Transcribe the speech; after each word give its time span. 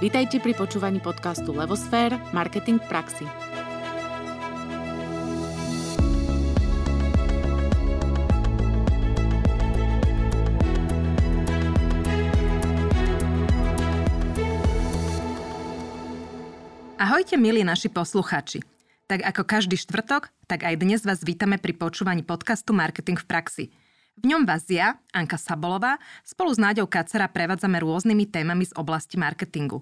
Vítajte 0.00 0.40
pri 0.40 0.56
počúvaní 0.56 0.96
podcastu 0.96 1.52
Levosfér– 1.52 2.16
Marketing 2.32 2.80
v 2.80 2.86
praxi. 2.88 3.28
Ahojte 16.96 17.36
milí 17.36 17.60
naši 17.60 17.92
posluchači. 17.92 18.64
Tak 19.04 19.20
ako 19.20 19.44
každý 19.44 19.76
štvrtok, 19.76 20.32
tak 20.48 20.64
aj 20.64 20.80
dnes 20.80 21.04
vás 21.04 21.20
vítame 21.20 21.60
pri 21.60 21.76
počúvaní 21.76 22.24
podcastu 22.24 22.72
Marketing 22.72 23.20
v 23.20 23.28
praxi– 23.28 23.64
v 24.20 24.24
ňom 24.28 24.44
vás 24.44 24.68
ja, 24.68 25.00
Anka 25.16 25.40
Sabolová, 25.40 25.96
spolu 26.20 26.52
s 26.52 26.60
Náďou 26.60 26.84
Kacera 26.84 27.24
prevádzame 27.24 27.80
rôznymi 27.80 28.28
témami 28.28 28.68
z 28.68 28.76
oblasti 28.76 29.16
marketingu. 29.16 29.80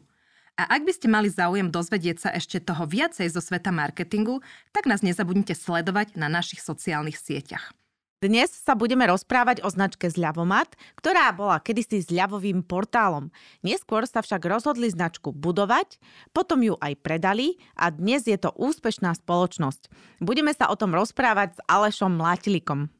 A 0.59 0.67
ak 0.79 0.87
by 0.87 0.93
ste 0.95 1.07
mali 1.11 1.31
záujem 1.31 1.71
dozvedieť 1.71 2.17
sa 2.19 2.31
ešte 2.35 2.59
toho 2.59 2.87
viacej 2.87 3.31
zo 3.31 3.39
sveta 3.39 3.71
marketingu, 3.71 4.43
tak 4.75 4.91
nás 4.91 5.07
nezabudnite 5.07 5.55
sledovať 5.55 6.19
na 6.19 6.27
našich 6.27 6.63
sociálnych 6.63 7.19
sieťach. 7.19 7.75
Dnes 8.19 8.51
sa 8.51 8.75
budeme 8.75 9.07
rozprávať 9.07 9.63
o 9.63 9.71
značke 9.71 10.11
Zľavomat, 10.11 10.75
ktorá 10.99 11.31
bola 11.31 11.63
kedysi 11.63 12.03
zľavovým 12.03 12.67
portálom. 12.67 13.31
Neskôr 13.63 14.03
sa 14.11 14.27
však 14.27 14.43
rozhodli 14.43 14.91
značku 14.91 15.31
budovať, 15.31 16.03
potom 16.35 16.59
ju 16.59 16.75
aj 16.83 16.99
predali 16.99 17.63
a 17.79 17.95
dnes 17.95 18.27
je 18.27 18.35
to 18.35 18.51
úspešná 18.59 19.15
spoločnosť. 19.15 19.87
Budeme 20.19 20.51
sa 20.51 20.67
o 20.67 20.75
tom 20.75 20.99
rozprávať 20.99 21.55
s 21.55 21.61
Alešom 21.71 22.19
Mlátilikom. 22.19 22.91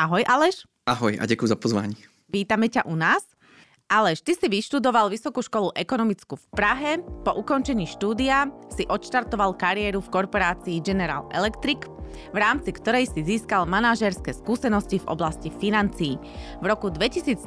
Ahoj 0.00 0.24
Aleš. 0.24 0.64
Ahoj 0.86 1.18
a 1.20 1.26
děkuji 1.26 1.46
za 1.46 1.56
pozvání. 1.56 1.96
Vítame 2.32 2.66
ťa 2.68 2.82
u 2.90 2.98
nás. 2.98 3.22
Aleš, 3.86 4.24
ty 4.24 4.34
si 4.34 4.48
vyštudoval 4.48 5.12
Vysokú 5.12 5.44
školu 5.44 5.70
ekonomickú 5.78 6.34
v 6.34 6.46
Prahe. 6.56 6.98
Po 7.22 7.38
ukončení 7.38 7.86
štúdia 7.86 8.50
si 8.72 8.82
odštartoval 8.88 9.54
kariéru 9.54 10.02
v 10.02 10.10
korporácii 10.10 10.80
General 10.82 11.28
Electric, 11.30 11.86
v 12.32 12.36
rámci 12.40 12.74
ktorej 12.74 13.06
si 13.14 13.22
získal 13.22 13.62
manažerské 13.68 14.34
skúsenosti 14.34 14.98
v 14.98 15.06
oblasti 15.06 15.54
financií. 15.54 16.18
V 16.58 16.64
roku 16.66 16.90
2013 16.90 17.46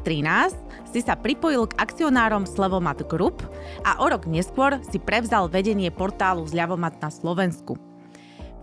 si 0.88 1.00
sa 1.04 1.20
pripojil 1.20 1.68
k 1.68 1.82
akcionárom 1.82 2.48
Slevomat 2.48 3.04
Group 3.10 3.44
a 3.84 4.00
o 4.00 4.08
rok 4.08 4.30
neskôr 4.30 4.80
si 4.86 5.02
prevzal 5.02 5.52
vedenie 5.52 5.92
portálu 5.92 6.48
Zľavomat 6.48 7.04
na 7.04 7.12
Slovensku. 7.12 7.95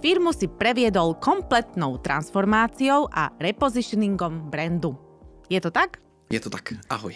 Firmu 0.02 0.34
si 0.34 0.50
previedol 0.50 1.14
kompletnou 1.22 2.02
transformáciou 2.02 3.06
a 3.14 3.30
repositioningom 3.38 4.50
brandu. 4.50 4.98
Je 5.46 5.62
to 5.62 5.70
tak? 5.70 6.02
Je 6.26 6.42
to 6.42 6.50
tak. 6.50 6.74
Ahoj. 6.90 7.14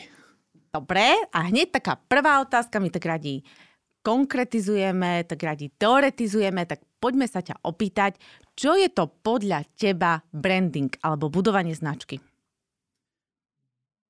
Dobre, 0.70 1.18
a 1.34 1.50
hneď 1.50 1.74
taká 1.74 1.98
prvá 1.98 2.38
otázka 2.38 2.78
mi 2.78 2.94
tak 2.94 3.02
radí 3.10 3.42
konkretizujeme, 4.06 5.26
tak 5.26 5.42
radi 5.42 5.66
teoretizujeme, 5.74 6.62
tak 6.62 6.78
poďme 7.02 7.26
sa 7.26 7.42
ťa 7.42 7.58
opýtať, 7.66 8.22
čo 8.54 8.78
je 8.78 8.86
to 8.86 9.10
podľa 9.10 9.66
teba 9.74 10.22
branding 10.30 10.94
alebo 11.02 11.26
budovanie 11.26 11.74
značky? 11.74 12.22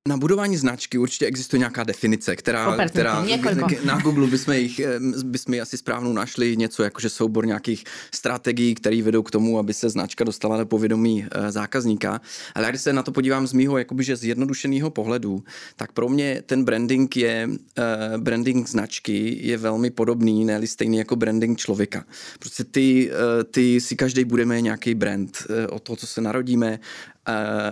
Na 0.06 0.16
budování 0.16 0.56
značky 0.56 0.98
určitě 0.98 1.26
existuje 1.26 1.58
nějaká 1.58 1.84
definice, 1.84 2.36
která, 2.36 2.76
která 2.88 3.24
na 3.84 4.00
Google 4.00 4.26
bychom, 4.26 4.54
jich, 4.54 4.80
bychom 5.24 5.54
ji 5.54 5.60
asi 5.60 5.78
správnou 5.78 6.12
našli, 6.12 6.56
něco 6.56 6.82
jako 6.82 7.00
že 7.00 7.10
soubor 7.10 7.46
nějakých 7.46 7.84
strategií, 8.14 8.74
které 8.74 9.02
vedou 9.02 9.22
k 9.22 9.30
tomu, 9.30 9.58
aby 9.58 9.74
se 9.74 9.90
značka 9.90 10.24
dostala 10.24 10.56
do 10.56 10.66
povědomí 10.66 11.26
eh, 11.30 11.52
zákazníka. 11.52 12.20
Ale 12.54 12.68
když 12.68 12.80
se 12.80 12.92
na 12.92 13.02
to 13.02 13.12
podívám 13.12 13.46
z 13.46 13.52
mýho 13.52 13.78
jakoby, 13.78 14.04
že 14.04 14.16
zjednodušeného 14.16 14.90
pohledu, 14.90 15.44
tak 15.76 15.92
pro 15.92 16.08
mě 16.08 16.42
ten 16.46 16.64
branding 16.64 17.16
je, 17.16 17.48
uh, 17.48 18.22
branding 18.22 18.68
značky 18.68 19.38
je 19.40 19.56
velmi 19.56 19.90
podobný, 19.90 20.44
ne 20.44 20.66
stejný 20.66 20.96
jako 20.96 21.16
branding 21.16 21.58
člověka. 21.58 22.04
Prostě 22.38 22.64
ty, 22.64 23.10
ty 23.50 23.80
si 23.80 23.96
každý 23.96 24.24
budeme 24.24 24.60
nějaký 24.60 24.94
brand. 24.94 25.38
Od 25.70 25.82
toho, 25.82 25.96
co 25.96 26.06
se 26.06 26.20
narodíme, 26.20 26.78
Eh, 27.15 27.15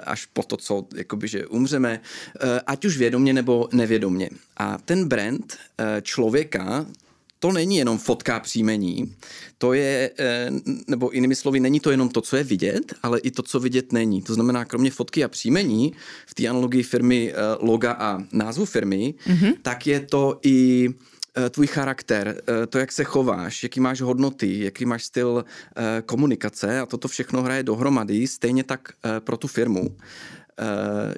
až 0.05 0.27
po 0.27 0.43
to, 0.43 0.57
co 0.57 0.87
jakoby, 0.97 1.29
že 1.29 1.47
umřeme, 1.47 2.01
eh, 2.41 2.61
ať 2.67 2.85
už 2.85 2.99
vědomě 2.99 3.33
nebo 3.33 3.69
nevědomě. 3.73 4.31
A 4.57 4.79
ten 4.79 5.09
brand 5.09 5.57
eh, 5.79 6.03
člověka, 6.03 6.87
to 7.39 7.53
není 7.53 7.77
jenom 7.77 7.99
fotka 7.99 8.41
příjmení, 8.41 9.15
to 9.59 9.73
je, 9.73 10.11
nebo 10.89 11.11
jinými 11.13 11.35
slovy, 11.35 11.61
není 11.61 11.81
to 11.81 11.91
jenom 11.91 12.09
to, 12.09 12.21
co 12.21 12.37
je 12.37 12.45
vidět, 12.45 12.95
ale 13.03 13.19
i 13.19 13.31
to, 13.31 13.43
co 13.43 13.61
vidět 13.61 13.93
není. 13.93 14.23
To 14.23 14.35
znamená, 14.35 14.65
kromě 14.65 14.91
fotky 14.91 15.25
a 15.25 15.29
příjmení, 15.29 15.93
v 16.27 16.35
té 16.35 16.49
analogii 16.49 16.83
firmy 16.83 17.35
loga 17.61 17.93
a 17.93 18.23
názvu 18.33 18.65
firmy, 18.65 19.15
mm-hmm. 19.27 19.55
tak 19.63 19.87
je 19.87 20.01
to 20.01 20.39
i 20.43 20.89
Eh, 20.89 21.14
tvůj 21.51 21.67
charakter, 21.67 22.43
eh, 22.49 22.67
to, 22.67 22.79
jak 22.79 22.93
se 22.93 23.05
chováš, 23.05 23.63
jaký 23.63 23.81
máš 23.81 24.01
hodnoty, 24.01 24.65
jaký 24.65 24.85
máš 24.85 25.05
styl 25.05 25.45
eh, 25.45 26.03
komunikace 26.07 26.81
a 26.81 26.87
toto 26.87 27.09
všechno 27.09 27.43
hraje 27.43 27.63
dohromady, 27.63 28.27
stejně 28.27 28.65
tak 28.65 28.93
pro 29.19 29.37
tu 29.37 29.49
firmu. 29.49 29.97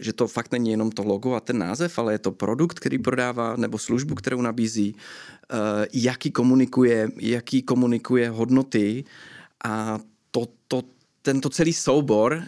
Že 0.00 0.12
to 0.12 0.26
fakt 0.26 0.52
není 0.52 0.70
jenom 0.70 0.90
to 0.90 1.04
logo 1.04 1.34
a 1.34 1.40
ten 1.40 1.58
název, 1.58 1.98
ale 1.98 2.14
je 2.14 2.18
to 2.18 2.32
produkt, 2.32 2.80
který 2.80 2.98
prodává, 2.98 3.56
nebo 3.56 3.78
službu, 3.78 4.14
kterou 4.14 4.40
nabízí, 4.40 4.96
jaký 5.92 6.30
komunikuje, 6.30 7.08
jaký 7.16 7.62
komunikuje 7.62 8.30
hodnoty 8.30 9.04
a 9.64 9.98
to, 10.30 10.46
to, 10.68 10.82
tento 11.22 11.50
celý 11.50 11.72
soubor 11.72 12.42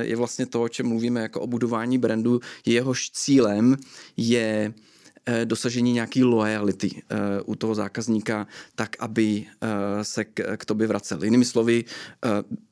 je 0.00 0.16
vlastně 0.16 0.46
to, 0.46 0.62
o 0.62 0.68
čem 0.68 0.86
mluvíme 0.88 1.20
jako 1.20 1.40
o 1.40 1.46
budování 1.46 1.98
brandu. 1.98 2.40
Jehož 2.66 3.10
cílem 3.10 3.76
je 4.16 4.72
Eh, 4.72 4.95
dosažení 5.44 5.92
nějaký 5.92 6.24
loyalty 6.24 7.02
eh, 7.10 7.16
u 7.44 7.54
toho 7.54 7.74
zákazníka, 7.74 8.46
tak 8.74 8.96
aby 8.98 9.46
eh, 9.46 10.04
se 10.04 10.24
k, 10.24 10.56
k 10.56 10.64
tobě 10.64 10.86
vracel. 10.86 11.24
Jinými 11.24 11.44
slovy, 11.44 11.84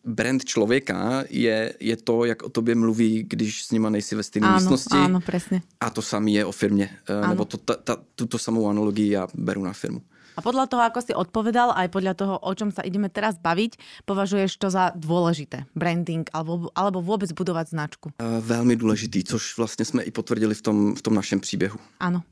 brand 0.04 0.44
člověka 0.44 1.24
je, 1.30 1.74
je 1.80 1.96
to, 1.96 2.24
jak 2.24 2.42
o 2.42 2.48
tobě 2.48 2.74
mluví, 2.74 3.24
když 3.28 3.64
s 3.64 3.70
nima 3.70 3.90
nejsi 3.90 4.16
ve 4.16 4.22
stejné 4.22 4.54
místnosti. 4.54 4.96
Áno, 4.96 5.20
presne. 5.20 5.62
A 5.80 5.90
to 5.90 6.02
samé 6.02 6.30
je 6.30 6.44
o 6.44 6.52
firmě. 6.52 6.90
Áno. 7.08 7.28
Nebo 7.28 7.44
to, 7.44 7.56
ta, 7.56 7.74
ta, 7.74 7.96
tuto 8.14 8.38
samou 8.38 8.68
analogii 8.68 9.10
já 9.10 9.26
beru 9.34 9.64
na 9.64 9.72
firmu. 9.72 10.02
A 10.34 10.42
podľa 10.42 10.66
toho, 10.66 10.82
ako 10.82 11.00
si 11.00 11.12
odpovedal, 11.14 11.70
aj 11.78 11.88
podľa 11.94 12.14
toho, 12.18 12.34
o 12.42 12.52
čom 12.58 12.74
sa 12.74 12.82
ideme 12.82 13.06
teraz 13.06 13.38
baviť, 13.38 13.78
považuješ 14.02 14.58
to 14.58 14.66
za 14.66 14.90
dôležité? 14.98 15.70
Branding 15.78 16.26
alebo, 16.34 16.74
alebo 16.74 16.98
vôbec 16.98 17.30
budovať 17.30 17.70
značku? 17.70 18.06
Veľmi 18.40 18.74
dôležitý, 18.76 19.24
což 19.24 19.58
vlastně 19.58 19.84
jsme 19.84 20.02
i 20.02 20.10
potvrdili 20.10 20.54
v 20.54 20.62
tom, 20.62 20.94
v 20.94 21.02
tom 21.02 21.14
našem 21.14 21.40
příběhu. 21.40 21.78
Áno. 22.00 22.22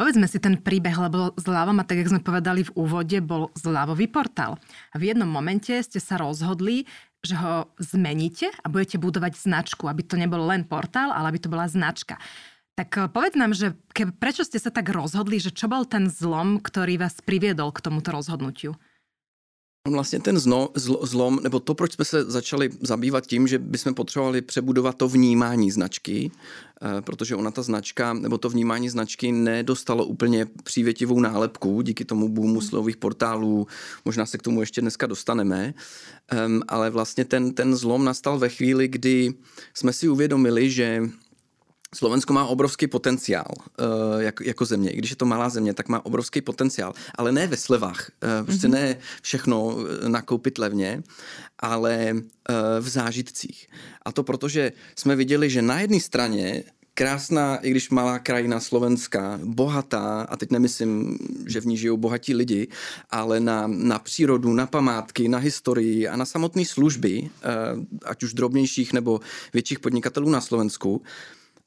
Povedzme 0.00 0.24
si 0.24 0.40
ten 0.40 0.56
príbeh, 0.56 0.96
lebo 0.96 1.36
zľavom, 1.36 1.76
a 1.76 1.84
tak 1.84 2.00
jak 2.00 2.08
sme 2.08 2.24
povedali 2.24 2.64
v 2.64 2.72
úvode, 2.72 3.20
bol 3.20 3.52
zľavový 3.52 4.08
portál. 4.08 4.56
A 4.90 4.96
v 4.96 5.12
jednom 5.12 5.28
momente 5.28 5.76
ste 5.84 6.00
sa 6.00 6.16
rozhodli, 6.16 6.88
že 7.20 7.36
ho 7.36 7.68
zmeníte 7.76 8.48
a 8.48 8.72
budete 8.72 8.96
budovať 8.96 9.36
značku, 9.36 9.84
aby 9.92 10.00
to 10.00 10.16
nebol 10.16 10.40
len 10.40 10.64
portál, 10.64 11.12
ale 11.12 11.28
aby 11.28 11.38
to 11.44 11.52
bola 11.52 11.68
značka. 11.68 12.16
Tak 12.80 12.90
eh, 12.96 13.12
povedz 13.12 13.36
nám, 13.36 13.52
že 13.52 13.76
ke, 13.92 14.08
prečo 14.08 14.40
ste 14.40 14.56
sa 14.56 14.72
tak 14.72 14.88
rozhodli, 14.88 15.36
že 15.36 15.52
čo 15.52 15.68
bol 15.68 15.84
ten 15.84 16.08
zlom, 16.08 16.64
ktorý 16.64 16.96
vás 16.96 17.20
priviedol 17.20 17.68
k 17.68 17.84
tomuto 17.84 18.16
rozhodnutiu? 18.16 18.80
Vlastně 19.88 20.20
ten 20.20 20.38
zno, 20.38 20.68
zl, 20.74 20.98
zlom, 21.02 21.40
nebo 21.42 21.60
to, 21.60 21.74
proč 21.74 21.92
jsme 21.92 22.04
se 22.04 22.24
začali 22.24 22.70
zabývat 22.80 23.26
tím, 23.26 23.48
že 23.48 23.58
bychom 23.58 23.94
potřebovali 23.94 24.42
přebudovat 24.42 24.96
to 24.96 25.08
vnímání 25.08 25.70
značky, 25.70 26.30
eh, 26.82 27.02
protože 27.02 27.36
ona 27.36 27.50
ta 27.50 27.62
značka, 27.62 28.12
nebo 28.12 28.38
to 28.38 28.48
vnímání 28.48 28.88
značky 28.88 29.32
nedostalo 29.32 30.04
úplně 30.04 30.46
přívětivou 30.64 31.20
nálepku 31.20 31.82
díky 31.82 32.04
tomu 32.04 32.28
boomu 32.28 32.60
slových 32.60 32.96
portálů, 32.96 33.66
možná 34.04 34.26
se 34.26 34.38
k 34.38 34.42
tomu 34.42 34.60
ještě 34.60 34.80
dneska 34.80 35.06
dostaneme, 35.06 35.74
um, 36.46 36.62
ale 36.68 36.90
vlastně 36.90 37.24
ten, 37.24 37.54
ten 37.54 37.76
zlom 37.76 38.04
nastal 38.04 38.38
ve 38.38 38.48
chvíli, 38.48 38.88
kdy 38.88 39.34
jsme 39.74 39.92
si 39.92 40.08
uvědomili, 40.08 40.70
že 40.70 41.02
Slovensko 41.94 42.32
má 42.32 42.46
obrovský 42.46 42.86
potenciál 42.86 43.50
uh, 43.56 44.20
jako, 44.22 44.44
jako 44.44 44.64
země. 44.64 44.90
I 44.90 44.96
když 44.96 45.10
je 45.10 45.16
to 45.16 45.26
malá 45.26 45.48
země, 45.48 45.74
tak 45.74 45.88
má 45.88 46.06
obrovský 46.06 46.40
potenciál. 46.40 46.94
Ale 47.14 47.32
ne 47.32 47.46
ve 47.46 47.56
slevách. 47.56 48.10
Uh, 48.22 48.46
prostě 48.46 48.66
mm-hmm. 48.66 48.70
ne 48.70 48.98
všechno 49.22 49.76
eh, 49.78 50.08
nakoupit 50.08 50.58
levně, 50.58 51.02
ale 51.58 52.12
uh, 52.12 52.20
v 52.80 52.88
zážitcích. 52.88 53.68
A 54.02 54.12
to 54.12 54.22
proto, 54.22 54.48
že 54.48 54.72
jsme 54.96 55.16
viděli, 55.16 55.50
že 55.50 55.62
na 55.62 55.80
jedné 55.80 56.00
straně 56.00 56.64
krásná, 56.94 57.56
i 57.56 57.70
když 57.70 57.90
malá 57.90 58.18
krajina 58.18 58.60
slovenská, 58.60 59.40
bohatá, 59.44 60.22
a 60.22 60.36
teď 60.36 60.50
nemyslím, 60.50 61.18
že 61.46 61.60
v 61.60 61.66
ní 61.66 61.76
žijou 61.76 61.96
bohatí 61.96 62.34
lidi, 62.34 62.68
ale 63.10 63.40
na, 63.40 63.66
na 63.66 63.98
přírodu, 63.98 64.52
na 64.52 64.66
památky, 64.66 65.28
na 65.28 65.38
historii 65.38 66.08
a 66.08 66.16
na 66.16 66.24
samotné 66.24 66.64
služby, 66.64 67.30
ať 68.04 68.22
už 68.22 68.34
drobnějších 68.34 68.92
nebo 68.92 69.20
větších 69.52 69.78
podnikatelů 69.78 70.30
na 70.30 70.40
Slovensku, 70.40 71.02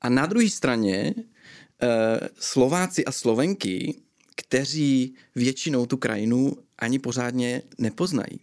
a 0.04 0.10
na 0.10 0.26
druhé 0.26 0.50
straně 0.50 1.14
eh, 1.18 2.20
Slováci 2.40 3.06
a 3.06 3.12
Slovenky, 3.12 3.96
kteří 4.36 5.16
většinou 5.36 5.86
tu 5.86 5.98
krajinu 5.98 6.58
ani 6.80 7.00
pořádně 7.00 7.62
nepoznají. 7.78 8.40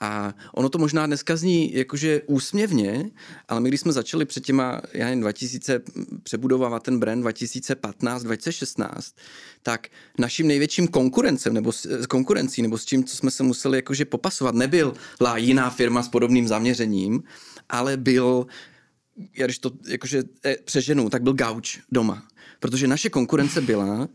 A 0.00 0.34
ono 0.54 0.68
to 0.68 0.78
možná 0.78 1.06
dneska 1.06 1.36
zní 1.36 1.74
jakože 1.74 2.22
úsměvně, 2.26 3.10
ale 3.48 3.60
my 3.60 3.68
když 3.68 3.80
jsme 3.80 3.92
začali 3.92 4.24
před 4.24 4.44
těma, 4.44 4.80
já 4.92 5.04
nevím, 5.04 5.20
2000 5.20 5.80
přebudovávat 6.22 6.82
ten 6.82 7.00
brand 7.00 7.20
2015, 7.22 8.22
2016, 8.22 9.14
tak 9.62 9.88
naším 10.18 10.46
největším 10.46 10.88
konkurencem 10.88 11.54
nebo 11.54 11.72
s, 11.72 12.06
konkurencí 12.06 12.62
nebo 12.62 12.78
s 12.78 12.84
čím, 12.84 13.04
co 13.04 13.16
jsme 13.16 13.30
se 13.30 13.42
museli 13.42 13.78
jakože 13.78 14.04
popasovat, 14.04 14.54
nebyla 14.54 15.36
jiná 15.36 15.70
firma 15.70 16.02
s 16.02 16.08
podobným 16.08 16.48
zaměřením, 16.48 17.22
ale 17.68 17.96
byl 17.96 18.46
já 19.36 19.46
když 19.46 19.58
to 19.58 19.70
jakože 19.88 20.22
eh, 20.44 20.56
přeženu, 20.64 21.10
tak 21.10 21.22
byl 21.22 21.32
gauč 21.32 21.78
doma. 21.92 22.22
Protože 22.60 22.88
naše 22.88 23.10
konkurence 23.10 23.60
byla, 23.60 24.08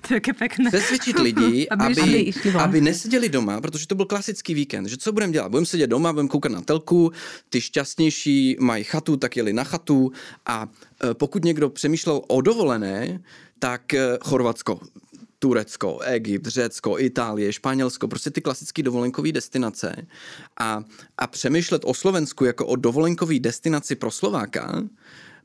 to 0.08 0.14
je 0.14 0.20
pěkné. 0.20 0.70
Přesvědčit 0.70 1.18
lidi, 1.18 1.68
aby, 1.70 2.02
aby, 2.02 2.32
aby 2.58 2.80
neseděli 2.80 3.28
doma, 3.28 3.60
protože 3.60 3.86
to 3.86 3.94
byl 3.94 4.06
klasický 4.06 4.54
víkend. 4.54 4.86
Že 4.88 4.96
co 4.96 5.12
budeme 5.12 5.32
dělat? 5.32 5.48
Budeme 5.48 5.66
sedět 5.66 5.86
doma, 5.86 6.12
budeme 6.12 6.28
koukat 6.28 6.52
na 6.52 6.60
telku, 6.60 7.12
ty 7.48 7.60
šťastnější 7.60 8.56
mají 8.60 8.84
chatu, 8.84 9.16
tak 9.16 9.36
jeli 9.36 9.52
na 9.52 9.64
chatu 9.64 10.12
a 10.46 10.68
e, 11.10 11.14
pokud 11.14 11.44
někdo 11.44 11.70
přemýšlel 11.70 12.22
o 12.28 12.40
dovolené, 12.40 13.22
tak 13.58 13.94
e, 13.94 14.18
Chorvatsko, 14.20 14.80
Turecko, 15.38 15.98
Egypt, 15.98 16.46
Řecko, 16.46 16.98
Itálie, 16.98 17.52
Španělsko, 17.52 18.08
prostě 18.08 18.30
ty 18.30 18.40
klasické 18.40 18.82
dovolenkové 18.82 19.32
destinace. 19.32 20.06
A, 20.60 20.84
a 21.18 21.26
přemýšlet 21.26 21.82
o 21.84 21.94
Slovensku 21.94 22.44
jako 22.44 22.66
o 22.66 22.76
dovolenkové 22.76 23.38
destinaci 23.38 23.94
pro 23.96 24.10
Slováka, 24.10 24.82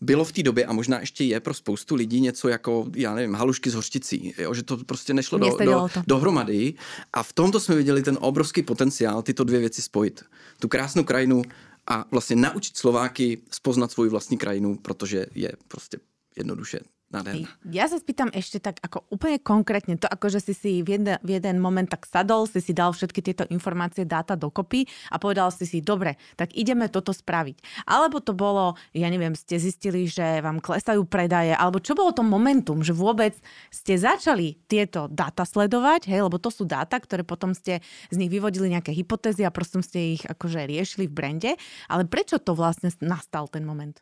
bylo 0.01 0.25
v 0.25 0.31
té 0.31 0.43
době 0.43 0.65
a 0.65 0.73
možná 0.73 0.99
ještě 0.99 1.23
je 1.23 1.39
pro 1.39 1.53
spoustu 1.53 1.95
lidí 1.95 2.21
něco 2.21 2.47
jako, 2.47 2.85
já 2.95 3.15
nevím, 3.15 3.33
halušky 3.33 3.69
z 3.69 3.73
hořčicí, 3.73 4.33
jo, 4.37 4.53
že 4.53 4.63
to 4.63 4.77
prostě 4.77 5.13
nešlo 5.13 5.37
do, 5.37 5.57
do, 5.65 5.87
dohromady. 6.07 6.73
A 7.13 7.23
v 7.23 7.33
tomto 7.33 7.59
jsme 7.59 7.75
viděli 7.75 8.01
ten 8.01 8.17
obrovský 8.21 8.61
potenciál 8.61 9.21
tyto 9.21 9.43
dvě 9.43 9.59
věci 9.59 9.81
spojit. 9.81 10.23
Tu 10.59 10.67
krásnou 10.67 11.03
krajinu 11.03 11.41
a 11.87 12.05
vlastně 12.11 12.35
naučit 12.35 12.77
Slováky 12.77 13.37
spoznat 13.51 13.91
svou 13.91 14.09
vlastní 14.09 14.37
krajinu, 14.37 14.75
protože 14.75 15.25
je 15.35 15.51
prostě 15.67 15.97
jednoduše 16.37 16.79
Nádherná. 17.11 17.51
Ja 17.67 17.91
sa 17.91 17.99
spýtam 17.99 18.31
ešte 18.31 18.63
tak 18.63 18.79
ako 18.79 19.03
úplne 19.11 19.35
konkrétne, 19.43 19.99
to 19.99 20.07
ako, 20.07 20.31
že 20.31 20.39
si 20.39 20.53
si 20.55 20.71
v 20.79 20.95
jeden, 20.95 21.19
v 21.19 21.29
jeden 21.35 21.59
moment 21.59 21.83
tak 21.83 22.07
sadol, 22.07 22.47
si 22.47 22.63
si 22.63 22.71
dal 22.71 22.95
všetky 22.95 23.19
tieto 23.19 23.43
informácie, 23.51 24.07
dáta 24.07 24.39
dokopy 24.39 24.87
a 25.11 25.19
povedal 25.19 25.51
si 25.51 25.67
si, 25.67 25.83
dobre, 25.83 26.15
tak 26.39 26.55
ideme 26.55 26.87
toto 26.87 27.11
spraviť. 27.11 27.83
Alebo 27.83 28.23
to 28.23 28.31
bolo, 28.31 28.79
ja 28.95 29.11
neviem, 29.11 29.35
ste 29.35 29.59
zistili, 29.59 30.07
že 30.07 30.39
vám 30.39 30.63
klesajú 30.63 31.03
predaje, 31.03 31.51
alebo 31.51 31.83
čo 31.83 31.99
bolo 31.99 32.15
to 32.15 32.23
momentum, 32.23 32.79
že 32.79 32.95
vôbec 32.95 33.35
ste 33.67 33.99
začali 33.99 34.55
tieto 34.71 35.11
dáta 35.11 35.43
sledovať, 35.43 36.07
hej, 36.07 36.23
lebo 36.23 36.39
to 36.39 36.47
sú 36.47 36.63
dáta, 36.63 36.95
ktoré 36.95 37.27
potom 37.27 37.51
ste 37.51 37.83
z 38.07 38.15
nich 38.15 38.31
vyvodili 38.31 38.71
nejaké 38.71 38.95
hypotézy 38.95 39.43
a 39.43 39.51
prosto 39.51 39.83
ste 39.83 40.15
ich 40.15 40.23
akože 40.23 40.63
riešili 40.63 41.11
v 41.11 41.15
brande, 41.15 41.51
ale 41.91 42.07
prečo 42.07 42.39
to 42.39 42.55
vlastne 42.55 42.87
nastal 43.03 43.51
ten 43.51 43.67
moment? 43.67 43.99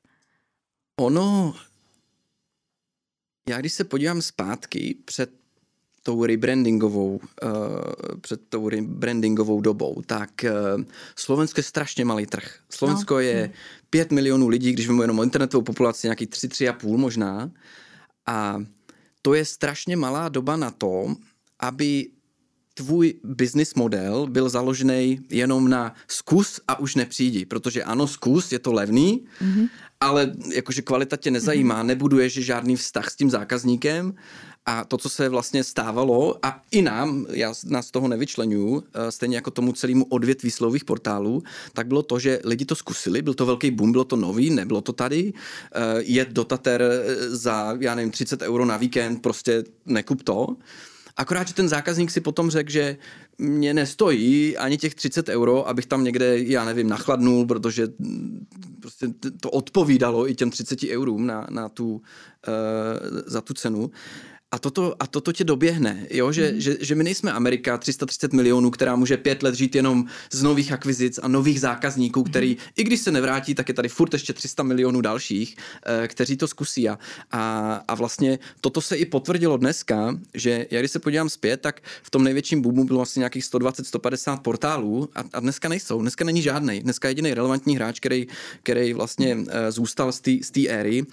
Ono 0.99 1.55
já 3.49 3.59
když 3.59 3.73
se 3.73 3.83
podívám 3.83 4.21
zpátky 4.21 4.95
před 5.05 5.31
tou 6.03 6.25
rebrandingovou, 6.25 7.19
uh, 7.43 7.49
před 8.21 8.41
tou 8.49 8.69
rebrandingovou 8.69 9.61
dobou, 9.61 10.01
tak 10.05 10.29
uh, 10.43 10.83
Slovensko 11.15 11.59
je 11.59 11.63
strašně 11.63 12.05
malý 12.05 12.25
trh. 12.25 12.59
Slovensko 12.69 13.13
no. 13.13 13.19
je 13.19 13.51
5 13.89 14.11
milionů 14.11 14.47
lidí, 14.47 14.71
když 14.71 14.87
vemu 14.87 15.01
jenom 15.01 15.23
internetovou 15.23 15.63
populaci, 15.63 16.07
nějaký 16.07 16.27
3, 16.27 16.47
3,5 16.47 16.97
možná. 16.97 17.51
A 18.25 18.63
to 19.21 19.33
je 19.33 19.45
strašně 19.45 19.97
malá 19.97 20.29
doba 20.29 20.55
na 20.55 20.71
to, 20.71 21.15
aby 21.59 22.09
tvůj 22.73 23.13
business 23.23 23.75
model 23.75 24.27
byl 24.27 24.49
založený 24.49 25.19
jenom 25.29 25.69
na 25.69 25.95
zkus 26.07 26.59
a 26.67 26.79
už 26.79 26.95
nepřijdi, 26.95 27.45
protože 27.45 27.83
ano, 27.83 28.07
zkus, 28.07 28.51
je 28.51 28.59
to 28.59 28.71
levný, 28.73 29.25
mm-hmm. 29.41 29.69
Ale 30.03 30.31
jakože 30.53 30.81
kvalita 30.81 31.17
tě 31.17 31.31
nezajímá, 31.31 31.83
mm-hmm. 31.83 31.85
nebuduješ 31.85 32.33
žádný 32.33 32.75
vztah 32.75 33.09
s 33.09 33.15
tím 33.15 33.29
zákazníkem 33.29 34.15
a 34.65 34.85
to, 34.85 34.97
co 34.97 35.09
se 35.09 35.29
vlastně 35.29 35.63
stávalo, 35.63 36.45
a 36.45 36.61
i 36.71 36.81
nám, 36.81 37.25
já 37.29 37.53
nás 37.65 37.87
z 37.87 37.91
toho 37.91 38.07
nevyčlenuju, 38.07 38.83
eh, 38.93 39.11
stejně 39.11 39.35
jako 39.35 39.51
tomu 39.51 39.71
celému 39.71 40.05
odvětví 40.05 40.51
slových 40.51 40.85
portálů, 40.85 41.43
tak 41.73 41.87
bylo 41.87 42.03
to, 42.03 42.19
že 42.19 42.39
lidi 42.43 42.65
to 42.65 42.75
zkusili, 42.75 43.21
byl 43.21 43.33
to 43.33 43.45
velký 43.45 43.71
boom, 43.71 43.91
bylo 43.91 44.03
to 44.03 44.15
nový, 44.15 44.49
nebylo 44.49 44.81
to 44.81 44.93
tady, 44.93 45.33
eh, 45.33 45.79
jet 45.99 46.29
do 46.29 46.43
Tater 46.43 46.81
eh, 46.81 47.29
za, 47.29 47.77
já 47.79 47.95
nevím, 47.95 48.11
30 48.11 48.41
euro 48.41 48.65
na 48.65 48.77
víkend, 48.77 49.21
prostě 49.21 49.63
nekup 49.85 50.23
to. 50.23 50.47
Akorát, 51.19 51.47
že 51.47 51.53
ten 51.53 51.69
zákazník 51.69 52.11
si 52.11 52.21
potom 52.21 52.49
řekl, 52.49 52.71
že 52.71 52.97
mě 53.37 53.73
nestojí 53.73 54.57
ani 54.57 54.77
těch 54.77 54.95
30 54.95 55.29
euro, 55.29 55.67
abych 55.67 55.85
tam 55.85 56.03
někde, 56.03 56.39
já 56.39 56.65
nevím, 56.65 56.89
nachladnul, 56.89 57.45
protože 57.45 57.87
prostě 58.81 59.07
to 59.41 59.49
odpovídalo 59.51 60.29
i 60.29 60.35
těm 60.35 60.49
30 60.49 60.83
eurům 60.83 61.27
na, 61.27 61.47
na 61.49 61.69
tu, 61.69 61.93
uh, 61.93 62.01
za 63.25 63.41
tu 63.41 63.53
cenu. 63.53 63.91
A 64.51 64.59
toto, 64.59 64.95
a 64.99 65.07
toto 65.07 65.31
tě 65.31 65.43
doběhne, 65.43 66.07
jo? 66.09 66.31
Že, 66.31 66.51
mm. 66.51 66.61
že, 66.61 66.77
že 66.81 66.95
my 66.95 67.03
nejsme 67.03 67.31
Amerika 67.31 67.77
330 67.77 68.33
milionů, 68.33 68.71
která 68.71 68.95
může 68.95 69.17
pět 69.17 69.43
let 69.43 69.55
žít 69.55 69.75
jenom 69.75 70.05
z 70.31 70.43
nových 70.43 70.71
akvizic 70.71 71.19
a 71.23 71.27
nových 71.27 71.61
zákazníků, 71.61 72.23
který, 72.23 72.49
mm. 72.49 72.57
i 72.75 72.83
když 72.83 72.99
se 72.99 73.11
nevrátí, 73.11 73.55
tak 73.55 73.67
je 73.67 73.73
tady 73.73 73.89
furt 73.89 74.13
ještě 74.13 74.33
300 74.33 74.63
milionů 74.63 75.01
dalších, 75.01 75.57
eh, 75.85 76.07
kteří 76.07 76.37
to 76.37 76.47
zkusí. 76.47 76.89
A, 76.89 76.99
a, 77.31 77.73
a 77.87 77.95
vlastně 77.95 78.39
toto 78.61 78.81
se 78.81 78.97
i 78.97 79.05
potvrdilo 79.05 79.57
dneska, 79.57 80.19
že 80.33 80.65
já 80.71 80.79
když 80.79 80.91
se 80.91 80.99
podívám 80.99 81.29
zpět, 81.29 81.61
tak 81.61 81.81
v 82.03 82.09
tom 82.09 82.23
největším 82.23 82.61
boomu 82.61 82.83
bylo 82.83 82.99
vlastně 82.99 83.19
nějakých 83.19 83.43
120-150 83.43 84.39
portálů 84.39 85.09
a, 85.15 85.23
a 85.33 85.39
dneska 85.39 85.69
nejsou, 85.69 86.01
dneska 86.01 86.25
není 86.25 86.41
žádný. 86.41 86.79
Dneska 86.79 87.07
jediný 87.07 87.33
relevantní 87.33 87.75
hráč, 87.75 87.99
který, 87.99 88.27
který 88.63 88.93
vlastně 88.93 89.35
uh, 89.35 89.43
zůstal 89.69 90.11
z 90.11 90.51
té 90.51 90.67
éry, 90.67 91.01
uh, 91.01 91.07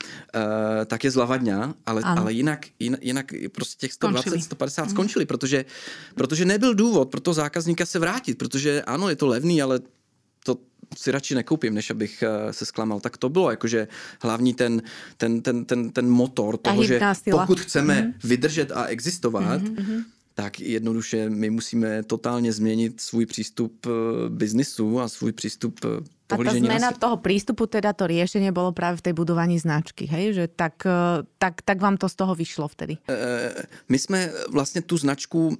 tak 0.87 1.05
je 1.05 1.11
Zlavadňa, 1.11 1.75
ale, 1.87 2.03
ale 2.03 2.33
jinak, 2.33 2.67
jinak, 2.81 3.25
jinak 3.32 3.52
prostě 3.52 3.76
těch 3.81 3.93
120, 3.93 4.23
skončili. 4.23 4.43
150 4.43 4.82
mm. 4.82 4.90
skončili, 4.90 5.26
protože, 5.26 5.64
protože 6.14 6.44
nebyl 6.44 6.75
důvod 6.75 7.11
pro 7.11 7.20
toho 7.20 7.34
zákazníka 7.34 7.87
se 7.87 7.99
vrátit, 7.99 8.38
protože 8.38 8.82
ano, 8.82 9.08
je 9.08 9.17
to 9.17 9.26
levný, 9.26 9.62
ale 9.62 9.81
to 10.44 10.58
si 10.96 11.11
radši 11.11 11.34
nekoupím, 11.34 11.75
než 11.75 11.90
abych 11.90 12.23
eh, 12.23 12.52
se 12.52 12.67
zklamal. 12.67 13.00
Tak 13.00 13.17
to 13.17 13.28
bylo 13.28 13.50
jakože 13.50 13.88
hlavní 14.23 14.55
ten, 14.55 14.82
ten, 15.17 15.43
ten, 15.43 15.64
ten, 15.64 15.90
ten 15.90 16.11
motor 16.11 16.56
toho, 16.56 16.84
že 16.84 17.00
pokud 17.31 17.61
chceme 17.61 18.02
mm. 18.02 18.12
vydržet 18.25 18.73
a 18.73 18.84
existovat, 18.84 19.62
mm-hmm 19.62 20.05
tak 20.37 20.61
jednoduše 20.61 21.31
my 21.31 21.50
musíme 21.50 22.02
totálně 22.02 22.52
změnit 22.52 23.00
svůj 23.00 23.26
přístup 23.26 23.87
eh, 23.87 23.90
biznisu 24.28 25.00
a 25.00 25.08
svůj 25.08 25.32
přístup 25.32 25.81
eh, 25.84 25.88
a 26.34 26.37
ta 26.44 26.52
zmena 26.52 26.93
toho 26.93 27.17
prístupu, 27.17 27.67
teda 27.67 27.93
to 27.93 28.11
riešenie 28.11 28.50
bolo 28.50 28.75
práve 28.75 28.99
v 28.99 29.11
tej 29.11 29.14
budovaní 29.14 29.58
značky, 29.62 30.11
hej? 30.11 30.34
Že 30.34 30.44
tak, 30.58 30.82
eh, 30.82 31.23
tak, 31.38 31.62
tak 31.62 31.78
vám 31.78 31.96
to 31.96 32.08
z 32.08 32.14
toho 32.14 32.34
vyšlo 32.34 32.69
vtedy? 32.69 32.99
My 33.88 33.99
jsme 33.99 34.33
vlastně 34.50 34.83
tu 34.83 34.99
značku, 34.99 35.56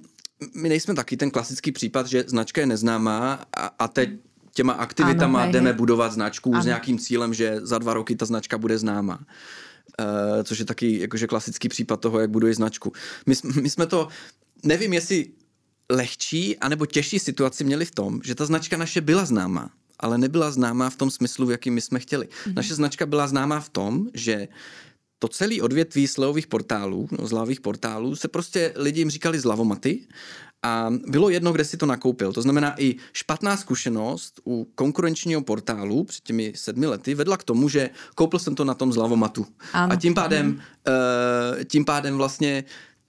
my 0.53 0.69
nejsme 0.69 0.93
taky 0.93 1.17
ten 1.17 1.31
klasický 1.31 1.71
případ, 1.71 2.07
že 2.07 2.23
značka 2.27 2.61
je 2.61 2.67
neznámá 2.67 3.45
a, 3.57 3.65
a 3.79 3.87
teď 3.87 4.09
těma 4.53 4.73
aktivitama 4.73 5.39
ano, 5.39 5.45
hej, 5.45 5.53
jdeme 5.53 5.69
hej. 5.69 5.77
budovat 5.77 6.13
značku 6.13 6.53
ano. 6.53 6.63
s 6.63 6.65
nějakým 6.65 6.97
cílem, 6.99 7.33
že 7.33 7.59
za 7.61 7.77
dva 7.77 7.93
roky 7.93 8.15
ta 8.15 8.25
značka 8.25 8.57
bude 8.57 8.77
známá. 8.77 9.19
Uh, 9.99 10.43
což 10.43 10.59
je 10.59 10.65
taky 10.65 10.99
jakože 10.99 11.27
klasický 11.27 11.69
případ 11.69 11.99
toho, 11.99 12.19
jak 12.19 12.29
buduje 12.29 12.53
značku. 12.53 12.93
My, 13.25 13.35
my 13.61 13.69
jsme 13.69 13.85
to 13.85 14.07
nevím, 14.63 14.93
jestli 14.93 15.27
lehčí 15.89 16.57
anebo 16.57 16.85
těžší 16.85 17.19
situaci 17.19 17.63
měli 17.63 17.85
v 17.85 17.91
tom, 17.91 18.19
že 18.23 18.35
ta 18.35 18.45
značka 18.45 18.77
naše 18.77 19.01
byla 19.01 19.25
známá, 19.25 19.69
ale 19.99 20.17
nebyla 20.17 20.51
známá 20.51 20.89
v 20.89 20.95
tom 20.95 21.11
smyslu, 21.11 21.45
v 21.45 21.51
jakým 21.51 21.73
my 21.73 21.81
jsme 21.81 21.99
chtěli. 21.99 22.25
Mm-hmm. 22.25 22.53
Naše 22.53 22.75
značka 22.75 23.05
byla 23.05 23.27
známá 23.27 23.59
v 23.59 23.69
tom, 23.69 24.07
že 24.13 24.47
to 25.19 25.27
celé 25.27 25.61
odvětví 25.61 26.07
slevových 26.07 26.47
portálů, 26.47 27.09
no, 27.11 27.27
zlavých 27.27 27.61
portálů, 27.61 28.15
se 28.15 28.27
prostě 28.27 28.73
lidi 28.75 29.01
jim 29.01 29.09
říkali 29.09 29.39
zlavomaty 29.39 30.07
a 30.63 30.93
bylo 31.07 31.29
jedno, 31.29 31.51
kde 31.51 31.65
si 31.65 31.77
to 31.77 31.85
nakoupil. 31.85 32.33
To 32.33 32.41
znamená, 32.41 32.81
i 32.81 32.95
špatná 33.13 33.57
zkušenost 33.57 34.41
u 34.45 34.67
konkurenčního 34.75 35.41
portálu 35.41 36.03
před 36.03 36.23
těmi 36.23 36.53
sedmi 36.55 36.87
lety 36.87 37.15
vedla 37.15 37.37
k 37.37 37.43
tomu, 37.43 37.69
že 37.69 37.89
koupil 38.15 38.39
jsem 38.39 38.55
to 38.55 38.65
na 38.65 38.73
tom 38.73 38.93
zlavomatu. 38.93 39.45
Ano. 39.73 39.93
A 39.93 39.95
tím 39.95 40.13
pádem, 40.13 40.61
uh, 40.87 41.63
tím 41.63 41.85
pádem 41.85 42.17
vlastně 42.17 42.63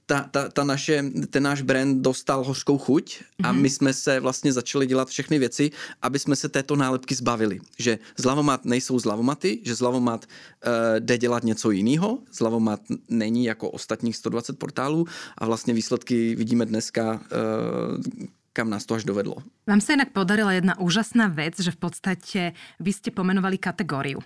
ta, 0.09 0.25
ta, 0.31 0.49
ta 0.49 0.65
naše, 0.65 1.05
ten 1.31 1.43
náš 1.43 1.62
brand 1.62 2.00
dostal 2.00 2.45
hořkou 2.45 2.79
chuť 2.79 3.23
a 3.43 3.53
mm-hmm. 3.53 3.61
my 3.61 3.71
jsme 3.71 3.93
se 3.93 4.21
vlastně 4.21 4.53
začali 4.53 4.87
dělat 4.87 5.09
všechny 5.09 5.38
věci, 5.38 5.71
aby 6.03 6.19
jsme 6.19 6.37
se 6.37 6.49
této 6.49 6.77
nálepky 6.77 7.15
zbavili. 7.15 7.61
Že 7.79 7.99
zlavomat 8.17 8.65
nejsou 8.65 8.99
zlavomaty, 8.99 9.61
že 9.65 9.75
zlavomat 9.75 10.25
uh, 10.25 10.73
jde 10.99 11.19
dělat 11.19 11.45
něco 11.45 11.71
jiného, 11.71 12.19
zlavomat 12.33 12.81
není 13.09 13.45
jako 13.45 13.71
ostatních 13.71 14.17
120 14.17 14.59
portálů 14.59 15.07
a 15.38 15.47
vlastně 15.47 15.75
výsledky 15.75 16.35
vidíme 16.35 16.67
dneska 16.67 17.12
uh, 17.12 18.25
kam 18.53 18.71
nás 18.71 18.87
to 18.87 18.95
až 18.95 19.05
dovedlo. 19.05 19.37
Vám 19.67 19.81
se 19.81 19.93
jinak 19.93 20.11
podarila 20.12 20.53
jedna 20.53 20.79
úžasná 20.79 21.29
věc, 21.29 21.61
že 21.61 21.71
v 21.71 21.77
podstatě 21.77 22.53
vy 22.81 22.93
jste 22.93 23.11
pomenovali 23.11 23.59
kategóriu 23.59 24.19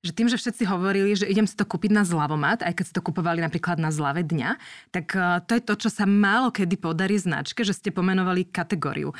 že 0.00 0.16
tým, 0.16 0.32
že 0.32 0.40
všetci 0.40 0.64
hovorili, 0.64 1.12
že 1.12 1.28
idem 1.28 1.44
si 1.44 1.52
to 1.52 1.68
kúpiť 1.68 1.92
na 1.92 2.08
zlavomat, 2.08 2.64
aj 2.64 2.72
keď 2.72 2.84
si 2.88 2.94
to 2.96 3.04
kupovali 3.04 3.44
napríklad 3.44 3.76
na 3.76 3.92
zlave 3.92 4.24
dňa, 4.24 4.56
tak 4.92 5.12
eh, 5.12 5.44
to 5.44 5.52
je 5.56 5.62
to, 5.62 5.74
čo 5.86 5.88
sa 5.92 6.08
málo 6.08 6.48
kedy 6.48 6.80
podarí 6.80 7.20
značke, 7.20 7.60
že 7.60 7.76
ste 7.76 7.92
pomenovali 7.92 8.48
kategóriu. 8.48 9.12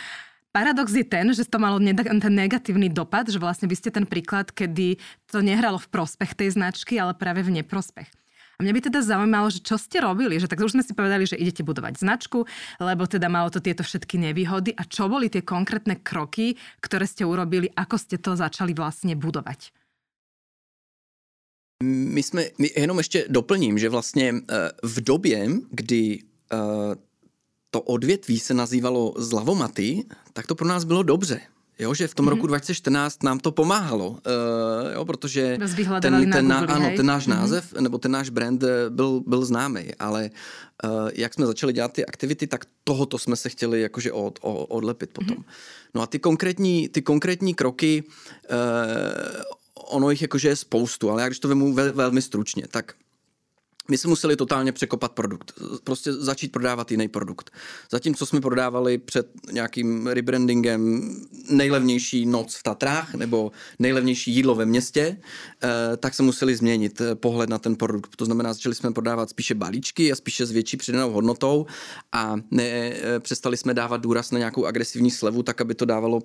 Paradox 0.50 0.90
je 0.90 1.06
ten, 1.06 1.30
že 1.30 1.46
to 1.46 1.62
malo 1.62 1.78
ten 1.78 2.34
negatívny 2.34 2.90
dopad, 2.90 3.30
že 3.30 3.38
vlastne 3.38 3.70
vy 3.70 3.78
ste 3.78 3.94
ten 3.94 4.02
príklad, 4.02 4.50
kedy 4.50 4.98
to 5.30 5.38
nehralo 5.46 5.78
v 5.78 5.86
prospech 5.94 6.34
tej 6.34 6.58
značky, 6.58 6.98
ale 6.98 7.14
práve 7.14 7.46
v 7.46 7.62
neprospech. 7.62 8.10
A 8.58 8.66
mňa 8.66 8.74
by 8.74 8.80
teda 8.90 9.00
zaujímalo, 9.00 9.48
že 9.48 9.62
čo 9.62 9.78
ste 9.78 10.02
robili, 10.02 10.42
že 10.42 10.50
tak 10.50 10.60
už 10.60 10.74
sme 10.74 10.82
si 10.82 10.92
povedali, 10.92 11.22
že 11.24 11.38
idete 11.38 11.62
budovať 11.62 12.02
značku, 12.02 12.44
lebo 12.82 13.06
teda 13.06 13.30
malo 13.30 13.48
to 13.48 13.62
tieto 13.62 13.86
všetky 13.86 14.20
nevýhody 14.20 14.74
a 14.74 14.82
čo 14.84 15.06
boli 15.06 15.30
tie 15.30 15.40
konkrétne 15.40 15.96
kroky, 16.02 16.58
ktoré 16.82 17.06
ste 17.06 17.24
urobili, 17.24 17.70
ako 17.72 17.96
ste 17.96 18.18
to 18.18 18.34
začali 18.34 18.74
vlastne 18.74 19.14
budovať? 19.14 19.79
My 21.84 22.22
jsme, 22.22 22.44
my 22.58 22.70
jenom 22.76 22.98
ještě 22.98 23.24
doplním, 23.28 23.78
že 23.78 23.88
vlastně 23.88 24.34
eh, 24.34 24.70
v 24.82 25.00
době, 25.00 25.48
kdy 25.70 26.18
eh, 26.52 26.56
to 27.70 27.80
odvětví 27.80 28.38
se 28.38 28.54
nazývalo 28.54 29.14
zlavomaty, 29.16 30.04
tak 30.32 30.46
to 30.46 30.54
pro 30.54 30.68
nás 30.68 30.84
bylo 30.84 31.02
dobře. 31.02 31.40
Jo, 31.78 31.94
že 31.94 32.08
v 32.08 32.14
tom 32.14 32.26
mm-hmm. 32.26 32.28
roku 32.28 32.46
2014 32.46 33.22
nám 33.22 33.38
to 33.38 33.52
pomáhalo, 33.52 34.08
uh, 34.10 34.18
jo, 34.94 35.04
protože 35.04 35.58
ten, 36.00 36.30
ten, 36.30 36.48
na, 36.48 36.60
Google, 36.60 36.74
ano, 36.74 36.90
ten 36.96 37.06
náš 37.06 37.26
mm-hmm. 37.26 37.30
název 37.30 37.72
nebo 37.80 37.98
ten 37.98 38.10
náš 38.10 38.30
brand 38.30 38.64
byl, 38.88 39.22
byl 39.26 39.44
známý, 39.44 39.94
ale 39.98 40.30
uh, 40.84 41.10
jak 41.14 41.34
jsme 41.34 41.46
začali 41.46 41.72
dělat 41.72 41.92
ty 41.92 42.06
aktivity, 42.06 42.46
tak 42.46 42.64
tohoto 42.84 43.18
jsme 43.18 43.36
se 43.36 43.48
chtěli 43.48 43.80
jakože 43.80 44.12
od, 44.12 44.38
od, 44.42 44.66
odlepit 44.68 45.10
potom. 45.10 45.36
Mm-hmm. 45.36 45.44
No 45.94 46.02
a 46.02 46.06
ty 46.06 46.18
konkrétní, 46.18 46.88
ty 46.88 47.02
konkrétní 47.02 47.54
kroky, 47.54 48.04
uh, 48.04 48.56
ono 49.86 50.10
jich 50.10 50.22
jakože 50.22 50.48
je 50.48 50.56
spoustu, 50.56 51.10
ale 51.10 51.22
já 51.22 51.28
když 51.28 51.38
to 51.38 51.48
vemu 51.48 51.74
vel, 51.74 51.92
velmi 51.92 52.22
stručně, 52.22 52.68
tak 52.70 52.94
my 53.90 53.98
jsme 53.98 54.08
museli 54.08 54.36
totálně 54.36 54.72
překopat 54.72 55.12
produkt. 55.12 55.52
Prostě 55.84 56.12
začít 56.12 56.52
prodávat 56.52 56.90
jiný 56.90 57.08
produkt. 57.08 57.50
Zatímco 57.90 58.26
jsme 58.26 58.40
prodávali 58.40 58.98
před 58.98 59.28
nějakým 59.52 60.06
rebrandingem 60.06 61.10
nejlevnější 61.50 62.26
noc 62.26 62.54
v 62.54 62.62
Tatrách 62.62 63.14
nebo 63.14 63.52
nejlevnější 63.78 64.34
jídlo 64.34 64.54
ve 64.54 64.66
městě, 64.66 65.16
eh, 65.62 65.96
tak 65.96 66.14
se 66.14 66.22
museli 66.22 66.56
změnit 66.56 67.00
eh, 67.00 67.14
pohled 67.14 67.50
na 67.50 67.58
ten 67.58 67.76
produkt. 67.76 68.16
To 68.16 68.24
znamená, 68.24 68.52
začali 68.52 68.74
jsme 68.74 68.92
prodávat 68.92 69.30
spíše 69.30 69.54
balíčky 69.54 70.12
a 70.12 70.16
spíše 70.16 70.46
s 70.46 70.50
větší 70.50 70.76
přidanou 70.76 71.10
hodnotou 71.10 71.66
a 72.12 72.36
ne, 72.50 72.64
eh, 72.64 73.20
přestali 73.20 73.56
jsme 73.56 73.74
dávat 73.74 74.00
důraz 74.00 74.30
na 74.30 74.38
nějakou 74.38 74.66
agresivní 74.66 75.10
slevu, 75.10 75.42
tak 75.42 75.60
aby 75.60 75.74
to 75.74 75.84
dávalo 75.84 76.20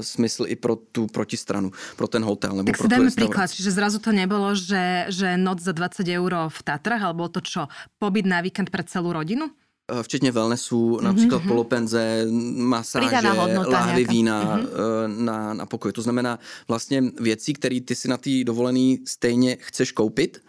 smysl 0.00 0.44
i 0.46 0.56
pro 0.56 0.76
tu 0.76 1.06
protistranu, 1.06 1.70
pro 1.96 2.08
ten 2.08 2.24
hotel. 2.24 2.50
Nebo 2.50 2.66
tak 2.66 2.78
pro 2.78 2.84
si 2.84 2.88
dáme 2.88 3.10
příklad, 3.10 3.50
že 3.50 3.70
zrazu 3.70 3.98
to 3.98 4.12
nebylo, 4.12 4.54
že, 4.54 5.06
že 5.08 5.36
noc 5.36 5.60
za 5.60 5.72
20 5.72 6.08
euro 6.08 6.48
v 6.48 6.62
Tatrách 6.62 6.81
Tatrach, 6.82 7.06
alebo 7.06 7.30
to 7.30 7.38
čo? 7.38 7.70
Pobyt 8.02 8.26
na 8.26 8.42
víkend 8.42 8.74
pre 8.74 8.82
celú 8.82 9.14
rodinu? 9.14 9.46
Eh, 9.90 10.02
včetně 10.02 10.32
wellnessu, 10.32 11.00
například 11.00 11.42
mm-hmm. 11.42 11.48
polopenze, 11.48 12.26
masáže, 12.56 13.28
láhvy 13.66 14.04
vína 14.04 14.58
mm-hmm. 14.58 15.24
na, 15.24 15.54
na 15.54 15.66
pokoj. 15.66 15.92
To 15.92 16.02
znamená 16.02 16.38
vlastně 16.68 17.02
věci, 17.20 17.52
které 17.52 17.80
ty 17.80 17.94
si 17.94 18.08
na 18.08 18.16
té 18.16 18.44
dovolený 18.44 18.98
stejně 19.06 19.56
chceš 19.60 19.92
koupit 19.92 20.42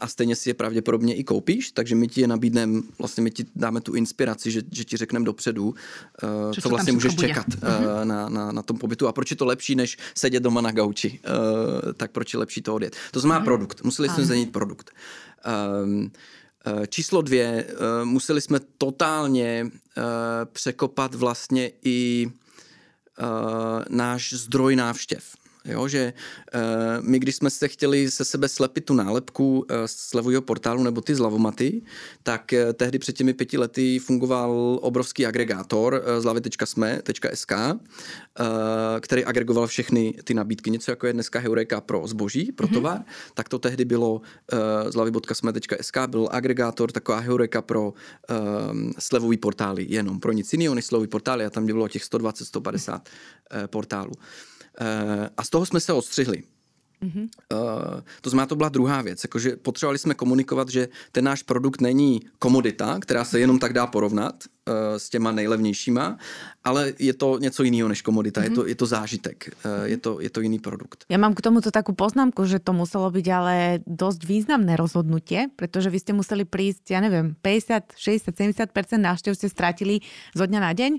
a 0.00 0.06
stejně 0.06 0.36
si 0.36 0.50
je 0.50 0.54
pravděpodobně 0.54 1.14
i 1.14 1.24
koupíš, 1.24 1.72
takže 1.72 1.94
my 1.94 2.08
ti 2.08 2.20
je 2.20 2.26
nabídneme, 2.26 2.82
vlastně 2.98 3.22
my 3.22 3.30
ti 3.30 3.44
dáme 3.56 3.80
tu 3.80 3.94
inspiraci, 3.94 4.50
že, 4.50 4.62
že 4.72 4.84
ti 4.84 4.96
řekneme 4.96 5.24
dopředu, 5.24 5.74
co, 6.54 6.60
co 6.60 6.68
vlastně 6.68 6.92
můžeš 6.92 7.14
bude. 7.14 7.28
čekat 7.28 7.46
mm-hmm. 7.48 8.04
na, 8.04 8.28
na, 8.28 8.52
na 8.52 8.62
tom 8.62 8.78
pobytu 8.78 9.08
a 9.08 9.12
proč 9.12 9.30
je 9.30 9.36
to 9.36 9.44
lepší, 9.44 9.74
než 9.74 9.98
sedět 10.14 10.42
doma 10.42 10.60
na 10.60 10.70
gauči, 10.72 11.20
tak 11.96 12.10
proč 12.10 12.32
je 12.32 12.38
lepší 12.38 12.62
to 12.62 12.74
odjet. 12.74 12.96
To 13.10 13.20
znamená 13.20 13.40
mm-hmm. 13.40 13.44
produkt, 13.44 13.84
museli 13.84 14.08
jsme 14.08 14.24
změnit 14.24 14.52
produkt. 14.52 14.90
Um, 15.84 16.10
Číslo 16.88 17.22
dvě, 17.22 17.66
eh, 17.68 18.04
museli 18.04 18.40
jsme 18.40 18.60
totálně 18.78 19.66
eh, 19.70 20.02
překopat 20.52 21.14
vlastně 21.14 21.70
i 21.84 22.30
náš 23.88 24.32
zdroj 24.32 24.76
návštěv. 24.76 25.24
Jo, 25.68 25.88
že 25.88 26.12
uh, 26.54 26.60
my, 27.00 27.18
když 27.18 27.36
jsme 27.36 27.50
se 27.50 27.68
chtěli 27.68 28.10
se 28.10 28.24
sebe 28.24 28.48
slepit 28.48 28.84
tu 28.84 28.94
nálepku 28.94 29.58
uh, 29.58 29.64
z 29.86 30.14
levového 30.14 30.42
portálu 30.42 30.82
nebo 30.82 31.00
ty 31.00 31.14
zlavomaty, 31.14 31.82
tak 32.22 32.52
uh, 32.52 32.72
tehdy 32.72 32.98
před 32.98 33.16
těmi 33.16 33.34
pěti 33.34 33.58
lety 33.58 33.98
fungoval 33.98 34.78
obrovský 34.82 35.26
agregátor 35.26 35.94
uh, 35.94 36.22
zlavy.sme.sk, 36.22 37.52
uh, 37.52 38.46
který 39.00 39.24
agregoval 39.24 39.66
všechny 39.66 40.14
ty 40.24 40.34
nabídky. 40.34 40.70
Něco 40.70 40.90
jako 40.90 41.06
je 41.06 41.12
dneska 41.12 41.38
Heureka 41.38 41.80
pro 41.80 42.06
zboží, 42.06 42.52
pro 42.52 42.66
mm-hmm. 42.66 42.74
tovar, 42.74 43.04
tak 43.34 43.48
to 43.48 43.58
tehdy 43.58 43.84
bylo 43.84 44.12
uh, 44.12 44.20
zlavy.sme.sk, 44.88 45.98
byl 46.06 46.28
agregátor, 46.30 46.92
taková 46.92 47.18
Heureka 47.18 47.62
pro 47.62 47.88
uh, 47.88 47.96
slevový 48.98 49.36
portály, 49.36 49.86
jenom 49.88 50.20
pro 50.20 50.32
nic 50.32 50.52
jiného 50.52 50.74
než 50.74 50.84
slevový 50.84 51.08
portály 51.08 51.44
a 51.44 51.50
tam 51.50 51.66
bylo 51.66 51.88
těch 51.88 52.02
120-150 52.02 52.92
uh, 52.92 53.66
portálů. 53.66 54.12
Eh, 54.16 54.55
a 55.36 55.44
z 55.44 55.50
toho 55.50 55.66
jsme 55.66 55.80
se 55.80 55.92
odstřihli. 55.92 56.42
Mm-hmm. 57.02 57.28
Uh, 57.52 58.00
to 58.20 58.30
znamená, 58.30 58.46
to 58.46 58.56
byla 58.56 58.68
druhá 58.68 59.02
věc, 59.02 59.24
jakože 59.24 59.56
potřebovali 59.56 59.98
jsme 59.98 60.14
komunikovat, 60.14 60.68
že 60.68 60.88
ten 61.12 61.24
náš 61.24 61.42
produkt 61.42 61.80
není 61.80 62.20
komodita, 62.38 62.98
která 63.00 63.24
se 63.24 63.40
jenom 63.40 63.58
tak 63.58 63.72
dá 63.72 63.86
porovnat 63.86 64.44
uh, 64.44 64.96
s 64.96 65.08
těma 65.08 65.32
nejlevnějšíma, 65.32 66.18
ale 66.64 66.92
je 66.98 67.14
to 67.14 67.38
něco 67.38 67.62
jiného 67.62 67.88
než 67.88 68.02
komodita, 68.02 68.40
mm-hmm. 68.40 68.44
je, 68.44 68.50
to, 68.50 68.60
mhm. 68.60 68.68
je 68.68 68.74
to 68.74 68.86
zážitek, 68.86 69.36
uh, 69.64 69.84
je, 69.84 69.96
to, 69.96 70.20
je 70.20 70.30
to 70.30 70.40
jiný 70.40 70.58
produkt. 70.58 71.04
Já 71.08 71.18
mám 71.18 71.34
k 71.34 71.40
tomuto 71.40 71.70
takú 71.70 71.92
poznámku, 71.92 72.44
že 72.44 72.58
to 72.58 72.72
muselo 72.72 73.10
být 73.10 73.28
ale 73.28 73.78
dost 73.86 74.24
významné 74.24 74.76
rozhodnutie, 74.76 75.46
protože 75.56 75.90
vy 75.90 76.00
jste 76.00 76.12
museli 76.12 76.44
prísť, 76.44 76.90
ja 76.90 77.00
nevím, 77.00 77.36
50, 77.42 77.92
60, 77.96 78.34
70% 78.72 78.98
návštěv 78.98 79.36
ste 79.36 79.48
strátili 79.48 80.00
zo 80.32 80.46
dňa 80.48 80.60
na 80.60 80.72
deň 80.72 80.92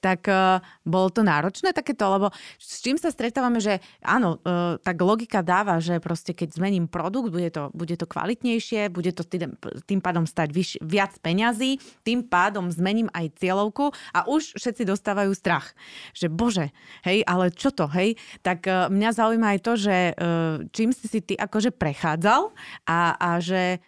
tak 0.00 0.28
uh, 0.28 0.62
bolo 0.84 1.08
to 1.10 1.24
náročné 1.24 1.72
takéto, 1.72 2.06
lebo 2.06 2.30
s 2.60 2.84
čím 2.84 3.00
sa 3.00 3.10
stretávame, 3.10 3.58
že 3.58 3.80
áno, 4.04 4.38
uh, 4.40 4.76
tak 4.80 5.00
logika 5.00 5.40
dáva, 5.40 5.80
že 5.82 5.98
proste 5.98 6.36
keď 6.36 6.56
zmením 6.56 6.86
produkt, 6.86 7.32
bude 7.32 7.48
to, 7.50 7.72
bude 7.72 7.96
to 7.96 8.06
kvalitnejšie, 8.06 8.92
bude 8.92 9.10
to 9.16 9.24
tým, 9.26 9.56
tým 9.88 10.00
pádom 10.00 10.28
stať 10.28 10.48
vyš, 10.52 10.70
viac 10.84 11.16
peňazí, 11.20 11.80
tým 12.06 12.22
pádom 12.26 12.68
zmením 12.70 13.10
aj 13.16 13.34
cieľovku 13.40 13.90
a 14.12 14.28
už 14.28 14.54
všetci 14.56 14.86
dostávajú 14.86 15.32
strach. 15.32 15.72
Že 16.12 16.26
bože, 16.30 16.66
hej, 17.02 17.24
ale 17.24 17.50
čo 17.50 17.72
to, 17.72 17.88
hej? 17.90 18.14
Tak 18.44 18.68
uh, 18.68 18.86
mňa 18.92 19.10
zaujíma 19.16 19.56
aj 19.56 19.60
to, 19.64 19.72
že 19.74 19.96
uh, 20.12 20.62
čím 20.70 20.92
si 20.92 21.08
si 21.08 21.20
ty 21.24 21.34
akože 21.34 21.72
prechádzal 21.74 22.52
a, 22.86 23.16
a 23.16 23.30
že 23.40 23.80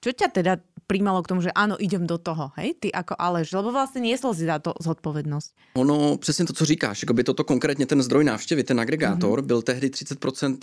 čo 0.00 0.16
ťa 0.16 0.28
teda 0.32 0.52
príjmalo 0.90 1.22
k 1.22 1.30
tomu, 1.30 1.38
že 1.38 1.54
áno, 1.54 1.78
idem 1.78 2.02
do 2.02 2.18
toho, 2.18 2.50
hej, 2.58 2.74
ty 2.82 2.90
ako 2.90 3.14
Aleš, 3.14 3.54
lebo 3.54 3.70
vlastně 3.70 4.02
niesol 4.02 4.34
si 4.34 4.42
za 4.42 4.58
to 4.58 4.74
zodpovědnost. 4.82 5.54
Ono, 5.78 6.16
přesně 6.16 6.44
to, 6.44 6.52
co 6.52 6.64
říkáš, 6.64 7.02
jako 7.02 7.14
by 7.14 7.24
toto 7.24 7.44
konkrétně 7.44 7.86
ten 7.86 8.02
zdroj 8.02 8.24
návštěvy, 8.24 8.64
ten 8.64 8.80
agregátor, 8.80 9.40
mm-hmm. 9.40 9.46
byl 9.46 9.62
tehdy 9.62 9.88
30%, 9.88 10.58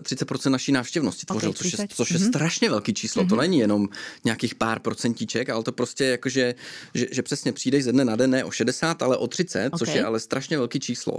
30% 0.00 0.46
eh, 0.46 0.50
naší 0.50 0.72
návštěvnosti 0.72 1.26
tvořil, 1.26 1.50
okay, 1.50 1.58
což, 1.58 1.78
je, 1.78 1.88
což 1.88 2.10
je 2.10 2.18
mm-hmm. 2.18 2.28
strašně 2.28 2.70
velký 2.70 2.94
číslo, 2.94 3.22
mm-hmm. 3.22 3.28
to 3.28 3.34
mhm. 3.34 3.42
není 3.42 3.58
jenom 3.58 3.88
nějakých 4.24 4.54
pár 4.54 4.78
procentíček, 4.78 5.50
ale 5.50 5.62
to 5.62 5.72
prostě 5.72 6.04
jako, 6.04 6.28
že, 6.28 6.54
že, 6.94 7.06
že 7.10 7.22
přesně 7.22 7.52
přijdeš 7.52 7.84
ze 7.84 7.92
dne 7.92 8.04
na 8.04 8.16
den 8.16 8.30
ne 8.30 8.44
o 8.44 8.50
60, 8.50 9.02
ale 9.02 9.16
o 9.16 9.26
30, 9.26 9.66
okay. 9.66 9.78
což 9.78 9.94
je 9.94 10.04
ale 10.04 10.20
strašně 10.20 10.58
velký 10.58 10.80
číslo. 10.80 11.16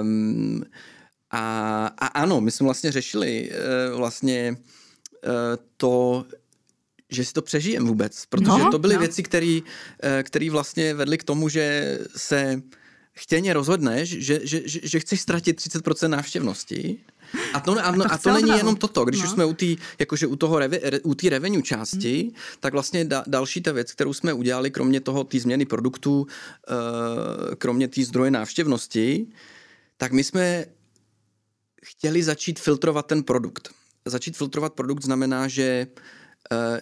Um, 0.00 0.62
a, 1.30 1.86
a 1.98 2.06
ano, 2.06 2.40
my 2.40 2.50
jsme 2.50 2.64
vlastně 2.64 2.92
řešili 2.92 3.50
uh, 3.50 3.98
vlastně 3.98 4.56
uh, 5.26 5.32
to, 5.76 6.24
že 7.12 7.24
si 7.24 7.32
to 7.32 7.42
přežijem 7.42 7.86
vůbec, 7.86 8.26
protože 8.26 8.48
no, 8.48 8.70
to 8.70 8.78
byly 8.78 8.94
no. 8.94 9.00
věci, 9.00 9.22
které 9.22 9.60
eh, 10.02 10.50
vlastně 10.50 10.94
vedly 10.94 11.18
k 11.18 11.24
tomu, 11.24 11.48
že 11.48 11.98
se 12.16 12.62
chtěně 13.12 13.52
rozhodneš, 13.52 14.08
že, 14.08 14.40
že, 14.42 14.62
že, 14.64 14.80
že 14.82 15.00
chceš 15.00 15.20
ztratit 15.20 15.60
30% 15.60 16.08
návštěvnosti 16.08 16.98
a 17.52 17.60
to, 17.60 17.78
a, 17.78 17.94
a 18.10 18.18
to 18.18 18.32
není 18.32 18.50
jenom 18.50 18.76
toto. 18.76 19.04
Když 19.04 19.20
no. 19.20 19.26
už 19.26 19.30
jsme 19.32 19.44
u 19.44 19.54
té 19.54 19.66
jakože 19.98 20.26
u 20.26 20.36
toho 20.36 20.58
reve, 20.58 20.78
u 21.02 21.14
revenue 21.28 21.62
části, 21.62 22.22
hmm. 22.22 22.32
tak 22.60 22.72
vlastně 22.72 23.04
da, 23.04 23.24
další 23.26 23.60
ta 23.60 23.72
věc, 23.72 23.92
kterou 23.92 24.12
jsme 24.12 24.32
udělali, 24.32 24.70
kromě 24.70 25.00
toho 25.00 25.24
té 25.24 25.40
změny 25.40 25.64
produktů, 25.64 26.20
uh, 26.20 26.26
kromě 27.54 27.88
té 27.88 28.04
zdroje 28.04 28.30
návštěvnosti, 28.30 29.26
tak 29.96 30.12
my 30.12 30.24
jsme 30.24 30.66
chtěli 31.84 32.22
začít 32.22 32.60
filtrovat 32.60 33.06
ten 33.06 33.22
produkt. 33.22 33.70
Začít 34.04 34.36
filtrovat 34.36 34.72
produkt 34.72 35.04
znamená, 35.04 35.48
že 35.48 35.86
uh, 35.86 36.02
Eh, 36.02 36.21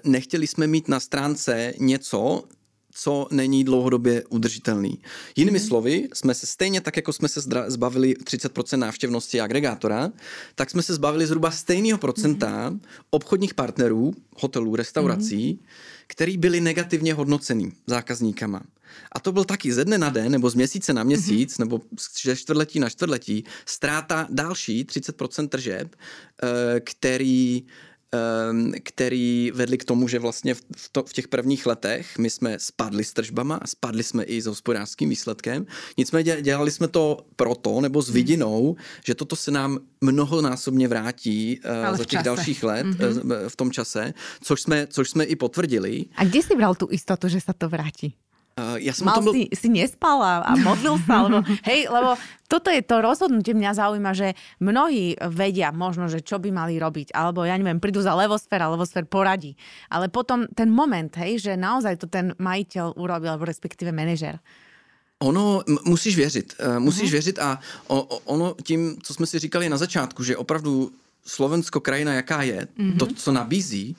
nechtěli 0.04 0.46
jsme 0.46 0.66
mít 0.66 0.88
na 0.88 1.00
stránce 1.00 1.74
něco, 1.78 2.44
co 2.92 3.26
není 3.30 3.64
dlouhodobě 3.64 4.24
udržitelný. 4.28 4.98
Jinými 5.36 5.58
mm. 5.58 5.64
slovy, 5.66 6.08
jsme 6.14 6.34
se 6.34 6.46
stejně 6.46 6.80
tak, 6.80 6.96
jako 6.96 7.12
jsme 7.12 7.28
se 7.28 7.40
zbavili 7.66 8.14
30% 8.14 8.78
návštěvnosti 8.78 9.40
agregátora, 9.40 10.12
tak 10.54 10.70
jsme 10.70 10.82
se 10.82 10.94
zbavili 10.94 11.26
zhruba 11.26 11.50
stejného 11.50 11.98
procenta 11.98 12.70
mm. 12.70 12.80
obchodních 13.10 13.54
partnerů, 13.54 14.14
hotelů, 14.36 14.76
restaurací, 14.76 15.52
mm. 15.52 15.66
který 16.06 16.36
byli 16.36 16.60
negativně 16.60 17.14
hodnocený 17.14 17.72
zákazníkama. 17.86 18.62
A 19.12 19.20
to 19.20 19.32
byl 19.32 19.44
taky 19.44 19.72
ze 19.72 19.84
dne 19.84 19.98
na 19.98 20.10
den, 20.10 20.32
nebo 20.32 20.50
z 20.50 20.54
měsíce 20.54 20.92
na 20.92 21.02
měsíc, 21.02 21.54
mm-hmm. 21.54 21.58
nebo 21.60 21.80
z 21.98 22.36
čtvrtletí 22.36 22.80
na 22.80 22.90
čtvrtletí, 22.90 23.44
ztráta 23.66 24.26
další 24.30 24.84
30% 24.84 25.48
tržeb, 25.48 25.96
eh, 26.42 26.80
který 26.80 27.62
který 28.82 29.52
vedli 29.54 29.78
k 29.78 29.84
tomu, 29.84 30.08
že 30.08 30.18
vlastně 30.18 30.54
v, 30.54 30.64
to, 30.92 31.02
v 31.04 31.12
těch 31.12 31.28
prvních 31.28 31.66
letech 31.66 32.18
my 32.18 32.30
jsme 32.30 32.58
spadli 32.58 33.04
s 33.04 33.12
tržbama 33.12 33.56
a 33.56 33.66
spadli 33.66 34.02
jsme 34.02 34.24
i 34.24 34.42
s 34.42 34.46
hospodářským 34.46 35.08
výsledkem. 35.08 35.66
Nicméně 35.96 36.42
dělali 36.42 36.70
jsme 36.70 36.88
to 36.88 37.26
proto, 37.36 37.80
nebo 37.80 38.02
s 38.02 38.06
hmm. 38.06 38.14
vidinou, 38.14 38.76
že 39.04 39.14
toto 39.14 39.36
se 39.36 39.50
nám 39.50 39.78
mnohonásobně 40.00 40.88
vrátí 40.88 41.60
uh, 41.90 41.96
za 41.96 42.04
těch 42.04 42.06
čase. 42.06 42.24
dalších 42.24 42.62
let 42.62 42.86
mm-hmm. 42.86 43.48
v 43.48 43.56
tom 43.56 43.70
čase, 43.70 44.14
což 44.42 44.62
jsme, 44.62 44.86
což 44.86 45.10
jsme 45.10 45.24
i 45.24 45.36
potvrdili. 45.36 46.04
A 46.16 46.24
kde 46.24 46.42
si 46.42 46.56
bral 46.56 46.74
tu 46.74 46.88
istotu, 46.90 47.28
že 47.28 47.40
se 47.40 47.52
to 47.58 47.68
vrátí? 47.68 48.14
Uh, 48.60 48.76
ja 48.76 48.92
som 48.92 49.08
Mal 49.08 49.16
tom 49.16 49.32
bol... 49.32 49.32
si, 49.32 49.48
si 49.56 49.72
nespal 49.72 50.20
a, 50.20 50.44
a 50.44 50.52
modlil 50.60 51.00
sa, 51.08 51.24
lebo, 51.24 51.40
hej, 51.70 51.88
lebo 51.88 52.20
toto 52.44 52.68
je 52.68 52.84
to 52.84 53.00
rozhodnutie, 53.00 53.56
mňa 53.56 53.72
zaujíma, 53.72 54.12
že 54.12 54.36
mnohí 54.60 55.16
vedia 55.32 55.72
možno, 55.72 56.12
že 56.12 56.20
čo 56.20 56.36
by 56.36 56.52
mali 56.52 56.76
robiť, 56.76 57.16
alebo 57.16 57.48
ja 57.48 57.56
neviem, 57.56 57.80
prídu 57.80 58.04
za 58.04 58.12
levosfér 58.12 58.68
a 58.68 58.72
levosfér 58.76 59.08
poradí. 59.08 59.56
Ale 59.88 60.12
potom 60.12 60.44
ten 60.52 60.68
moment, 60.68 61.08
hej, 61.16 61.40
že 61.40 61.52
naozaj 61.56 62.04
to 62.04 62.06
ten 62.10 62.36
majiteľ 62.36 63.00
urobil, 63.00 63.32
alebo 63.32 63.48
respektíve 63.48 63.96
manažer. 63.96 64.36
Ono, 65.20 65.62
musíš 65.84 66.16
věřit. 66.16 66.54
Uh, 66.60 66.78
musíš 66.78 67.08
uh-huh. 67.08 67.12
věřit 67.12 67.38
a 67.38 67.60
o, 67.86 68.02
o, 68.02 68.18
ono 68.18 68.54
tím, 68.62 68.96
co 69.02 69.14
jsme 69.14 69.26
si 69.26 69.38
říkali 69.38 69.68
na 69.68 69.76
začátku, 69.76 70.24
že 70.24 70.36
opravdu 70.36 70.92
Slovensko 71.24 71.80
krajina, 71.80 72.12
jaká 72.12 72.42
je, 72.42 72.66
uh-huh. 72.66 72.98
to, 72.98 73.06
co 73.06 73.32
nabízí, 73.32 73.96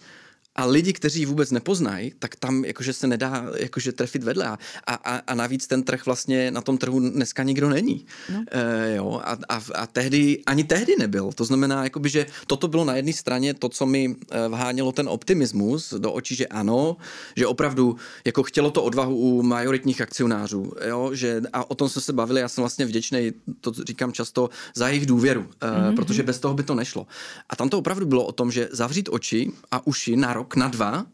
a 0.56 0.66
lidi, 0.66 0.94
kteří 0.94 1.26
vůbec 1.26 1.52
nepoznají, 1.52 2.14
tak 2.20 2.36
tam 2.36 2.66
jakože 2.66 2.94
se 2.94 3.08
nedá 3.08 3.46
jakože 3.58 3.92
trefit 3.92 4.24
vedle. 4.24 4.48
A, 4.48 4.58
a, 4.88 5.16
a 5.28 5.34
navíc 5.36 5.68
ten 5.68 5.84
trh 5.84 6.06
vlastně 6.06 6.52
na 6.52 6.62
tom 6.62 6.78
trhu 6.78 7.00
dneska 7.00 7.44
nikdo 7.44 7.70
není. 7.70 8.06
No. 8.34 8.44
E, 8.52 8.96
jo, 8.96 9.22
a, 9.24 9.38
a, 9.50 9.62
a 9.76 9.88
tehdy, 9.88 10.44
ani 10.46 10.64
tehdy 10.64 10.96
nebyl. 11.00 11.32
To 11.32 11.46
znamená, 11.46 11.84
jakoby, 11.84 12.10
že 12.10 12.26
toto 12.48 12.68
bylo 12.68 12.86
na 12.86 12.96
jedné 12.96 13.14
straně 13.14 13.54
to, 13.54 13.70
co 13.70 13.86
mi 13.86 14.16
eh, 14.32 14.48
vhánělo 14.48 14.92
ten 14.92 15.10
optimismus 15.10 15.94
do 15.98 16.12
očí, 16.12 16.36
že 16.36 16.48
ano, 16.48 16.98
že 17.36 17.48
opravdu 17.48 17.96
jako 18.26 18.44
chtělo 18.44 18.72
to 18.72 18.84
odvahu 18.84 19.16
u 19.16 19.44
majoritních 19.44 20.02
akcionářů. 20.02 20.72
Jo, 20.88 21.10
že, 21.14 21.42
a 21.54 21.72
o 21.72 21.76
tom 21.76 21.90
jsme 21.90 22.02
se 22.02 22.14
bavili, 22.14 22.42
já 22.42 22.48
jsem 22.48 22.62
vlastně 22.62 22.86
vděčný, 22.86 23.32
to 23.62 23.72
říkám 23.88 24.12
často, 24.12 24.50
za 24.76 24.88
jejich 24.88 25.06
důvěru, 25.06 25.42
mm-hmm. 25.42 25.96
protože 25.96 26.24
bez 26.24 26.40
toho 26.40 26.54
by 26.54 26.64
to 26.64 26.76
nešlo. 26.76 27.08
A 27.50 27.56
tam 27.56 27.70
to 27.70 27.78
opravdu 27.78 28.06
bylo 28.06 28.26
o 28.26 28.32
tom, 28.32 28.52
že 28.52 28.70
zavřít 28.72 29.10
oči 29.12 29.52
a 29.72 29.88
uši 29.88 30.16
na 30.16 30.41
rok, 30.42 30.58
na 30.58 30.68
dva 30.74 31.06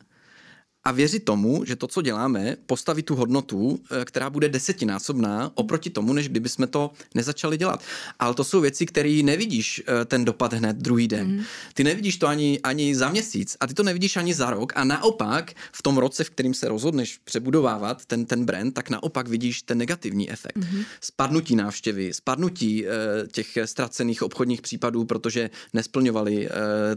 a 0.88 0.91
věřit 0.91 1.24
tomu, 1.24 1.65
že 1.65 1.75
to, 1.75 1.88
co 1.88 2.01
děláme, 2.01 2.56
postaví 2.65 3.03
tu 3.03 3.15
hodnotu, 3.15 3.79
eh, 3.91 4.06
která 4.06 4.29
bude 4.29 4.50
desetinásobná 4.50 5.51
oproti 5.56 5.89
tomu, 5.89 6.13
než 6.13 6.29
kdyby 6.29 6.50
jsme 6.50 6.67
to 6.67 6.91
nezačali 7.15 7.58
dělat. 7.58 7.84
Ale 8.20 8.34
to 8.34 8.44
jsou 8.44 8.62
věci, 8.62 8.86
které 8.86 9.20
nevidíš 9.24 9.84
eh, 9.88 10.06
ten 10.06 10.25
dopad 10.25 10.53
hned 10.53 10.77
druhý 10.77 11.08
den. 11.08 11.27
Mm. 11.27 11.44
Ty 11.74 11.84
nevidíš 11.84 12.17
to 12.17 12.27
ani, 12.27 12.60
ani 12.63 12.96
za 12.96 13.10
měsíc 13.10 13.58
a 13.60 13.67
ty 13.67 13.74
to 13.74 13.84
nevidíš 13.84 14.17
ani 14.17 14.34
za 14.34 14.50
rok 14.50 14.74
a 14.75 14.84
naopak 14.84 15.53
v 15.72 15.82
tom 15.84 15.98
roce, 15.98 16.24
v 16.24 16.29
kterým 16.29 16.53
se 16.53 16.67
rozhodneš 16.67 17.20
přebudovávat 17.24 18.06
ten, 18.06 18.25
ten 18.25 18.46
brand, 18.46 18.74
tak 18.74 18.89
naopak 18.89 19.27
vidíš 19.27 19.62
ten 19.62 19.77
negativní 19.77 20.32
efekt. 20.32 20.58
Mm. 20.58 20.84
Spadnutí 21.01 21.56
návštěvy, 21.56 22.13
spadnutí 22.13 22.86
uh, 22.86 22.91
těch 23.32 23.58
ztracených 23.65 24.24
obchodních 24.24 24.62
případů, 24.62 25.06
protože 25.06 25.50
nesplňovali 25.74 26.50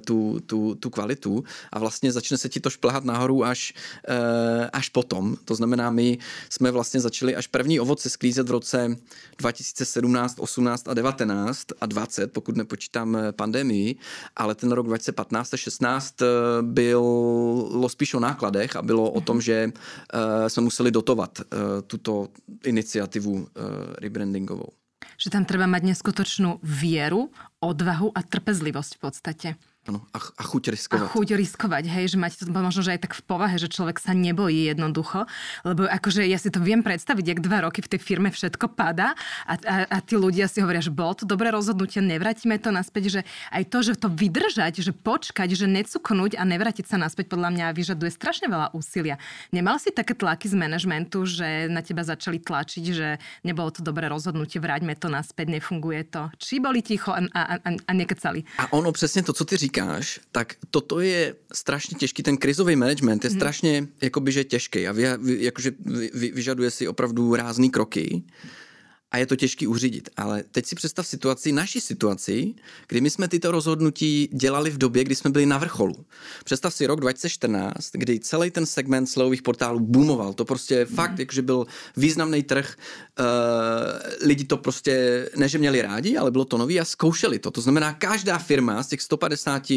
tu, 0.04 0.40
tu, 0.46 0.74
tu 0.74 0.90
kvalitu 0.90 1.44
a 1.72 1.78
vlastně 1.78 2.12
začne 2.12 2.38
se 2.38 2.48
ti 2.48 2.60
to 2.60 2.70
šplhat 2.70 3.04
nahoru 3.04 3.44
až 3.44 3.74
Eh, 3.79 3.79
až 4.72 4.88
potom. 4.88 5.36
To 5.44 5.54
znamená, 5.54 5.90
my 5.90 6.18
jsme 6.50 6.70
vlastně 6.70 7.00
začali 7.00 7.36
až 7.36 7.46
první 7.46 7.80
ovoce 7.80 8.10
sklízet 8.10 8.48
v 8.48 8.50
roce 8.50 8.96
2017, 9.38 10.38
18 10.38 10.88
a 10.88 10.94
19 10.94 11.66
a 11.80 11.86
20, 11.86 12.32
pokud 12.32 12.56
nepočítám 12.56 13.16
eh, 13.16 13.32
pandemii, 13.32 13.96
ale 14.36 14.54
ten 14.54 14.72
rok 14.72 14.86
2015 14.86 15.54
a 15.54 15.56
16 15.56 16.22
eh, 16.22 16.26
bylo 16.62 17.88
spíš 17.88 18.14
o 18.14 18.20
nákladech 18.20 18.76
a 18.76 18.82
bylo 18.82 19.10
o 19.10 19.20
tom, 19.20 19.36
mhm. 19.36 19.42
že 19.42 19.72
jsme 20.48 20.62
museli 20.62 20.90
dotovat 20.90 21.40
tuto 21.86 22.28
iniciativu 22.64 23.48
rebrandingovou. 23.98 24.68
Že 25.20 25.30
tam 25.30 25.44
treba 25.44 25.68
mať 25.68 25.82
neskutočnú 25.84 26.60
vieru, 26.64 27.28
odvahu 27.60 28.12
a 28.16 28.20
trpezlivosť 28.24 28.92
v 28.96 29.00
podstate. 29.00 29.48
Ano, 29.88 30.04
a, 30.12 30.20
a 30.20 30.42
chuť 30.44 30.76
riskovať. 30.76 31.08
A 31.08 31.12
chuť 31.16 31.28
riskovať, 31.40 31.88
hej, 31.88 32.12
že 32.12 32.20
máte 32.20 32.36
to 32.36 32.52
možno, 32.52 32.84
že 32.84 33.00
aj 33.00 33.00
tak 33.00 33.16
v 33.16 33.24
povahe, 33.24 33.56
že 33.56 33.64
človek 33.64 33.96
sa 33.96 34.12
nebojí 34.12 34.68
jednoducho, 34.68 35.24
lebo 35.64 35.88
akože 35.88 36.20
ja 36.28 36.36
si 36.36 36.52
to 36.52 36.60
viem 36.60 36.84
predstaviť, 36.84 37.24
jak 37.24 37.40
dva 37.40 37.64
roky 37.64 37.80
v 37.80 37.96
tej 37.96 38.00
firme 38.04 38.28
všetko 38.28 38.76
padá 38.76 39.16
a, 39.48 39.56
a, 39.56 39.76
a 39.88 39.96
tí 40.04 40.20
ľudia 40.20 40.52
si 40.52 40.60
hovoria, 40.60 40.84
že 40.84 40.92
bolo 40.92 41.16
to 41.16 41.24
dobré 41.24 41.48
rozhodnutie, 41.48 42.04
nevrátime 42.04 42.60
to 42.60 42.68
naspäť, 42.68 43.04
že 43.08 43.20
aj 43.48 43.72
to, 43.72 43.78
že 43.80 43.96
to 43.96 44.12
vydržať, 44.12 44.84
že 44.84 44.92
počkať, 44.92 45.48
že 45.56 45.64
necuknúť 45.64 46.36
a 46.36 46.44
nevrátiť 46.44 46.84
sa 46.84 47.00
naspäť, 47.00 47.32
podľa 47.32 47.48
mňa 47.48 47.66
vyžaduje 47.72 48.12
strašne 48.12 48.52
veľa 48.52 48.76
úsilia. 48.76 49.16
Nemal 49.48 49.80
si 49.80 49.96
také 49.96 50.12
tlaky 50.12 50.44
z 50.44 50.60
manažmentu, 50.60 51.24
že 51.24 51.72
na 51.72 51.80
teba 51.80 52.04
začali 52.04 52.36
tlačiť, 52.36 52.84
že 52.84 53.16
nebolo 53.48 53.72
to 53.72 53.80
dobré 53.80 54.12
rozhodnutie, 54.12 54.60
vráťme 54.60 54.92
to 54.92 55.08
naspäť, 55.08 55.56
nefunguje 55.56 56.04
to. 56.04 56.28
Či 56.36 56.60
boli 56.60 56.84
ticho 56.84 57.16
a, 57.16 57.24
a, 57.32 57.56
a, 57.56 57.68
a 57.72 57.92
nekecali? 57.96 58.44
A 58.60 58.68
ono 58.76 58.92
přesně 58.92 59.24
to, 59.24 59.32
co 59.32 59.44
ty 59.48 59.56
říkáš, 59.56 59.69
říkáš, 59.70 60.20
tak 60.32 60.54
toto 60.70 61.00
je 61.00 61.34
strašně 61.52 61.98
těžký. 61.98 62.22
Ten 62.22 62.36
krizový 62.36 62.76
management 62.76 63.24
je 63.24 63.30
mm. 63.30 63.36
strašně 63.36 63.88
jakoby, 64.02 64.32
že 64.32 64.44
těžký 64.44 64.88
a 64.88 64.92
vy, 64.92 65.04
vy, 65.18 65.44
jakože 65.44 65.70
vy, 66.14 66.30
vyžaduje 66.34 66.70
si 66.70 66.88
opravdu 66.88 67.34
rázný 67.34 67.70
kroky 67.70 68.22
a 69.10 69.18
je 69.18 69.26
to 69.26 69.36
těžký 69.36 69.66
uřídit. 69.66 70.08
Ale 70.16 70.44
teď 70.52 70.66
si 70.66 70.74
představ 70.74 71.06
situaci, 71.06 71.52
naši 71.52 71.80
situaci, 71.80 72.54
kdy 72.88 73.00
my 73.00 73.10
jsme 73.10 73.28
tyto 73.28 73.50
rozhodnutí 73.50 74.28
dělali 74.32 74.70
v 74.70 74.78
době, 74.78 75.04
kdy 75.04 75.14
jsme 75.14 75.30
byli 75.30 75.46
na 75.46 75.58
vrcholu. 75.58 75.94
Představ 76.44 76.74
si 76.74 76.86
rok 76.86 77.00
2014, 77.00 77.90
kdy 77.92 78.20
celý 78.20 78.50
ten 78.50 78.66
segment 78.66 79.06
slových 79.06 79.42
portálů 79.42 79.80
boomoval. 79.80 80.32
To 80.32 80.44
prostě 80.44 80.86
mm. 80.90 80.96
fakt, 80.96 81.18
jakože 81.18 81.42
byl 81.42 81.66
významný 81.96 82.42
trh. 82.42 82.76
Uh, 83.20 83.26
lidi 84.26 84.44
to 84.44 84.56
prostě, 84.56 85.26
ne 85.36 85.48
že 85.48 85.58
měli 85.58 85.82
rádi, 85.82 86.16
ale 86.16 86.30
bylo 86.30 86.44
to 86.44 86.58
nový 86.58 86.80
a 86.80 86.84
zkoušeli 86.84 87.38
to. 87.38 87.50
To 87.50 87.60
znamená, 87.60 87.92
každá 87.92 88.38
firma 88.38 88.82
z 88.82 88.86
těch 88.86 89.02
150 89.02 89.70
uh, 89.70 89.76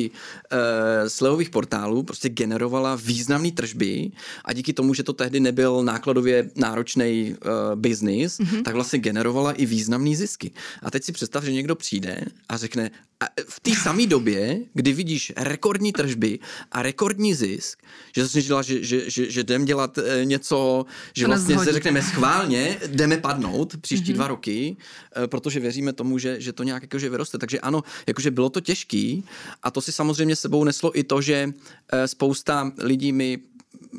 slevových 1.07 1.49
portálů 1.49 2.03
prostě 2.03 2.29
generovala 2.29 2.95
významné 2.95 3.51
tržby 3.51 4.11
a 4.45 4.53
díky 4.53 4.73
tomu, 4.73 4.93
že 4.93 5.03
to 5.03 5.13
tehdy 5.13 5.39
nebyl 5.39 5.83
nákladově 5.83 6.49
náročný 6.55 7.35
uh, 7.35 7.79
biznis, 7.79 8.39
mm-hmm. 8.39 8.63
tak 8.63 8.73
vlastně 8.73 8.99
generovala 8.99 9.22
generovala 9.23 9.51
i 9.51 9.65
významné 9.65 10.15
zisky. 10.15 10.51
A 10.83 10.91
teď 10.91 11.03
si 11.03 11.11
představ, 11.11 11.43
že 11.43 11.51
někdo 11.51 11.75
přijde 11.75 12.25
a 12.49 12.57
řekne, 12.57 12.91
a 13.19 13.25
v 13.47 13.59
té 13.59 13.71
samé 13.71 14.07
době, 14.07 14.59
kdy 14.73 14.93
vidíš 14.93 15.33
rekordní 15.37 15.93
tržby 15.93 16.39
a 16.71 16.81
rekordní 16.81 17.33
zisk, 17.33 17.79
že 18.15 18.27
jsi 18.27 18.43
dělá, 18.43 18.61
že, 18.61 18.83
že, 18.83 19.09
že, 19.09 19.31
že 19.31 19.41
jdem 19.41 19.65
dělat 19.65 19.97
eh, 19.97 20.25
něco, 20.25 20.85
že 21.15 21.27
vlastně 21.27 21.59
se 21.59 21.71
řekneme 21.71 22.01
schválně, 22.01 22.77
jdeme 22.87 23.17
padnout 23.17 23.77
příští 23.81 24.11
mm-hmm. 24.11 24.15
dva 24.15 24.27
roky, 24.27 24.75
eh, 25.15 25.27
protože 25.27 25.59
věříme 25.59 25.93
tomu, 25.93 26.19
že, 26.19 26.41
že 26.41 26.53
to 26.53 26.63
nějak 26.63 26.83
jakože 26.83 27.09
vyroste. 27.09 27.37
Takže 27.37 27.59
ano, 27.59 27.83
jakože 28.07 28.31
bylo 28.31 28.49
to 28.49 28.59
těžký 28.59 29.23
a 29.63 29.71
to 29.71 29.81
si 29.81 29.91
samozřejmě 29.91 30.35
sebou 30.35 30.63
neslo 30.63 30.91
i 30.99 31.03
to, 31.03 31.21
že 31.21 31.47
eh, 31.47 32.07
spousta 32.07 32.71
lidí 32.77 33.11
mi 33.11 33.39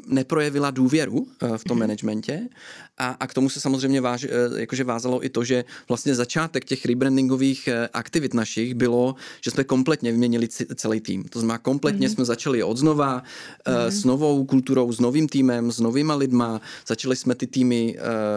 neprojevila 0.07 0.71
důvěru 0.71 1.27
eh, 1.43 1.59
v 1.59 1.65
tom 1.65 1.77
mhm. 1.77 1.81
managementě 1.81 2.49
a, 2.99 3.07
a 3.21 3.27
k 3.27 3.35
tomu 3.35 3.49
se 3.49 3.61
samozřejmě 3.61 4.01
váž, 4.01 4.25
eh, 4.25 4.61
jakože 4.61 4.85
vázalo 4.85 5.25
i 5.25 5.29
to, 5.29 5.45
že 5.45 5.65
vlastně 5.89 6.15
začátek 6.15 6.65
těch 6.65 6.87
rebrandingových 6.87 7.69
eh, 7.69 7.89
aktivit 7.93 8.35
našich 8.35 8.75
bylo, 8.75 9.15
že 9.41 9.51
jsme 9.51 9.65
kompletně 9.65 10.13
vyměnili 10.13 10.49
celý 10.75 11.01
tým. 11.01 11.25
To 11.25 11.41
znamená, 11.41 11.59
kompletně 11.59 12.09
mm-hmm. 12.09 12.15
jsme 12.15 12.25
začali 12.25 12.63
od 12.63 12.77
znova 12.77 13.23
mm-hmm. 13.23 13.87
s 13.87 14.05
novou 14.05 14.45
kulturou, 14.45 14.93
s 14.93 15.01
novým 15.01 15.29
týmem, 15.29 15.73
s 15.73 15.81
novýma 15.81 16.15
lidma. 16.15 16.61
Začali 16.87 17.17
jsme 17.17 17.35
ty 17.35 17.47
týmy 17.47 17.97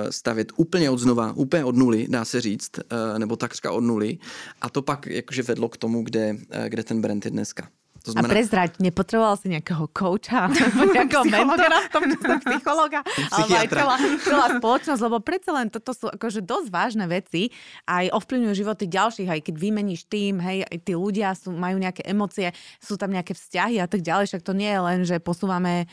stavět 0.10 0.52
úplně 0.56 0.90
od 0.90 0.98
znova, 0.98 1.34
úplně 1.34 1.66
od 1.66 1.76
nuly, 1.76 2.08
dá 2.10 2.26
se 2.26 2.42
říct, 2.42 2.72
nebo 3.18 3.36
takřka 3.36 3.72
od 3.72 3.82
nuly. 3.82 4.18
A 4.62 4.70
to 4.70 4.82
pak 4.82 5.08
jakože 5.08 5.44
vedlo 5.44 5.70
k 5.70 5.78
tomu, 5.78 6.04
kde, 6.04 6.38
kde 6.68 6.84
ten 6.84 7.02
brand 7.02 7.26
je 7.26 7.32
dneska. 7.32 7.70
To 8.08 8.16
znamená... 8.16 8.32
A 8.32 8.36
prezrať, 8.40 8.70
nepotreboval 8.80 9.36
si 9.36 9.52
nejakého 9.52 9.86
kouča, 9.92 10.48
nejakého 10.96 11.28
mentora 11.28 11.80
v 11.88 11.92
tom 11.92 12.04
psychologa, 12.48 13.04
alebo 13.36 13.54
aj 13.54 13.68
celá, 13.68 13.96
celá 14.24 14.48
spoločnosť, 14.56 15.02
lebo 15.04 15.18
predsa 15.20 15.52
len 15.52 15.68
toto 15.68 15.92
sú 15.92 16.08
akože 16.08 16.40
dosť 16.40 16.68
vážne 16.72 17.06
veci 17.12 17.52
a 17.84 18.08
aj 18.08 18.16
ovplyvňujú 18.16 18.54
životy 18.56 18.88
ďalších, 18.88 19.28
aj 19.28 19.42
keď 19.52 19.56
vymeníš 19.60 20.08
tým, 20.08 20.40
hej, 20.40 20.64
aj 20.64 20.78
tí 20.88 20.96
ľudia 20.96 21.36
sú, 21.36 21.52
majú 21.52 21.76
nejaké 21.76 22.08
emócie, 22.08 22.56
sú 22.80 22.96
tam 22.96 23.12
nejaké 23.12 23.36
vzťahy 23.36 23.84
a 23.84 23.88
tak 23.92 24.00
ďalej, 24.00 24.32
však 24.32 24.44
to 24.48 24.56
nie 24.56 24.72
je 24.72 24.80
len, 24.80 25.00
že 25.04 25.20
posúvame 25.20 25.92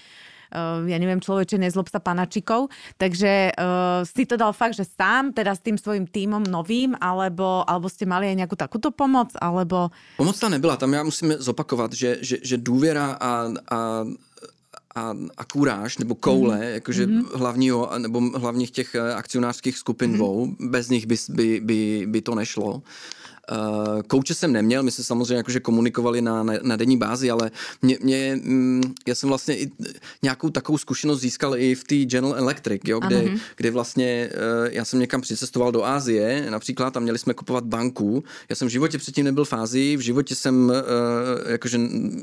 ja 0.87 0.97
neviem, 0.97 1.21
človeče, 1.21 1.59
nezlob 1.59 1.91
sa 1.91 1.99
panačikov. 1.99 2.71
Takže 2.97 3.53
uh, 3.53 4.07
si 4.07 4.25
to 4.25 4.39
dal 4.39 4.55
fakt, 4.55 4.79
že 4.79 4.87
sám, 4.87 5.35
teda 5.35 5.55
s 5.55 5.61
tým 5.61 5.75
svojím 5.75 6.07
týmom 6.07 6.47
novým, 6.47 6.95
alebo, 7.03 7.67
alebo 7.67 7.91
ste 7.91 8.07
mali 8.07 8.31
aj 8.31 8.37
nejakú 8.45 8.57
takúto 8.57 8.95
pomoc, 8.95 9.35
alebo... 9.43 9.91
Pomoc 10.17 10.39
ta 10.39 10.49
nebyla, 10.49 10.77
tam 10.77 10.93
já 10.93 11.03
musím 11.03 11.35
zopakovat, 11.39 11.93
že, 11.93 12.19
že, 12.21 12.37
že 12.43 12.57
důvěra 12.57 13.19
a, 13.21 13.49
a 13.71 14.05
a, 14.95 15.15
a 15.37 15.45
kůráž, 15.45 15.99
nebo 15.99 16.15
koule, 16.15 16.57
mm. 16.57 16.63
jakože 16.63 17.07
mm. 17.07 17.25
hlavního, 17.35 17.91
nebo 17.99 18.21
hlavních 18.21 18.71
těch 18.71 18.95
eh, 18.95 19.15
akcionářských 19.15 19.79
skupin 19.79 20.11
mm. 20.11 20.17
dvou, 20.17 20.55
bez 20.61 20.89
nich 20.89 21.07
by, 21.07 21.17
by, 21.29 21.61
by, 21.61 22.07
by 22.07 22.21
to 22.21 22.35
nešlo. 22.35 22.83
Uh, 23.53 24.03
kouče 24.03 24.35
jsem 24.35 24.53
neměl, 24.53 24.83
my 24.83 24.91
jsme 24.91 25.05
samozřejmě 25.05 25.35
jakože 25.35 25.61
komunikovali 25.61 26.23
na, 26.23 26.43
na, 26.43 26.53
na 26.63 26.77
denní 26.77 26.97
bázi, 26.97 27.31
ale 27.31 27.51
mě, 27.83 27.99
mě, 28.03 28.41
mm, 28.43 28.83
já 29.09 29.15
jsem 29.15 29.29
vlastně 29.29 29.59
i 29.59 29.71
nějakou 30.23 30.51
takovou 30.51 30.79
zkušenost 30.79 31.21
získal 31.21 31.57
i 31.57 31.75
v 31.75 31.85
té 31.85 31.97
General 31.97 32.37
Electric, 32.37 32.83
jo, 32.85 33.01
kde, 33.01 33.23
uh-huh. 33.23 33.39
kde 33.57 33.71
vlastně 33.71 34.31
uh, 34.33 34.69
já 34.73 34.85
jsem 34.85 35.01
někam 35.01 35.21
přicestoval 35.21 35.73
do 35.73 35.85
Ázie, 35.85 36.51
například, 36.51 36.97
a 36.97 37.01
měli 37.01 37.19
jsme 37.19 37.35
kupovat 37.35 37.65
banku. 37.65 38.25
Já 38.49 38.57
jsem 38.57 38.69
v 38.69 38.71
životě 38.71 38.99
předtím 38.99 39.25
nebyl 39.25 39.45
v 39.45 39.53
Ázii, 39.53 39.97
v 39.97 40.01
životě 40.01 40.35
jsem, 40.35 40.65
uh, 40.65 41.51
jakože 41.51 41.79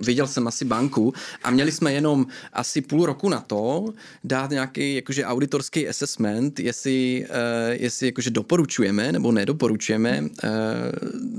viděl 0.05 0.27
jsem 0.27 0.47
asi 0.47 0.65
banku 0.65 1.13
a 1.43 1.51
měli 1.51 1.71
jsme 1.71 1.93
jenom 1.93 2.27
asi 2.53 2.81
půl 2.81 3.05
roku 3.05 3.29
na 3.29 3.39
to 3.39 3.93
dát 4.23 4.51
nějaký 4.51 4.95
jakože 4.95 5.25
auditorský 5.25 5.87
assessment, 5.87 6.59
jestli, 6.59 7.27
jestli 7.71 8.05
jakože 8.07 8.29
doporučujeme 8.29 9.11
nebo 9.11 9.31
nedoporučujeme 9.31 10.29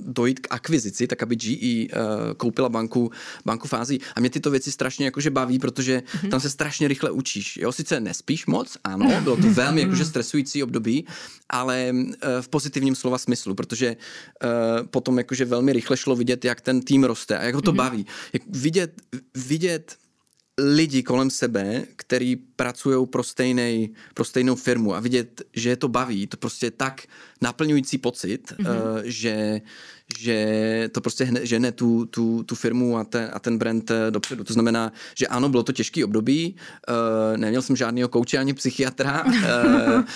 dojít 0.07 0.41
k 0.41 0.47
akvizici, 0.51 1.07
tak 1.07 1.23
aby 1.23 1.37
GE 1.37 1.87
uh, 1.87 2.35
koupila 2.37 2.69
banku, 2.69 3.11
banku 3.45 3.69
Ázii. 3.73 4.01
A 4.17 4.21
mě 4.21 4.31
tyto 4.31 4.51
věci 4.51 4.73
strašně 4.73 5.05
jakože 5.05 5.31
baví, 5.31 5.59
protože 5.59 6.03
mm-hmm. 6.03 6.31
tam 6.31 6.41
se 6.41 6.51
strašně 6.51 6.89
rychle 6.89 7.11
učíš. 7.11 7.57
Jo, 7.57 7.73
sice 7.73 8.01
nespíš 8.01 8.47
moc, 8.47 8.77
ano, 8.85 9.21
bylo 9.23 9.37
to 9.37 9.51
velmi 9.51 9.81
jakože 9.81 10.05
stresující 10.05 10.63
období, 10.63 11.07
ale 11.49 11.93
uh, 11.93 12.07
v 12.41 12.49
pozitivním 12.49 12.95
slova 12.95 13.19
smyslu, 13.19 13.55
protože 13.55 13.97
uh, 13.97 14.87
potom 14.87 15.19
jakože 15.19 15.45
velmi 15.45 15.73
rychle 15.73 15.97
šlo 15.97 16.17
vidět, 16.17 16.45
jak 16.45 16.61
ten 16.61 16.81
tým 16.81 17.05
roste 17.05 17.39
a 17.39 17.43
jak 17.43 17.55
ho 17.55 17.63
to 17.63 17.73
mm-hmm. 17.73 17.77
baví. 17.77 18.07
Jak 18.33 18.43
vidět, 18.49 19.03
vidět 19.35 19.97
lidi 20.59 21.03
kolem 21.03 21.31
sebe, 21.31 21.83
který 21.97 22.37
pracují 22.37 23.07
pro, 23.07 23.23
stejnej, 23.23 23.91
pro 24.15 24.25
stejnou 24.25 24.55
firmu 24.55 24.95
a 24.95 25.01
vidět, 25.01 25.43
že 25.53 25.71
je 25.71 25.77
to 25.77 25.89
baví, 25.89 26.27
to 26.27 26.37
prostě 26.37 26.67
je 26.67 26.71
tak 26.71 27.03
naplňující 27.41 27.99
pocit, 27.99 28.53
mm-hmm. 28.53 28.71
uh, 28.71 29.01
že, 29.05 29.61
že 30.19 30.91
to 30.93 31.01
prostě 31.01 31.31
žene 31.43 31.73
tu, 31.73 32.07
tu, 32.07 32.43
tu 32.43 32.55
firmu 32.55 32.99
a 32.99 33.05
ten, 33.05 33.31
a 33.33 33.39
ten 33.39 33.59
brand 33.59 33.91
eh, 33.91 34.11
dopředu. 34.11 34.45
To 34.45 34.53
znamená, 34.53 34.93
že 35.17 35.27
ano, 35.27 35.49
bylo 35.49 35.63
to 35.63 35.73
těžký 35.73 36.05
období, 36.05 36.57
uh, 36.89 37.37
neměl 37.37 37.63
jsem 37.63 37.77
žádného 37.77 38.09
kouče 38.09 38.39
ani 38.39 38.55
psychiatra, 38.55 39.25
uh, 39.25 39.33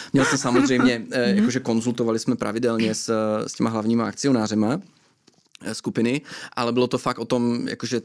měl 0.13 0.25
jsem 0.25 0.39
samozřejmě, 0.39 0.99
uh, 0.99 1.15
jakože 1.17 1.61
konzultovali 1.61 2.19
jsme 2.19 2.37
pravidelně 2.37 2.95
s, 2.95 3.13
s 3.47 3.53
těma 3.53 3.71
hlavníma 3.71 4.07
akcionářema 4.07 4.81
skupiny, 5.73 6.21
ale 6.57 6.73
bylo 6.73 6.87
to 6.87 6.99
fakt 6.99 7.19
o 7.19 7.25
tom, 7.25 7.69
jakože 7.69 8.01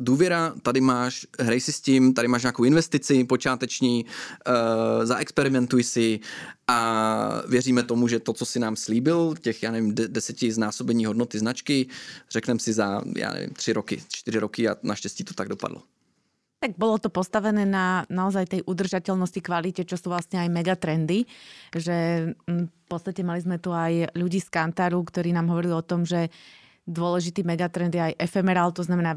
důvěra, 0.00 0.54
tady 0.62 0.80
máš, 0.80 1.26
hrej 1.40 1.60
si 1.60 1.72
s 1.72 1.80
tím, 1.80 2.14
tady 2.14 2.28
máš 2.28 2.42
nějakou 2.42 2.64
investici 2.64 3.24
počáteční, 3.24 4.04
uh, 4.04 5.04
zaexperimentuj 5.04 5.82
si 5.84 6.20
a 6.68 7.42
věříme 7.48 7.82
tomu, 7.82 8.08
že 8.08 8.18
to, 8.18 8.32
co 8.32 8.46
si 8.46 8.58
nám 8.58 8.76
slíbil, 8.76 9.34
těch, 9.40 9.62
já 9.62 9.70
nevím, 9.70 9.94
de- 9.94 10.08
deseti 10.08 10.52
znásobení 10.52 11.04
hodnoty 11.04 11.38
značky, 11.38 11.86
řekneme 12.30 12.60
si 12.60 12.72
za, 12.72 13.02
já 13.16 13.32
nevím, 13.32 13.50
tři 13.50 13.72
roky, 13.72 14.02
čtyři 14.08 14.38
roky 14.38 14.68
a 14.68 14.76
naštěstí 14.82 15.24
to 15.24 15.34
tak 15.34 15.48
dopadlo. 15.48 15.82
Tak 16.60 16.76
bolo 16.76 17.00
to 17.00 17.08
postavené 17.08 17.64
na 17.64 18.04
naozaj 18.12 18.44
tej 18.52 18.60
udržateľnosti, 18.68 19.40
kvalite, 19.40 19.80
čo 19.88 19.96
sú 19.96 20.12
vlastne 20.12 20.44
aj 20.44 20.52
megatrendy. 20.52 21.24
Že 21.72 21.96
mm, 22.36 22.66
v 22.68 22.84
podstate 22.84 23.24
mali 23.24 23.40
sme 23.40 23.56
tu 23.56 23.72
aj 23.72 24.12
ľudí 24.12 24.44
z 24.44 24.52
Kantaru, 24.52 25.00
ktorí 25.00 25.32
nám 25.32 25.48
hovorili 25.48 25.72
o 25.72 25.80
tom, 25.80 26.04
že 26.04 26.28
dôležitý 26.84 27.48
megatrend 27.48 27.96
je 27.96 28.12
aj 28.12 28.14
efemerál, 28.20 28.76
to 28.76 28.84
znamená 28.84 29.16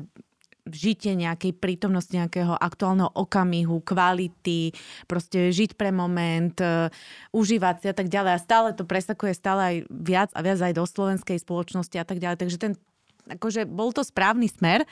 žitie 0.64 1.20
nejakej 1.20 1.60
prítomnosti 1.60 2.16
nejakého 2.16 2.56
aktuálneho 2.56 3.12
okamihu, 3.12 3.84
kvality, 3.84 4.72
proste 5.12 5.52
žiť 5.52 5.76
pre 5.76 5.92
moment, 5.92 6.56
uh, 6.64 6.88
užívať 7.36 7.76
si 7.84 7.88
a 7.92 7.96
tak 7.96 8.08
ďalej. 8.08 8.32
A 8.36 8.44
stále 8.44 8.70
to 8.72 8.88
presakuje 8.88 9.36
stále 9.36 9.62
aj 9.62 9.76
viac 9.92 10.30
a 10.32 10.40
viac 10.40 10.60
aj 10.64 10.74
do 10.76 10.88
slovenskej 10.88 11.44
spoločnosti 11.44 11.98
a 12.00 12.06
tak 12.08 12.24
ďalej. 12.24 12.40
Takže 12.40 12.58
ten 12.60 12.74
akože 13.24 13.64
bol 13.68 13.96
to 13.96 14.04
správny 14.04 14.52
smer, 14.52 14.84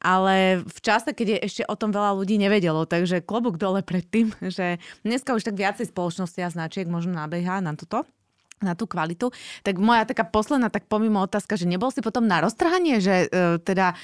ale 0.00 0.60
v 0.60 0.78
čase, 0.84 1.16
keď 1.16 1.26
je 1.28 1.38
ešte 1.48 1.62
o 1.64 1.76
tom 1.76 1.88
veľa 1.88 2.12
ľudí 2.16 2.36
nevedelo, 2.36 2.84
takže 2.84 3.24
klobúk 3.24 3.56
dole 3.56 3.80
pred 3.80 4.04
tým, 4.04 4.32
že 4.56 4.80
dneska 5.04 5.32
už 5.36 5.44
tak 5.44 5.56
viacej 5.56 5.88
spoločnosti 5.92 6.40
a 6.40 6.52
značiek 6.52 6.88
možno 6.88 7.16
nabeha 7.16 7.60
na 7.60 7.76
toto 7.76 8.08
na 8.62 8.78
tú 8.78 8.86
kvalitu. 8.86 9.34
Tak 9.66 9.74
moja 9.82 10.06
taká 10.06 10.22
posledná, 10.22 10.70
tak 10.70 10.86
pomimo 10.86 11.18
otázka, 11.18 11.58
že 11.58 11.66
nebol 11.66 11.90
si 11.90 11.98
potom 11.98 12.30
na 12.30 12.38
roztrhanie, 12.38 13.02
že 13.02 13.26
uh, 13.26 13.58
teda 13.58 13.98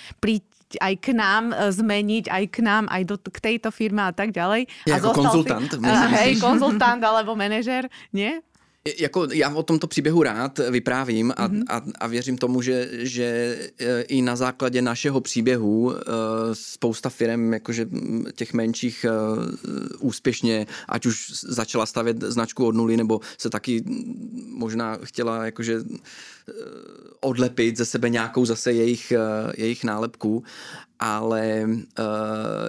aj 0.76 0.94
k 1.00 1.16
nám 1.16 1.56
e, 1.56 1.72
zmeniť, 1.72 2.28
aj 2.28 2.44
k 2.52 2.58
nám, 2.60 2.84
aj 2.92 3.02
do, 3.08 3.16
k 3.16 3.38
tejto 3.40 3.72
firme 3.72 4.04
a 4.04 4.12
tak 4.12 4.36
ďalej. 4.36 4.68
Je 4.84 4.92
a 4.92 5.00
jako 5.00 5.16
konzultant. 5.16 5.64
Si, 5.64 5.80
hej, 6.20 6.36
konzultant 6.36 7.00
alebo 7.00 7.32
manažer, 7.32 7.88
nie? 8.12 8.44
Jako 8.98 9.28
já 9.32 9.54
o 9.54 9.62
tomto 9.62 9.86
příběhu 9.86 10.22
rád 10.22 10.58
vyprávím 10.70 11.32
a, 11.36 11.48
mm-hmm. 11.48 11.62
a, 11.68 11.82
a 12.00 12.06
věřím 12.06 12.38
tomu, 12.38 12.62
že, 12.62 12.88
že 12.92 13.58
e, 13.78 14.00
i 14.02 14.22
na 14.22 14.36
základě 14.36 14.82
našeho 14.82 15.20
příběhu 15.20 15.92
e, 15.92 16.00
spousta 16.52 17.10
firm, 17.10 17.52
jakože 17.52 17.86
těch 18.34 18.52
menších 18.52 19.04
e, 19.04 19.10
úspěšně, 20.00 20.66
ať 20.88 21.06
už 21.06 21.30
začala 21.42 21.86
stavět 21.86 22.22
značku 22.22 22.66
od 22.66 22.74
nuly, 22.74 22.96
nebo 22.96 23.20
se 23.38 23.50
taky 23.50 23.84
možná 24.48 24.98
chtěla 25.04 25.44
jakože 25.44 25.80
odlepit 27.20 27.76
ze 27.76 27.84
sebe 27.84 28.08
nějakou 28.08 28.44
zase 28.44 28.72
jejich, 28.72 29.12
jejich 29.56 29.84
nálepku 29.84 30.44
ale 31.00 31.64
uh, 31.68 31.74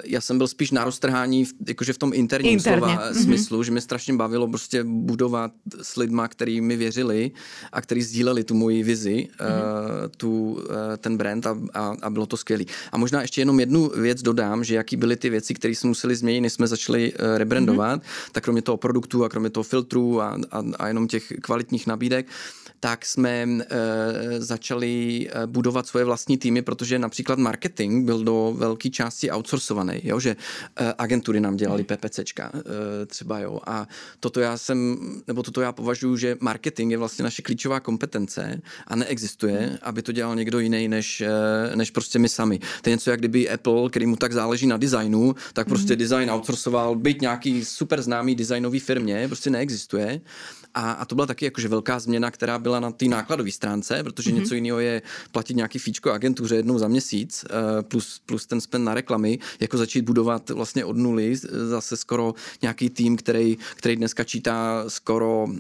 já 0.03 0.21
jsem 0.21 0.37
byl 0.37 0.47
spíš 0.47 0.71
na 0.71 0.83
roztrhání, 0.83 1.45
v, 1.45 1.53
jakože 1.67 1.93
v 1.93 1.97
tom 1.97 2.11
interním 2.13 2.53
Interně. 2.53 2.79
slova 2.79 3.11
mm-hmm. 3.11 3.23
smyslu, 3.23 3.63
že 3.63 3.71
mě 3.71 3.81
strašně 3.81 4.13
bavilo 4.13 4.47
prostě 4.47 4.83
budovat 4.83 5.51
s 5.81 5.95
lidma, 5.95 6.27
který 6.27 6.61
mi 6.61 6.75
věřili 6.75 7.31
a 7.71 7.81
který 7.81 8.01
sdíleli 8.01 8.43
tu 8.43 8.53
moji 8.53 8.83
vizi, 8.83 9.27
mm-hmm. 9.39 10.03
uh, 10.03 10.07
tu, 10.17 10.51
uh, 10.51 10.59
ten 10.97 11.17
brand 11.17 11.47
a, 11.47 11.57
a, 11.73 11.95
a 12.01 12.09
bylo 12.09 12.25
to 12.25 12.37
skvělé. 12.37 12.63
A 12.91 12.97
možná 12.97 13.21
ještě 13.21 13.41
jenom 13.41 13.59
jednu 13.59 13.91
věc 13.95 14.21
dodám, 14.21 14.63
že 14.63 14.75
jaký 14.75 14.97
byly 14.97 15.15
ty 15.15 15.29
věci, 15.29 15.53
které 15.53 15.75
jsme 15.75 15.87
museli 15.87 16.15
změnit, 16.15 16.41
než 16.41 16.53
jsme 16.53 16.67
začali 16.67 17.13
uh, 17.13 17.37
rebrandovat, 17.37 18.01
mm-hmm. 18.01 18.29
tak 18.31 18.43
kromě 18.43 18.61
toho 18.61 18.77
produktu 18.77 19.23
a 19.23 19.29
kromě 19.29 19.49
toho 19.49 19.63
filtru 19.63 20.21
a, 20.21 20.37
a, 20.51 20.63
a 20.79 20.87
jenom 20.87 21.07
těch 21.07 21.33
kvalitních 21.41 21.87
nabídek, 21.87 22.27
tak 22.79 23.05
jsme 23.05 23.45
uh, 23.45 23.57
začali 24.37 25.27
budovat 25.45 25.87
svoje 25.87 26.05
vlastní 26.05 26.37
týmy, 26.37 26.61
protože 26.61 26.99
například 26.99 27.39
marketing 27.39 28.05
byl 28.05 28.18
do 28.23 28.53
velké 28.57 28.89
části 28.89 29.31
outsourcovaný, 29.31 30.01
jo? 30.03 30.19
že 30.19 30.35
uh, 30.35 30.87
agentury 30.97 31.39
nám 31.39 31.55
dělali 31.55 31.83
PPCčka 31.83 32.51
uh, 32.53 32.61
třeba, 33.07 33.39
jo, 33.39 33.59
a 33.67 33.87
toto 34.19 34.39
já 34.39 34.57
jsem, 34.57 34.97
nebo 35.27 35.43
toto 35.43 35.61
já 35.61 35.71
považuji, 35.71 36.17
že 36.17 36.37
marketing 36.39 36.91
je 36.91 36.97
vlastně 36.97 37.23
naše 37.23 37.41
klíčová 37.41 37.79
kompetence 37.79 38.61
a 38.87 38.95
neexistuje, 38.95 39.79
aby 39.81 40.01
to 40.01 40.11
dělal 40.11 40.35
někdo 40.35 40.59
jiný 40.59 40.87
než, 40.87 41.21
uh, 41.21 41.75
než 41.75 41.91
prostě 41.91 42.19
my 42.19 42.29
sami. 42.29 42.59
To 42.81 42.89
je 42.89 42.95
něco, 42.95 43.11
jak 43.11 43.19
kdyby 43.19 43.49
Apple, 43.49 43.89
který 43.89 44.05
mu 44.05 44.15
tak 44.15 44.33
záleží 44.33 44.67
na 44.67 44.77
designu, 44.77 45.35
tak 45.53 45.67
prostě 45.67 45.93
mm-hmm. 45.93 45.97
design 45.97 46.31
outsourcoval, 46.31 46.95
být 46.95 47.21
nějaký 47.21 47.65
super 47.65 48.01
známý 48.01 48.35
designový 48.35 48.79
firmě, 48.79 49.27
prostě 49.27 49.49
neexistuje. 49.49 50.21
A, 50.73 50.91
a 50.91 51.05
to 51.05 51.15
byla 51.15 51.27
taky 51.27 51.45
jakože 51.45 51.67
velká 51.67 51.99
změna, 51.99 52.31
která 52.31 52.59
byla 52.59 52.79
na 52.79 52.91
té 52.91 53.05
nákladové 53.05 53.51
stránce, 53.51 54.03
protože 54.03 54.31
mm-hmm. 54.31 54.33
něco 54.33 54.55
jiného 54.55 54.79
je 54.79 55.01
platit 55.31 55.53
nějaký 55.53 55.79
fíčko 55.79 56.11
agentuře 56.11 56.55
jednou 56.55 56.77
za 56.77 56.87
měsíc, 56.87 57.45
uh, 57.45 57.81
plus, 58.09 58.19
plus 58.25 58.45
ten 58.45 58.61
spend 58.61 58.85
na 58.85 58.93
reklamy, 58.93 59.39
jako 59.59 59.77
začít 59.77 60.01
budovat 60.01 60.49
vlastně 60.49 60.85
od 60.85 60.97
nuly 60.97 61.35
zase 61.69 61.97
skoro 61.97 62.33
nějaký 62.61 62.89
tým, 62.89 63.17
který, 63.17 63.57
který 63.75 63.95
dneska 63.95 64.23
čítá 64.23 64.83
skoro, 64.87 65.43
uh, 65.43 65.55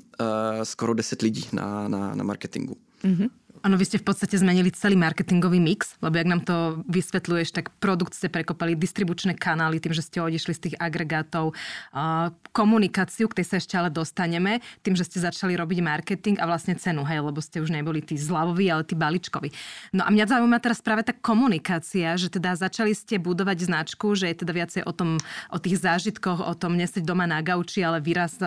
skoro 0.63 0.93
10 0.93 1.21
lidí 1.21 1.45
na, 1.53 1.87
na, 1.87 2.15
na 2.15 2.23
marketingu. 2.23 2.77
Mm-hmm. 3.03 3.29
Ono, 3.59 3.75
vy 3.75 3.83
ste 3.83 3.99
v 3.99 4.07
podstate 4.07 4.39
zmenili 4.39 4.71
celý 4.71 4.95
marketingový 4.95 5.59
mix, 5.59 5.99
lebo 5.99 6.15
jak 6.15 6.31
nám 6.31 6.41
to 6.47 6.79
vysvetľuješ, 6.87 7.51
tak 7.51 7.75
produkt 7.83 8.15
ste 8.15 8.31
prekopali, 8.31 8.71
distribučné 8.79 9.35
kanály, 9.35 9.83
tým, 9.83 9.91
že 9.91 9.99
ste 9.99 10.23
odišli 10.23 10.53
z 10.55 10.61
tých 10.63 10.75
agregátov, 10.79 11.51
komunikáciu, 12.55 13.27
k 13.27 13.43
tej 13.43 13.45
sa 13.51 13.55
ešte 13.59 13.75
ale 13.75 13.91
dostaneme, 13.91 14.63
tým, 14.79 14.95
že 14.95 15.03
ste 15.03 15.19
začali 15.19 15.59
robiť 15.59 15.79
marketing 15.83 16.39
a 16.39 16.47
vlastne 16.47 16.79
cenu, 16.79 17.03
hej, 17.03 17.19
lebo 17.19 17.43
ste 17.43 17.59
už 17.59 17.75
neboli 17.75 17.99
tí 17.99 18.15
zlavoví, 18.15 18.71
ale 18.71 18.87
tí 18.87 18.95
baličkoví. 18.95 19.51
No 19.91 20.07
a 20.07 20.09
mňa 20.09 20.39
zaujíma 20.39 20.63
teraz 20.63 20.79
práve 20.79 21.03
tá 21.03 21.11
komunikácia, 21.11 22.15
že 22.15 22.31
teda 22.31 22.55
začali 22.55 22.95
ste 22.95 23.19
budovať 23.19 23.67
značku, 23.67 24.15
že 24.15 24.31
je 24.31 24.39
teda 24.39 24.55
viacej 24.55 24.81
o 24.87 24.95
tom, 24.95 25.19
o 25.51 25.59
tých 25.59 25.83
zážitkoch, 25.83 26.39
o 26.39 26.55
tom 26.55 26.79
neseť 26.79 27.03
doma 27.03 27.27
na 27.27 27.43
gauči, 27.43 27.83
ale 27.83 27.99
výraz 27.99 28.39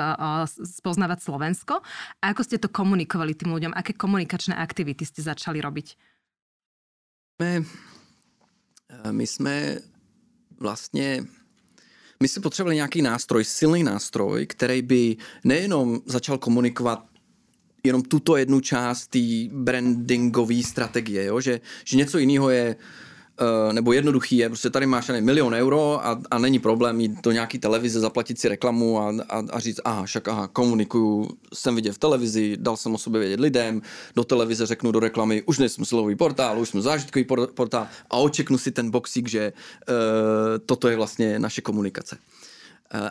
spoznávať 0.56 1.20
Slovensko. 1.20 1.84
A 2.24 2.32
ako 2.32 2.42
ste 2.48 2.56
to 2.56 2.72
komunikovali 2.72 3.36
tým 3.36 3.52
ľuďom? 3.52 3.76
Aké 3.76 3.92
komunikačné 3.92 4.56
aktivity 4.56 5.01
ty 5.02 5.06
jste 5.06 5.22
začali 5.22 5.60
robiť? 5.60 5.96
My, 7.42 7.66
eh, 8.88 9.12
my 9.12 9.26
jsme 9.26 9.78
vlastně 10.60 11.24
my 12.22 12.28
si 12.28 12.40
potřebovali 12.40 12.76
nějaký 12.76 13.02
nástroj, 13.02 13.44
silný 13.44 13.82
nástroj, 13.82 14.46
který 14.46 14.82
by 14.82 15.16
nejenom 15.44 16.00
začal 16.06 16.38
komunikovat 16.38 17.06
jenom 17.84 18.02
tuto 18.02 18.36
jednu 18.36 18.60
část 18.60 19.06
té 19.06 19.18
brandingové 19.50 20.62
strategie, 20.62 21.24
jo? 21.24 21.40
Že, 21.40 21.60
že 21.84 21.96
něco 21.96 22.18
jiného 22.18 22.50
je 22.50 22.76
Uh, 22.76 23.11
nebo 23.72 23.92
jednoduchý 23.92 24.36
je, 24.36 24.48
prostě 24.48 24.70
tady 24.70 24.86
máš 24.86 25.08
nevím, 25.08 25.24
milion 25.24 25.54
euro 25.54 26.06
a, 26.06 26.20
a 26.30 26.38
není 26.38 26.58
problém 26.58 27.00
jít 27.00 27.22
do 27.22 27.32
nějaký 27.32 27.58
televize, 27.58 28.00
zaplatit 28.00 28.40
si 28.40 28.48
reklamu 28.48 29.00
a, 29.00 29.14
a, 29.28 29.42
a 29.52 29.60
říct, 29.60 29.80
aha, 29.84 30.04
však 30.04 30.28
aha, 30.28 30.46
komunikuju, 30.46 31.28
jsem 31.54 31.74
viděl 31.74 31.92
v 31.92 31.98
televizi, 31.98 32.56
dal 32.60 32.76
jsem 32.76 32.94
o 32.94 32.98
sobě 32.98 33.20
vědět 33.20 33.40
lidem, 33.40 33.82
do 34.16 34.24
televize 34.24 34.66
řeknu 34.66 34.92
do 34.92 35.00
reklamy, 35.00 35.42
už 35.46 35.58
nejsem 35.58 35.84
silový 35.84 36.16
portál, 36.16 36.58
už 36.58 36.68
jsem 36.68 36.82
zážitkový 36.82 37.26
portál 37.54 37.86
a 38.10 38.16
očeknu 38.16 38.58
si 38.58 38.70
ten 38.70 38.90
boxík, 38.90 39.28
že 39.28 39.52
uh, 39.52 39.94
toto 40.66 40.88
je 40.88 40.96
vlastně 40.96 41.38
naše 41.38 41.60
komunikace. 41.60 42.18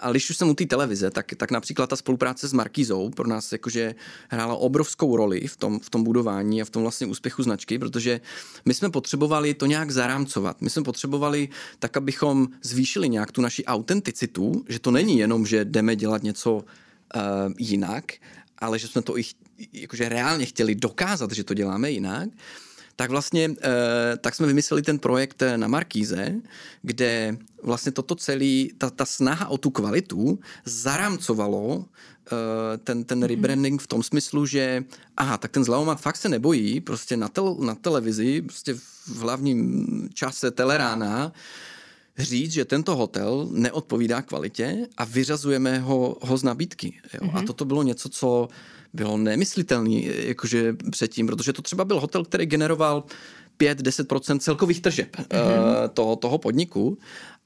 A 0.01 0.11
když 0.11 0.29
už 0.29 0.37
jsem 0.37 0.49
u 0.49 0.53
té 0.53 0.65
televize, 0.65 1.11
tak, 1.11 1.25
tak 1.37 1.51
například 1.51 1.89
ta 1.89 1.95
spolupráce 1.95 2.47
s 2.47 2.53
Markizou 2.53 3.09
pro 3.09 3.27
nás 3.27 3.51
jakože 3.51 3.95
hrála 4.29 4.55
obrovskou 4.55 5.17
roli 5.17 5.47
v 5.47 5.57
tom, 5.57 5.79
v 5.79 5.89
tom 5.89 6.03
budování 6.03 6.61
a 6.61 6.65
v 6.65 6.69
tom 6.69 6.81
vlastně 6.81 7.07
úspěchu 7.07 7.43
značky, 7.43 7.79
protože 7.79 8.21
my 8.65 8.73
jsme 8.73 8.89
potřebovali 8.89 9.53
to 9.53 9.65
nějak 9.65 9.91
zarámcovat. 9.91 10.61
My 10.61 10.69
jsme 10.69 10.83
potřebovali 10.83 11.49
tak, 11.79 11.97
abychom 11.97 12.47
zvýšili 12.63 13.09
nějak 13.09 13.31
tu 13.31 13.41
naši 13.41 13.65
autenticitu, 13.65 14.65
že 14.69 14.79
to 14.79 14.91
není 14.91 15.17
jenom, 15.17 15.45
že 15.45 15.65
jdeme 15.65 15.95
dělat 15.95 16.23
něco 16.23 16.53
uh, 16.53 16.63
jinak, 17.57 18.11
ale 18.57 18.79
že 18.79 18.87
jsme 18.87 19.01
to 19.01 19.17
i 19.17 19.23
jakože 19.73 20.09
reálně 20.09 20.45
chtěli 20.45 20.75
dokázat, 20.75 21.31
že 21.31 21.43
to 21.43 21.53
děláme 21.53 21.91
jinak 21.91 22.29
tak 23.01 23.09
vlastně 23.09 23.49
eh, 23.61 24.17
tak 24.17 24.35
jsme 24.35 24.47
vymysleli 24.47 24.81
ten 24.81 24.99
projekt 24.99 25.43
na 25.55 25.67
Markíze, 25.67 26.35
kde 26.81 27.37
vlastně 27.63 27.91
toto 27.91 28.15
celý, 28.15 28.73
ta, 28.77 28.89
ta 28.89 29.05
snaha 29.05 29.47
o 29.47 29.57
tu 29.57 29.69
kvalitu 29.69 30.39
zarámcovalo 30.65 31.85
eh, 31.85 32.77
ten, 32.77 33.03
ten 33.03 33.19
mhm. 33.19 33.27
rebranding 33.27 33.81
v 33.81 33.87
tom 33.87 34.03
smyslu, 34.03 34.45
že 34.45 34.83
aha, 35.17 35.37
tak 35.37 35.51
ten 35.51 35.63
zlavomat 35.63 36.01
fakt 36.01 36.17
se 36.17 36.29
nebojí, 36.29 36.81
prostě 36.81 37.17
na, 37.17 37.27
tel, 37.27 37.55
na 37.55 37.75
televizi, 37.75 38.41
prostě 38.41 38.73
v 39.07 39.17
hlavním 39.17 40.09
čase 40.13 40.51
telerána, 40.51 41.31
říct, 42.17 42.51
že 42.51 42.65
tento 42.65 42.95
hotel 42.95 43.47
neodpovídá 43.51 44.21
kvalitě 44.21 44.87
a 44.97 45.05
vyřazujeme 45.05 45.79
ho, 45.79 46.17
ho 46.21 46.37
z 46.37 46.43
nabídky. 46.43 47.01
Jo? 47.13 47.19
Mm-hmm. 47.19 47.33
A 47.33 47.37
mhm. 47.37 47.47
toto 47.47 47.65
bylo 47.65 47.83
něco, 47.83 48.09
co 48.09 48.47
bylo 48.93 49.17
nemyslitelný 49.17 50.09
jakože 50.15 50.75
předtím, 50.91 51.27
protože 51.27 51.53
to 51.53 51.61
třeba 51.61 51.85
byl 51.85 51.99
hotel, 51.99 52.25
který 52.25 52.45
generoval 52.45 53.03
5-10% 53.59 54.39
celkových 54.39 54.81
tržeb 54.81 55.15
mm-hmm. 55.15 55.89
toho, 55.93 56.15
toho 56.15 56.37
podniku 56.37 56.97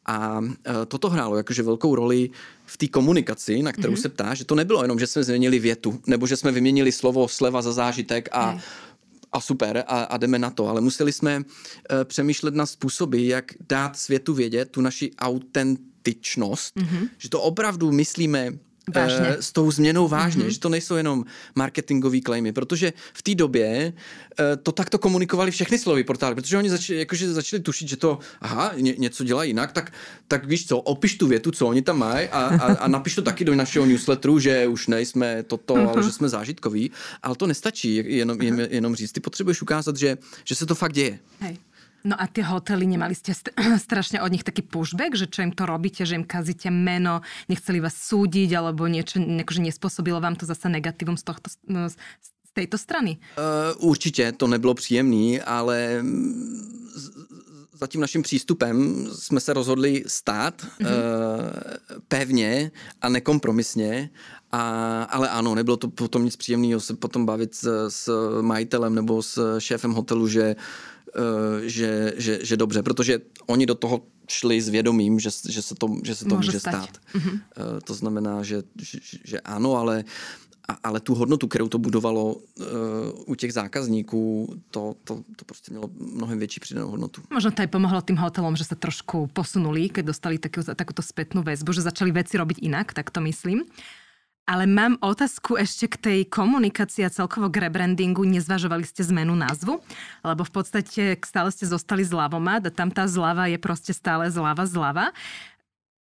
a 0.06 0.42
eh, 0.66 0.86
toto 0.88 1.10
hrálo 1.10 1.38
jakože 1.38 1.64
velkou 1.64 1.96
roli 1.96 2.30
v 2.66 2.78
té 2.78 2.88
komunikaci, 2.88 3.64
na 3.64 3.72
kterou 3.72 3.94
mm-hmm. 3.94 4.02
se 4.02 4.10
ptá, 4.10 4.34
že 4.34 4.46
to 4.46 4.56
nebylo 4.56 4.82
jenom, 4.82 5.00
že 5.00 5.08
jsme 5.08 5.24
změnili 5.24 5.60
větu, 5.60 6.00
nebo 6.08 6.28
že 6.28 6.38
jsme 6.38 6.52
vyměnili 6.52 6.92
slovo 6.92 7.28
sleva 7.28 7.62
za 7.62 7.72
zážitek 7.72 8.30
a 8.32 8.52
mm 8.52 8.60
a 9.36 9.40
super 9.42 9.84
a, 9.88 10.04
a 10.04 10.18
jdeme 10.18 10.40
na 10.40 10.50
to, 10.50 10.68
ale 10.68 10.82
museli 10.82 11.12
jsme 11.12 11.38
uh, 11.38 11.44
přemýšlet 12.04 12.56
na 12.56 12.66
způsoby, 12.66 13.28
jak 13.28 13.52
dát 13.70 13.98
světu 13.98 14.34
vědět 14.34 14.72
tu 14.72 14.82
naši 14.82 15.12
autentičnost, 15.20 16.76
mm-hmm. 16.76 17.10
že 17.18 17.30
to 17.30 17.42
opravdu 17.42 17.92
myslíme 17.92 18.52
vážně. 18.94 19.28
Eh, 19.28 19.42
s 19.42 19.52
tou 19.52 19.72
změnou 19.72 20.08
vážně, 20.08 20.44
mm-hmm. 20.44 20.50
že 20.50 20.60
to 20.60 20.70
nejsou 20.70 20.96
jenom 20.96 21.26
marketingové 21.56 22.18
claimy, 22.26 22.52
protože 22.52 22.94
v 23.14 23.22
té 23.22 23.36
době 23.36 23.94
eh, 24.40 24.58
to 24.58 24.72
takto 24.72 24.98
komunikovali 24.98 25.52
všechny 25.52 25.80
slovy 25.80 26.04
portály, 26.04 26.36
protože 26.36 26.58
oni 26.58 26.70
začali, 26.70 27.00
jakože 27.00 27.34
začali 27.34 27.62
tušit, 27.62 27.88
že 27.88 27.98
to, 27.98 28.20
aha, 28.42 28.72
ně, 28.76 28.94
něco 28.98 29.24
dělá 29.24 29.44
jinak, 29.44 29.72
tak, 29.72 29.94
tak 30.28 30.46
víš 30.46 30.68
co, 30.68 30.78
opiš 30.78 31.18
tu 31.18 31.28
větu, 31.28 31.52
co 31.52 31.68
oni 31.68 31.82
tam 31.82 31.98
mají 31.98 32.28
a, 32.28 32.40
a, 32.40 32.74
a 32.74 32.88
napiš 32.88 33.16
to 33.16 33.22
taky 33.22 33.46
do 33.46 33.56
našeho 33.56 33.86
newsletteru, 33.86 34.40
že 34.40 34.68
už 34.68 34.88
nejsme 34.88 35.44
toto, 35.44 35.76
mm-hmm. 35.76 35.90
ale 35.90 36.04
že 36.04 36.12
jsme 36.12 36.30
zážitkoví, 36.30 36.92
ale 37.24 37.36
to 37.36 37.48
nestačí 37.48 38.04
jenom, 38.06 38.38
mm-hmm. 38.38 38.68
jenom 38.72 38.96
říct, 38.96 39.12
ty 39.12 39.20
potřebuješ 39.20 39.62
ukázat, 39.62 39.98
že, 39.98 40.18
že 40.44 40.56
se 40.56 40.66
to 40.66 40.76
fakt 40.76 40.94
děje. 40.94 41.20
Hej. 41.40 41.58
No 42.06 42.14
a 42.22 42.30
tie 42.30 42.46
hotely, 42.46 42.86
nemali 42.86 43.18
ste 43.18 43.34
st- 43.34 43.50
strašne 43.86 44.22
od 44.22 44.30
nich 44.30 44.46
taký 44.46 44.62
pushback, 44.62 45.18
že 45.18 45.26
čo 45.26 45.42
im 45.42 45.50
to 45.50 45.66
robíte, 45.66 46.06
že 46.06 46.14
im 46.14 46.24
kazíte 46.24 46.70
meno, 46.70 47.26
nechceli 47.50 47.82
vás 47.82 47.98
súdiť, 47.98 48.54
alebo 48.54 48.86
niečo, 48.86 49.18
akože 49.18 49.66
nespôsobilo 49.66 50.22
vám 50.22 50.38
to 50.38 50.46
zase 50.46 50.70
negatívum 50.70 51.18
z, 51.18 51.26
tohto, 51.26 51.50
no, 51.66 51.90
z 51.90 52.52
tejto 52.54 52.78
strany? 52.78 53.18
Uh, 53.36 53.90
určitě, 53.90 54.32
to 54.32 54.48
nebylo 54.48 54.74
příjemný, 54.74 55.42
ale 55.42 56.06
za 57.74 57.88
tím 57.88 58.02
naším 58.02 58.22
přístupem 58.22 59.08
jsme 59.14 59.40
se 59.40 59.54
rozhodli 59.54 60.04
stát 60.08 60.62
mm-hmm. 60.62 60.86
uh, 60.86 60.90
pevně 62.08 62.72
a 63.02 63.10
nekompromisně, 63.10 64.10
a, 64.52 65.04
ale 65.04 65.30
ano, 65.30 65.56
nebylo 65.56 65.78
to 65.78 65.88
potom 65.88 66.26
nic 66.26 66.36
příjemného 66.36 66.80
se 66.80 66.96
potom 66.96 67.26
bavit 67.26 67.56
s, 67.56 67.90
s 67.90 68.10
majitelem 68.42 68.96
nebo 68.96 69.24
s 69.24 69.60
šéfem 69.60 69.92
hotelu, 69.92 70.28
že 70.28 70.56
uh, 70.56 70.62
že, 71.66 72.14
že, 72.18 72.40
že 72.46 72.58
dobře, 72.58 72.84
protože 72.84 73.20
oni 73.48 73.66
do 73.66 73.76
toho 73.76 74.02
šli 74.30 74.62
s 74.62 74.70
vědomím, 74.70 75.20
že, 75.20 75.30
že 75.50 75.62
se 75.62 75.76
to, 75.76 75.88
že 76.04 76.16
se 76.16 76.26
to 76.26 76.36
může, 76.36 76.48
může 76.48 76.60
stát. 76.60 76.84
stát. 76.84 76.98
Mm-hmm. 77.16 77.40
To 77.84 77.94
znamená, 77.94 78.44
že, 78.44 78.64
že, 78.76 79.00
že 79.24 79.40
ano, 79.40 79.76
ale 79.76 80.04
ale 80.84 81.00
tu 81.00 81.14
hodnotu, 81.14 81.48
kterou 81.48 81.70
to 81.70 81.78
budovalo 81.78 82.34
uh, 82.34 82.42
u 83.26 83.36
těch 83.36 83.54
zákazníků, 83.54 84.56
to, 84.72 84.96
to, 85.04 85.22
to 85.36 85.46
prostě 85.46 85.72
mělo 85.72 85.90
mnohem 85.94 86.40
větší 86.40 86.60
přidanou 86.60 86.90
hodnotu. 86.90 87.22
Možno 87.30 87.52
to 87.52 87.62
aj 87.62 87.70
pomohlo 87.70 88.02
tým 88.02 88.18
hotelom, 88.18 88.58
že 88.58 88.66
sa 88.66 88.74
trošku 88.74 89.30
posunuli, 89.30 89.94
keď 89.94 90.04
dostali 90.10 90.42
takúto 90.42 91.06
spätnú 91.06 91.46
väzbu, 91.46 91.70
že 91.70 91.86
začali 91.86 92.10
veci 92.10 92.38
robiť 92.38 92.66
inak, 92.66 92.98
tak 92.98 93.14
to 93.14 93.22
myslím. 93.22 93.62
Ale 94.46 94.70
mám 94.70 95.02
otázku 95.02 95.58
ešte 95.58 95.90
k 95.90 95.96
tej 95.98 96.20
komunikácii 96.30 97.02
a 97.02 97.10
celkovo 97.10 97.50
k 97.50 97.66
rebrandingu. 97.66 98.22
Nezvažovali 98.30 98.86
ste 98.86 99.02
zmenu 99.10 99.34
názvu? 99.34 99.82
Lebo 100.22 100.46
v 100.46 100.54
podstate 100.54 101.18
stále 101.26 101.50
ste 101.50 101.66
zostali 101.66 102.06
zľavomat 102.06 102.70
a 102.70 102.72
tam 102.74 102.94
tá 102.94 103.10
zľava 103.10 103.50
je 103.50 103.58
proste 103.58 103.90
stále 103.90 104.30
zľava 104.30 104.70
zľava. 104.70 105.10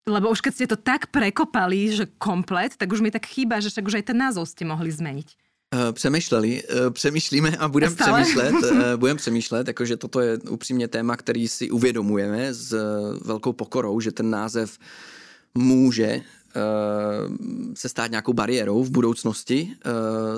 Lebo 0.10 0.34
už 0.34 0.42
keď 0.42 0.54
ste 0.58 0.66
to 0.66 0.78
tak 0.78 1.14
prekopali, 1.14 1.94
že 1.94 2.10
komplet, 2.18 2.74
tak 2.74 2.90
už 2.90 3.06
mi 3.06 3.14
tak 3.14 3.30
chýba, 3.30 3.62
že 3.62 3.70
však 3.70 3.86
už 3.86 4.02
aj 4.02 4.06
ten 4.10 4.18
názov 4.18 4.50
ste 4.50 4.66
mohli 4.66 4.90
zmeniť. 4.90 5.38
Eh, 5.74 5.94
přemýšleli, 5.94 6.64
eh, 6.64 6.90
přemýšlíme 6.90 7.58
a 7.58 7.68
budeme 7.68 7.96
přemýšlet, 7.96 8.56
eh, 8.64 8.98
budeme 8.98 9.18
přemýšlet, 9.18 9.68
jakože 9.68 9.98
toto 9.98 10.20
je 10.20 10.38
upřímně 10.38 10.88
téma, 10.88 11.18
který 11.18 11.48
si 11.48 11.72
uvědomujeme 11.72 12.54
s 12.54 12.76
velkou 13.22 13.54
pokorou, 13.54 14.00
že 14.00 14.12
ten 14.12 14.30
název 14.30 14.78
může 15.56 16.22
se 17.74 17.90
stát 17.90 18.12
nějakou 18.12 18.34
bariérou 18.34 18.84
v 18.84 18.90
budoucnosti. 18.90 19.72
Eh, 19.86 19.90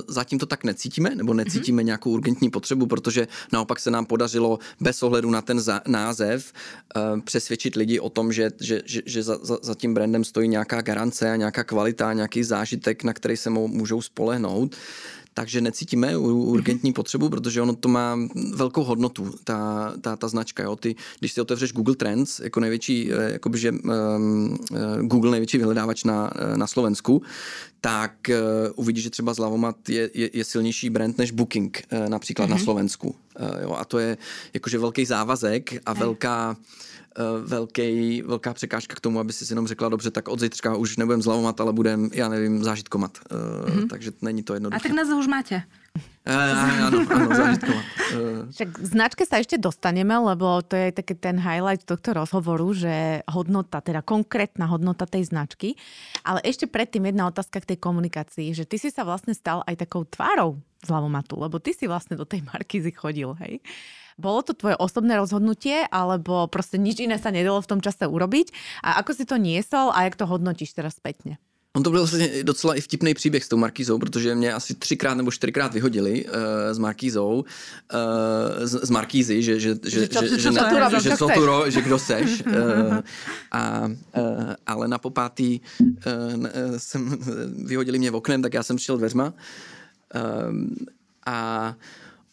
zatím 0.08 0.39
to 0.39 0.45
tak 0.45 0.63
necítíme, 0.63 1.15
nebo 1.15 1.34
necítíme 1.34 1.82
mm-hmm. 1.82 1.86
nějakou 1.86 2.12
urgentní 2.12 2.49
potřebu, 2.49 2.86
protože 2.86 3.28
naopak 3.54 3.80
se 3.80 3.91
nám 3.91 4.06
podařilo 4.06 4.60
bez 4.80 5.04
ohledu 5.04 5.32
na 5.32 5.41
ten 5.41 5.62
název 5.88 6.54
eh, 6.95 7.21
přesvědčit 7.21 7.76
lidi 7.76 7.99
o 7.99 8.10
tom, 8.10 8.34
že, 8.34 8.52
že, 8.62 8.82
že, 8.86 9.02
že 9.06 9.23
za, 9.23 9.38
za, 9.41 9.58
za 9.62 9.76
tím 9.76 9.93
brandem 9.93 10.23
stojí 10.23 10.47
nějaká 10.47 10.82
garance 10.82 11.32
a 11.32 11.36
nějaká 11.36 11.63
kvalita, 11.63 12.13
nějaký 12.13 12.43
zážitek, 12.43 13.04
na 13.04 13.13
který 13.13 13.38
se 13.38 13.49
můžou 13.49 14.02
spolehnout 14.02 14.76
takže 15.34 15.62
necítíme 15.62 16.17
urgentní 16.17 16.91
mm-hmm. 16.91 16.96
potřebu, 16.96 17.30
protože 17.30 17.62
ono 17.62 17.76
to 17.76 17.89
má 17.89 18.19
velkou 18.54 18.84
hodnotu, 18.84 19.34
ta, 19.43 19.93
ta, 20.02 20.15
ta 20.15 20.28
značka. 20.28 20.63
Jo. 20.63 20.76
Ty, 20.76 20.96
když 21.19 21.34
si 21.34 21.41
otevřeš 21.41 21.74
Google 21.74 21.96
Trends, 21.96 22.39
jako 22.39 22.60
největší, 22.60 23.12
eh, 23.13 23.32
jakoby, 23.32 23.58
že 23.58 23.72
um, 23.72 24.58
Google 25.02 25.32
největší 25.32 25.58
vyhledávač 25.58 26.04
na, 26.04 26.32
eh, 26.36 26.58
na 26.58 26.67
Slovensku, 26.67 27.22
tak 27.82 28.13
uh, 28.30 28.36
uvidíš, 28.76 29.04
že 29.04 29.10
třeba 29.10 29.34
Zlavomat 29.34 29.89
je, 29.89 30.10
je, 30.13 30.30
je 30.34 30.43
silnější 30.43 30.89
brand 30.89 31.17
než 31.17 31.32
Booking, 31.32 31.84
uh, 31.91 32.10
například 32.10 32.46
mm-hmm. 32.46 32.50
na 32.50 32.56
mhm. 32.56 32.63
Slovensku. 32.63 33.15
Uh, 33.39 33.62
jo. 33.62 33.76
A 33.80 33.86
to 33.86 34.00
je 34.00 34.17
jakože 34.54 34.80
velký 34.80 35.06
závazek 35.06 35.74
a 35.86 35.93
velká 35.93 36.50
uh, 36.50 36.65
velký, 37.45 38.21
velká 38.21 38.54
překážka 38.54 38.95
k 38.95 38.99
tomu, 38.99 39.19
aby 39.19 39.34
si 39.34 39.45
jenom 39.52 39.67
řekla, 39.67 39.89
dobře, 39.89 40.12
tak 40.12 40.28
od 40.28 40.39
zítřka 40.39 40.76
už 40.76 40.97
nebudem 40.97 41.21
zlavomat, 41.21 41.62
ale 41.62 41.73
budem, 41.73 42.10
já 42.13 42.30
nevím, 42.30 42.63
zážitkomat. 42.63 43.17
Mm-hmm. 43.17 43.88
Takže 43.88 44.12
není 44.21 44.43
to 44.43 44.54
jednoduché. 44.54 44.80
A 44.80 44.84
tak 44.84 44.91
nás 44.91 45.08
už 45.10 45.28
máte. 45.28 45.63
Uh, 46.26 46.89
áno. 46.89 47.04
Uh. 47.04 48.49
Však 48.49 48.69
k 48.80 48.86
značke 48.88 49.23
sa 49.30 49.38
ešte 49.38 49.62
dostaneme, 49.62 50.15
lebo 50.17 50.63
to 50.65 50.73
je 50.73 50.89
taký 50.89 51.13
ten 51.19 51.38
highlight 51.38 51.86
tohto 51.86 52.17
rozhovoru, 52.17 52.73
že 52.73 53.21
hodnota, 53.30 53.84
teda 53.84 54.02
konkrétna 54.02 54.65
hodnota 54.65 55.06
tej 55.06 55.30
značky. 55.30 55.78
Ale 56.26 56.41
ešte 56.41 56.65
predtým 56.65 57.12
jedna 57.12 57.30
otázka 57.30 57.62
k 57.62 57.76
tej 57.76 57.80
komunikácii, 57.84 58.56
že 58.58 58.65
ty 58.65 58.82
si 58.82 58.89
sa 58.89 59.06
vlastne 59.06 59.38
stal 59.38 59.62
aj 59.69 59.86
takou 59.86 60.08
tvárou 60.08 60.58
Zlavomatu, 60.82 61.38
lebo 61.38 61.62
ty 61.62 61.78
si 61.78 61.86
vlastne 61.86 62.17
do 62.17 62.26
tej 62.26 62.41
Markízy 62.41 62.89
chodil, 62.89 63.30
hej? 63.43 63.62
Bolo 64.17 64.41
to 64.41 64.54
tvoje 64.54 64.78
osobné 64.78 65.17
rozhodnutie, 65.17 65.86
alebo 65.89 66.47
proste 66.47 66.78
nič 66.78 66.99
iné 66.99 67.17
sa 67.17 67.34
nedalo 67.34 67.62
v 67.62 67.69
tom 67.69 67.80
čase 67.82 68.06
urobiť? 68.06 68.54
A 68.86 68.99
ako 69.02 69.12
si 69.13 69.23
to 69.26 69.38
niesol 69.41 69.89
a 69.93 70.06
jak 70.06 70.15
to 70.15 70.26
hodnotíš 70.30 70.73
teraz 70.73 70.97
spätne? 70.97 71.41
On 71.76 71.84
to 71.84 71.89
byl 71.89 71.99
vlastně 71.99 72.30
docela 72.43 72.76
i 72.76 72.82
vtipný 72.82 73.13
příběh 73.13 73.43
s 73.43 73.47
tou 73.47 73.58
Markízou, 73.58 73.99
protože 73.99 74.36
mě 74.36 74.54
asi 74.54 74.73
třikrát 74.73 75.13
nebo 75.13 75.32
čtyřikrát 75.32 75.73
vyhodili 75.73 76.26
uh, 76.26 76.32
s 76.71 76.78
Markízou, 76.78 77.45
uh, 77.93 78.65
z, 78.65 78.86
z 78.86 78.89
Markízy, 78.89 79.43
že, 79.43 79.60
že, 79.60 79.76
že, 79.84 79.89
že, 79.89 79.99
že, 79.99 80.39
že, 80.39 80.52
že, 80.52 81.71
že 81.71 81.82
kdo 81.82 81.99
seš. 81.99 82.43
Uh, 82.45 82.54
a, 83.52 83.89
uh, 84.17 84.54
ale 84.65 84.88
na 84.88 84.97
popátý 84.97 85.62
uh, 85.82 85.97
jsem, 86.78 87.17
vyhodili 87.65 87.99
mě 87.99 88.12
v 88.12 88.15
oknem, 88.15 88.41
tak 88.41 88.54
já 88.54 88.63
jsem 88.63 88.76
přišel 88.76 88.97
dveřma. 88.97 89.34
Uh, 90.15 90.56
a 91.26 91.76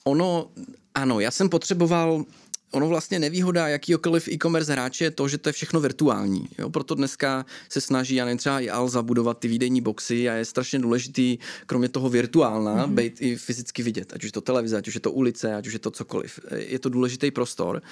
ono 0.05 0.51
ano, 0.95 1.21
já 1.21 1.31
jsem 1.31 1.49
potřeboval 1.49 2.25
ono 2.71 2.89
vlastně 2.89 3.19
nevýhoda 3.19 3.69
jakýkoliv 3.69 4.29
e-commerce 4.29 4.73
hráče 4.73 5.05
je 5.05 5.11
to, 5.11 5.29
že 5.29 5.39
to 5.39 5.49
je 5.49 5.53
všechno 5.53 5.81
virtuální. 5.81 6.49
Jo? 6.59 6.71
Proto 6.71 6.95
dneska 6.95 7.47
se 7.69 7.81
snaží, 7.81 8.15
já 8.15 8.25
nevím, 8.25 8.39
třeba 8.39 8.61
i 8.61 8.71
Alza 8.71 9.03
budovat 9.03 9.39
ty 9.39 9.49
výdejní 9.49 9.81
boxy 9.81 10.29
a 10.29 10.35
je 10.35 10.45
strašně 10.45 10.79
důležitý, 10.79 11.39
kromě 11.67 11.89
toho 11.89 12.09
virtuálna, 12.09 12.87
mm-hmm. 12.87 12.95
být 12.95 13.23
i 13.23 13.37
fyzicky 13.37 13.83
vidět. 13.83 14.13
Ať 14.13 14.25
už 14.25 14.29
je 14.29 14.33
to 14.33 14.41
televize, 14.41 14.77
ať 14.77 14.89
už 14.89 14.95
je 14.95 15.01
to 15.01 15.13
ulice, 15.13 15.55
ať 15.55 15.67
už 15.67 15.73
je 15.73 15.79
to 15.79 15.91
cokoliv. 15.91 16.41
Je 16.57 16.79
to 16.79 16.89
důležitý 16.89 17.31
prostor. 17.31 17.83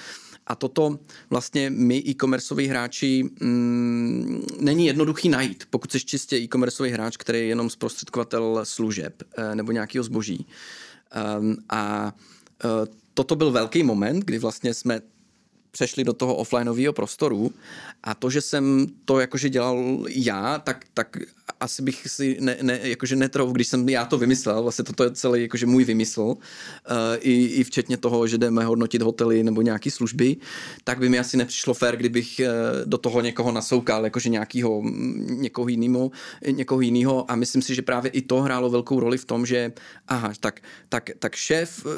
A 0.47 0.55
toto 0.55 0.99
vlastně 1.29 1.69
my 1.69 2.03
e-commerceoví 2.07 2.67
hráči 2.67 3.23
mm, 3.39 4.45
není 4.59 4.85
jednoduchý 4.85 5.29
najít, 5.29 5.63
pokud 5.69 5.91
jsi 5.91 5.99
čistě 5.99 6.37
e-commerceový 6.37 6.91
hráč, 6.91 7.17
který 7.17 7.39
je 7.39 7.45
jenom 7.45 7.69
zprostředkovatel 7.69 8.59
služeb 8.63 9.23
eh, 9.37 9.55
nebo 9.55 9.71
nějakého 9.71 10.03
zboží. 10.03 10.47
Um, 11.39 11.57
a 11.69 12.13
toto 13.13 13.35
byl 13.35 13.51
velký 13.51 13.83
moment, 13.83 14.25
kdy 14.25 14.39
vlastně 14.39 14.73
jsme 14.73 15.01
přešli 15.71 16.03
do 16.03 16.13
toho 16.13 16.35
offlineového 16.35 16.93
prostoru 16.93 17.51
a 18.03 18.15
to, 18.15 18.29
že 18.29 18.41
jsem 18.41 18.87
to 19.05 19.19
jakože 19.19 19.49
dělal 19.49 20.05
já, 20.09 20.59
tak, 20.59 20.85
tak 20.93 21.17
asi 21.59 21.81
bych 21.81 22.07
si 22.07 22.37
ne, 22.39 22.57
ne, 22.61 22.79
jakože 22.83 23.15
netrouf, 23.15 23.51
když 23.51 23.67
jsem 23.67 23.89
já 23.89 24.05
to 24.05 24.17
vymyslel, 24.17 24.63
vlastně 24.63 24.85
toto 24.85 25.03
je 25.03 25.11
celý 25.11 25.41
jakože 25.41 25.65
můj 25.65 25.83
vymysl, 25.83 26.21
uh, 26.21 26.35
i, 27.19 27.45
i 27.45 27.63
včetně 27.63 27.97
toho, 27.97 28.27
že 28.27 28.37
jdeme 28.37 28.65
hodnotit 28.65 29.01
hotely 29.01 29.43
nebo 29.43 29.61
nějaké 29.61 29.91
služby, 29.91 30.37
tak 30.83 30.99
by 30.99 31.09
mi 31.09 31.19
asi 31.19 31.37
nepřišlo 31.37 31.73
fér, 31.73 31.97
kdybych 31.97 32.41
uh, 32.41 32.89
do 32.89 32.97
toho 32.97 33.21
někoho 33.21 33.51
nasoukal, 33.51 34.03
jakože 34.03 34.29
nějakýho, 34.29 34.81
někoho 35.29 35.67
jiného, 35.67 36.11
někoho 36.51 36.81
jiného 36.81 37.31
a 37.31 37.35
myslím 37.35 37.61
si, 37.61 37.75
že 37.75 37.81
právě 37.81 38.11
i 38.11 38.21
to 38.21 38.41
hrálo 38.41 38.69
velkou 38.69 38.99
roli 38.99 39.17
v 39.17 39.25
tom, 39.25 39.45
že 39.45 39.71
aha, 40.07 40.33
tak, 40.39 40.61
tak, 40.89 41.09
tak 41.19 41.35
šéf 41.35 41.85
uh, 41.85 41.91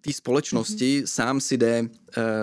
té 0.00 0.12
společnosti 0.12 1.00
mm-hmm. 1.00 1.06
sám 1.06 1.40
si 1.40 1.56
jde 1.56 1.82
uh, 1.82 1.88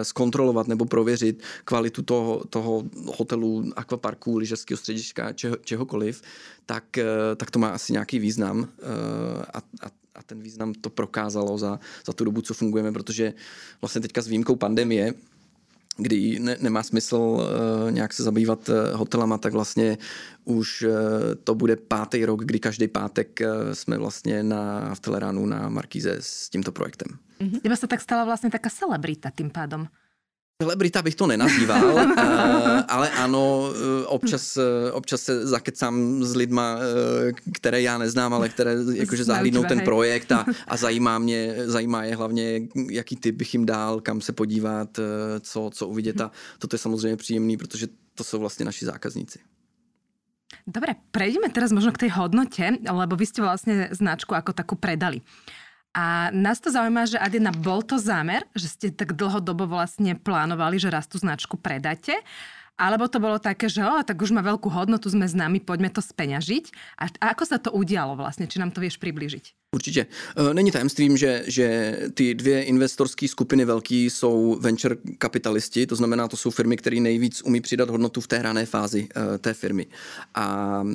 zkontrolovat 0.02 0.43
nebo 0.68 0.86
prověřit 0.86 1.44
kvalitu 1.66 2.02
toho, 2.02 2.44
toho 2.50 2.84
hotelu, 3.18 3.72
akvaparku, 3.76 4.38
lyžařského 4.38 4.78
střediska, 4.78 5.34
čeho, 5.34 5.56
čehokoliv 5.56 6.22
tak, 6.66 6.98
eh, 6.98 7.36
tak 7.36 7.52
to 7.52 7.60
má 7.60 7.70
asi 7.70 7.94
nějaký 7.94 8.20
význam 8.20 8.68
eh, 8.68 9.46
a, 9.54 9.58
a, 9.58 9.88
a 10.16 10.24
ten 10.24 10.42
význam 10.42 10.74
to 10.74 10.90
prokázalo 10.90 11.58
za, 11.58 11.80
za 12.06 12.14
tu 12.14 12.26
dobu, 12.26 12.42
co 12.42 12.54
fungujeme, 12.54 12.92
protože 12.92 13.34
vlastně 13.82 14.02
teďka 14.02 14.22
s 14.22 14.28
výjimkou 14.28 14.56
pandemie, 14.56 15.14
kdy 15.98 16.40
ne, 16.40 16.58
nemá 16.62 16.84
smysl 16.84 17.16
uh, 17.16 17.92
nějak 17.92 18.14
se 18.14 18.24
zabývat 18.24 18.70
uh, 18.70 18.76
hotelama, 18.94 19.38
tak 19.38 19.54
vlastně 19.54 19.98
už 20.46 20.82
uh, 20.82 20.92
to 21.44 21.56
bude 21.56 21.76
pátý 21.76 22.26
rok, 22.26 22.46
kdy 22.46 22.60
každý 22.60 22.88
pátek 22.88 23.40
uh, 23.42 23.74
jsme 23.74 23.98
vlastně 23.98 24.44
na, 24.44 24.96
v 24.96 25.00
Teleránu 25.00 25.46
na 25.46 25.70
Markíze 25.70 26.18
s 26.20 26.50
tímto 26.50 26.72
projektem. 26.72 27.08
Mm-hmm. 27.42 27.62
Teba 27.62 27.76
se 27.76 27.88
tak 27.88 28.02
stala 28.02 28.26
vlastně 28.26 28.50
taká 28.50 28.70
celebrita 28.70 29.30
tím 29.30 29.50
pádom. 29.50 29.88
Celebrita 30.62 31.02
bych 31.02 31.16
to 31.16 31.28
nenazýval, 31.28 31.94
uh, 31.94 32.12
ale 32.88 33.10
ano, 33.10 33.70
uh, 33.70 33.76
občas, 34.06 34.58
uh, 34.58 34.64
občas 34.92 35.22
se 35.22 35.48
zakecám 35.48 36.24
s 36.24 36.36
lidma, 36.36 36.78
které 37.54 37.82
já 37.82 37.98
neznám, 37.98 38.34
ale 38.34 38.50
které 38.50 38.76
jakože 38.94 39.24
zahlídnou 39.24 39.64
ten 39.64 39.82
projekt 39.82 40.32
a, 40.32 40.46
a 40.68 40.78
zajímá 40.78 41.20
mě, 41.20 41.56
zajímá 41.66 42.04
je 42.04 42.16
hlavně, 42.16 42.62
jaký 42.90 43.16
typ 43.16 43.36
bych 43.36 43.54
jim 43.54 43.66
dal, 43.66 44.02
kam 44.02 44.22
se 44.22 44.32
podívat, 44.34 45.00
co, 45.42 45.70
co 45.74 45.88
uvidět 45.88 46.22
a 46.22 46.32
toto 46.60 46.76
je 46.76 46.80
samozřejmě 46.80 47.18
příjemný, 47.18 47.58
protože 47.58 47.88
to 48.16 48.24
jsou 48.24 48.40
vlastně 48.40 48.66
naši 48.66 48.86
zákazníci. 48.86 49.40
Dobre, 50.68 50.96
prejdeme 51.12 51.52
teraz 51.52 51.76
možno 51.76 51.92
k 51.92 52.08
tej 52.08 52.16
hodnote, 52.16 52.80
lebo 52.88 53.20
vy 53.20 53.26
ste 53.28 53.44
vlastne 53.44 53.92
značku 53.92 54.32
ako 54.32 54.56
takú 54.56 54.80
predali. 54.80 55.20
A 55.94 56.34
nás 56.34 56.58
to 56.58 56.74
zaujíma, 56.74 57.06
že 57.06 57.22
Adina, 57.22 57.54
bol 57.54 57.86
to 57.86 58.02
zámer, 58.02 58.50
že 58.58 58.66
ste 58.66 58.88
tak 58.90 59.14
dlhodobo 59.14 59.70
vlastne 59.70 60.18
plánovali, 60.18 60.82
že 60.82 60.90
raz 60.90 61.06
tú 61.06 61.22
značku 61.22 61.54
predáte? 61.54 62.18
Alebo 62.74 63.06
to 63.06 63.22
bolo 63.22 63.38
také, 63.38 63.70
že 63.70 63.86
o, 63.86 64.02
tak 64.02 64.18
už 64.18 64.34
má 64.34 64.42
veľkú 64.42 64.66
hodnotu, 64.74 65.06
sme 65.06 65.30
známi, 65.30 65.62
poďme 65.62 65.94
to 65.94 66.02
speňažiť. 66.02 66.98
A, 66.98 67.06
a 67.22 67.26
ako 67.38 67.44
sa 67.46 67.62
to 67.62 67.70
udialo 67.70 68.18
vlastne? 68.18 68.50
Či 68.50 68.58
nám 68.58 68.74
to 68.74 68.82
vieš 68.82 68.98
približiť? 68.98 69.63
Určitě. 69.74 70.06
E, 70.50 70.54
není 70.54 70.72
tajemstvím, 70.72 71.18
že, 71.18 71.44
že 71.48 71.98
ty 72.14 72.36
dvě 72.36 72.64
investorské 72.64 73.28
skupiny 73.28 73.66
velký 73.66 74.10
jsou 74.10 74.58
venture 74.60 74.98
kapitalisti, 75.18 75.88
to 75.88 75.96
znamená, 75.96 76.28
to 76.28 76.38
jsou 76.38 76.50
firmy, 76.50 76.78
které 76.78 77.00
nejvíc 77.00 77.42
umí 77.42 77.62
přidat 77.62 77.90
hodnotu 77.90 78.22
v 78.22 78.28
té 78.28 78.42
rané 78.42 78.66
fázi 78.66 79.08
uh, 79.16 79.38
té 79.38 79.54
firmy. 79.54 79.86
A 80.36 80.80
uh, 80.84 80.92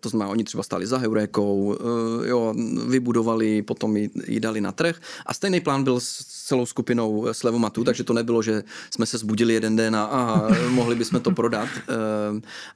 to 0.00 0.08
znamená, 0.08 0.30
oni 0.30 0.44
třeba 0.44 0.62
stáli 0.62 0.86
za 0.86 0.98
Heurékou, 0.98 1.78
jo, 2.24 2.54
vybudovali, 2.88 3.62
potom 3.62 3.96
ji, 3.96 4.40
dali 4.40 4.60
na 4.60 4.72
trh 4.72 5.00
a 5.26 5.34
stejný 5.34 5.60
plán 5.60 5.84
byl 5.84 6.00
s 6.00 6.24
celou 6.46 6.66
skupinou 6.66 7.26
Slevomatu, 7.32 7.84
takže 7.84 8.04
to 8.04 8.12
nebylo, 8.12 8.42
že 8.42 8.62
jsme 8.90 9.06
se 9.06 9.18
zbudili 9.18 9.54
jeden 9.54 9.76
den 9.76 9.96
a 9.96 10.04
aha, 10.04 10.48
mohli 10.68 10.94
bychom 10.94 11.20
to 11.20 11.30
prodat. 11.30 11.68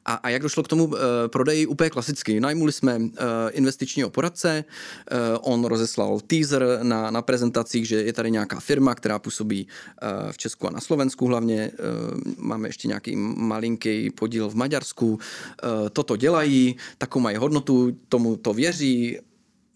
A, 0.07 0.15
a 0.15 0.29
jak 0.29 0.43
došlo 0.43 0.63
k 0.63 0.69
tomu 0.69 0.93
prodeji? 1.27 1.67
Úplně 1.67 1.91
klasicky. 1.91 2.41
Najmuli 2.41 2.73
jsme 2.73 3.01
investičního 3.53 4.11
poradce, 4.11 4.57
Eh, 4.57 4.96
on 5.41 5.65
rozeslal 5.65 6.21
teaser 6.21 6.79
na, 6.83 7.11
na 7.11 7.23
prezentacích, 7.23 7.89
že 7.89 8.03
je 8.03 8.13
tady 8.13 8.31
nějaká 8.31 8.61
firma, 8.61 8.95
která 8.95 9.19
působí 9.19 9.67
eh, 9.69 10.33
v 10.33 10.39
Česku 10.39 10.67
a 10.67 10.71
na 10.71 10.81
Slovensku 10.81 11.27
hlavně. 11.27 11.61
Eh, 11.61 11.77
máme 12.39 12.69
ještě 12.69 12.89
nějaký 12.89 13.17
malinký 13.37 14.11
podíl 14.11 14.49
v 14.49 14.55
Maďarsku. 14.55 15.19
Toto 15.93 16.17
dělají, 16.17 16.77
takovou 16.99 17.23
mají 17.23 17.37
hodnotu, 17.37 17.99
tomu 18.09 18.37
to 18.37 18.53
věří, 18.53 19.19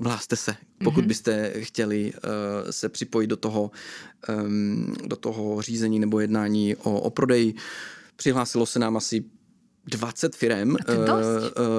Hláste 0.01 0.37
se, 0.37 0.57
pokud 0.85 1.05
mm-hmm. 1.05 1.09
byste 1.09 1.53
chtěli 1.61 2.13
uh, 2.13 2.71
se 2.71 2.89
připojit 2.89 3.27
do 3.27 3.37
toho, 3.37 3.71
um, 4.45 4.97
do 5.07 5.17
toho 5.17 5.63
řízení 5.63 5.99
nebo 5.99 6.21
jednání 6.21 6.77
o, 6.77 7.01
o 7.01 7.11
prodeji. 7.11 7.55
Přihlásilo 8.17 8.67
se 8.67 8.79
nám 8.79 8.97
asi 8.97 9.25
20 9.87 10.37
firm. 10.37 10.71
Uh, 10.71 10.77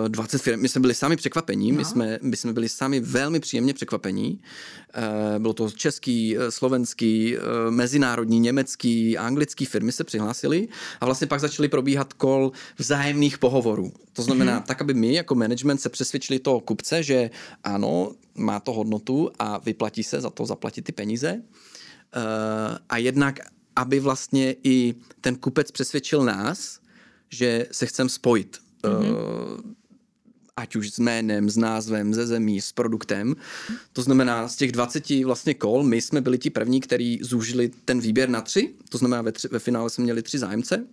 20 0.07 0.41
firm. 0.41 0.61
My 0.61 0.69
jsme 0.69 0.81
byli 0.81 0.93
sami 0.93 1.15
překvapení, 1.15 1.71
no. 1.71 1.77
my, 1.77 1.85
jsme, 1.85 2.19
my 2.21 2.37
jsme 2.37 2.53
byli 2.53 2.69
sami 2.69 2.99
velmi 2.99 3.39
příjemně 3.39 3.73
překvapení. 3.73 4.41
Uh, 4.97 5.39
bylo 5.39 5.53
to 5.53 5.71
český, 5.71 6.37
slovenský, 6.49 7.37
uh, 7.37 7.43
mezinárodní, 7.69 8.39
německý, 8.39 9.17
anglický 9.17 9.65
firmy 9.65 9.91
se 9.91 10.03
přihlásili 10.03 10.67
a 11.01 11.05
vlastně 11.05 11.27
pak 11.27 11.39
začaly 11.39 11.69
probíhat 11.69 12.13
kol 12.13 12.51
vzájemných 12.77 13.37
pohovorů. 13.37 13.91
To 14.13 14.21
znamená, 14.21 14.59
mm-hmm. 14.59 14.65
tak, 14.65 14.81
aby 14.81 14.93
my 14.93 15.13
jako 15.13 15.35
management 15.35 15.77
se 15.77 15.89
přesvědčili 15.89 16.39
toho 16.39 16.59
kupce, 16.59 17.03
že 17.03 17.29
ano, 17.63 18.11
má 18.35 18.59
to 18.59 18.73
hodnotu 18.73 19.31
a 19.39 19.57
vyplatí 19.57 20.03
se 20.03 20.21
za 20.21 20.29
to 20.29 20.45
zaplatit 20.45 20.81
ty 20.81 20.91
peníze. 20.91 21.33
Uh, 21.33 22.77
a 22.89 22.97
jednak, 22.97 23.39
aby 23.75 23.99
vlastně 23.99 24.55
i 24.63 24.95
ten 25.21 25.35
kupec 25.35 25.71
přesvědčil 25.71 26.23
nás, 26.23 26.80
že 27.31 27.67
se 27.71 27.85
chcem 27.85 28.09
spojit. 28.09 28.57
Mm-hmm. 28.83 29.15
Ať 30.55 30.75
už 30.75 30.91
s 30.91 30.99
jménem, 30.99 31.49
s 31.49 31.57
názvem, 31.57 32.13
ze 32.13 32.27
zemí, 32.27 32.61
s 32.61 32.71
produktem. 32.71 33.35
To 33.93 34.01
znamená, 34.01 34.47
z 34.47 34.55
těch 34.55 34.71
20 34.71 35.09
vlastně 35.09 35.53
kol, 35.53 35.83
my 35.83 36.01
jsme 36.01 36.21
byli 36.21 36.37
ti 36.37 36.49
první, 36.49 36.81
kteří 36.81 37.19
zúžili 37.21 37.71
ten 37.85 37.99
výběr 37.99 38.29
na 38.29 38.41
tři, 38.41 38.73
to 38.89 38.97
znamená, 38.97 39.21
ve, 39.21 39.31
tři, 39.31 39.47
ve 39.47 39.59
finále 39.59 39.89
jsme 39.89 40.03
měli 40.03 40.21
tři 40.21 40.39
zájemce. 40.39 40.87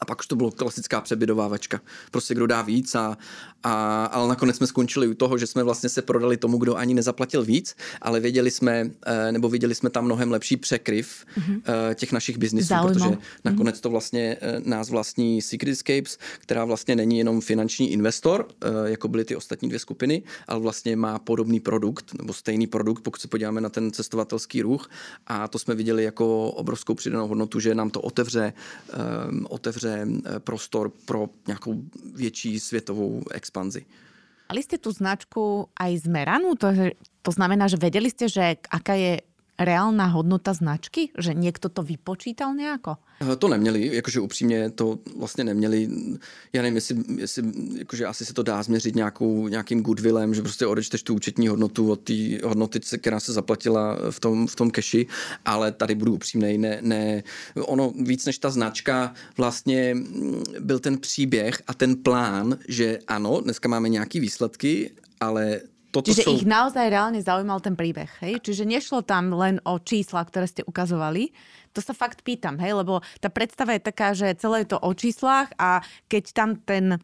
A 0.00 0.04
pak 0.04 0.20
už 0.20 0.26
to 0.26 0.36
bylo 0.36 0.50
klasická 0.50 1.00
přebydovávačka. 1.00 1.80
Prostě 2.10 2.34
kdo 2.34 2.46
dá 2.46 2.62
víc 2.62 2.94
a, 2.94 3.18
a, 3.62 4.04
ale 4.04 4.28
nakonec 4.28 4.56
jsme 4.56 4.66
skončili 4.66 5.08
u 5.08 5.14
toho, 5.14 5.38
že 5.38 5.46
jsme 5.46 5.62
vlastně 5.62 5.88
se 5.88 6.02
prodali 6.02 6.36
tomu, 6.36 6.58
kdo 6.58 6.76
ani 6.76 6.94
nezaplatil 6.94 7.44
víc, 7.44 7.76
ale 8.02 8.20
věděli 8.20 8.50
jsme, 8.50 8.90
eh, 9.06 9.32
nebo 9.32 9.48
viděli 9.48 9.74
jsme 9.74 9.90
tam 9.90 10.04
mnohem 10.04 10.30
lepší 10.30 10.56
překryv 10.56 11.24
mm-hmm. 11.38 11.94
těch 11.94 12.12
našich 12.12 12.38
biznisů, 12.38 12.74
protože 12.88 13.08
mhm. 13.08 13.18
nakonec 13.44 13.80
to 13.80 13.90
vlastně 13.90 14.36
eh, 14.40 14.60
nás 14.64 14.90
vlastní 14.90 15.42
Secretscapes, 15.42 16.18
která 16.38 16.64
vlastně 16.64 16.96
není 16.96 17.18
jenom 17.18 17.40
finanční 17.40 17.92
investor, 17.92 18.48
jako 18.84 19.08
byly 19.08 19.24
ty 19.24 19.36
ostatní 19.36 19.68
dvě 19.68 19.78
skupiny, 19.78 20.22
ale 20.48 20.60
vlastně 20.60 20.96
má 20.96 21.18
podobný 21.18 21.60
produkt, 21.60 22.14
nebo 22.18 22.32
stejný 22.32 22.66
produkt, 22.66 23.00
pokud 23.00 23.20
se 23.20 23.28
podíváme 23.28 23.60
na 23.60 23.68
ten 23.68 23.92
cestovatelský 23.92 24.62
ruch 24.62 24.90
a 25.26 25.48
to 25.48 25.58
jsme 25.58 25.74
viděli 25.74 26.04
jako 26.04 26.50
obrovskou 26.50 26.94
přidanou 26.94 27.28
hodnotu, 27.28 27.60
že 27.60 27.74
nám 27.74 27.90
to 27.90 28.00
otevře, 28.00 28.52
um, 29.30 29.46
otevře 29.50 30.06
prostor 30.38 30.92
pro 31.04 31.28
nějakou 31.46 31.82
větší 32.14 32.60
světovou 32.60 33.22
expanzi. 33.30 33.51
Mali 34.48 34.60
ste 34.60 34.76
tú 34.76 34.92
značku 34.92 35.72
aj 35.76 36.04
zmeranú? 36.04 36.52
To, 36.60 36.72
to 37.24 37.30
znamená, 37.32 37.72
že 37.72 37.80
vedeli 37.80 38.12
ste, 38.12 38.28
že 38.28 38.60
aká 38.68 38.96
je 38.98 39.24
reálná 39.58 40.06
hodnota 40.06 40.54
značky? 40.54 41.10
Že 41.18 41.34
někdo 41.34 41.68
to 41.68 41.82
vypočítal 41.82 42.54
nějako? 42.54 42.96
Eh, 43.32 43.36
to 43.36 43.48
neměli, 43.48 43.96
jakože 43.96 44.20
upřímně 44.20 44.70
to 44.70 44.98
vlastně 45.18 45.44
neměli. 45.44 45.88
Já 46.52 46.62
nevím, 46.62 46.74
jestli, 46.74 46.96
jestli 47.16 47.42
jakože 47.78 48.06
asi 48.06 48.24
se 48.24 48.34
to 48.34 48.42
dá 48.42 48.62
změřit 48.62 48.94
nějakou, 48.94 49.48
nějakým 49.48 49.82
goodwillem, 49.82 50.34
že 50.34 50.42
prostě 50.42 50.66
odečteš 50.66 51.02
tu 51.02 51.14
účetní 51.14 51.48
hodnotu 51.48 51.90
od 51.90 52.00
té 52.00 52.14
hodnoty, 52.44 52.80
která 52.98 53.20
se 53.20 53.32
zaplatila 53.32 53.98
v 54.10 54.20
tom, 54.20 54.46
v 54.46 54.56
tom 54.56 54.70
keši, 54.70 55.06
ale 55.44 55.72
tady 55.72 55.94
budu 55.94 56.14
upřímnej, 56.14 56.58
ne, 56.58 56.78
ne, 56.82 57.22
ono 57.56 57.92
víc 57.96 58.26
než 58.26 58.38
ta 58.38 58.50
značka 58.50 59.14
vlastně 59.36 59.94
mm, 59.94 60.42
byl 60.60 60.78
ten 60.78 60.98
příběh 60.98 61.62
a 61.66 61.74
ten 61.74 61.96
plán, 61.96 62.58
že 62.68 62.98
ano, 63.06 63.40
dneska 63.40 63.68
máme 63.68 63.88
nějaký 63.88 64.20
výsledky, 64.20 64.90
ale 65.20 65.60
toto 65.92 66.08
Čiže 66.08 66.24
sú... 66.24 66.30
ich 66.40 66.48
naozaj 66.48 66.88
reálne 66.88 67.20
zaujímal 67.20 67.60
ten 67.60 67.76
príbeh, 67.76 68.08
hej? 68.24 68.40
Čiže 68.40 68.64
nešlo 68.64 69.04
tam 69.04 69.28
len 69.36 69.60
o 69.68 69.76
čísla, 69.76 70.24
ktoré 70.24 70.48
ste 70.48 70.64
ukazovali. 70.64 71.36
To 71.76 71.84
sa 71.84 71.92
fakt 71.92 72.24
pýtam, 72.24 72.56
hej? 72.56 72.72
Lebo 72.72 73.04
tá 73.20 73.28
predstava 73.28 73.76
je 73.76 73.84
taká, 73.84 74.16
že 74.16 74.32
celé 74.40 74.64
je 74.64 74.72
to 74.72 74.80
o 74.80 74.90
číslach 74.96 75.52
a 75.60 75.84
keď 76.08 76.24
tam 76.32 76.56
ten 76.56 76.96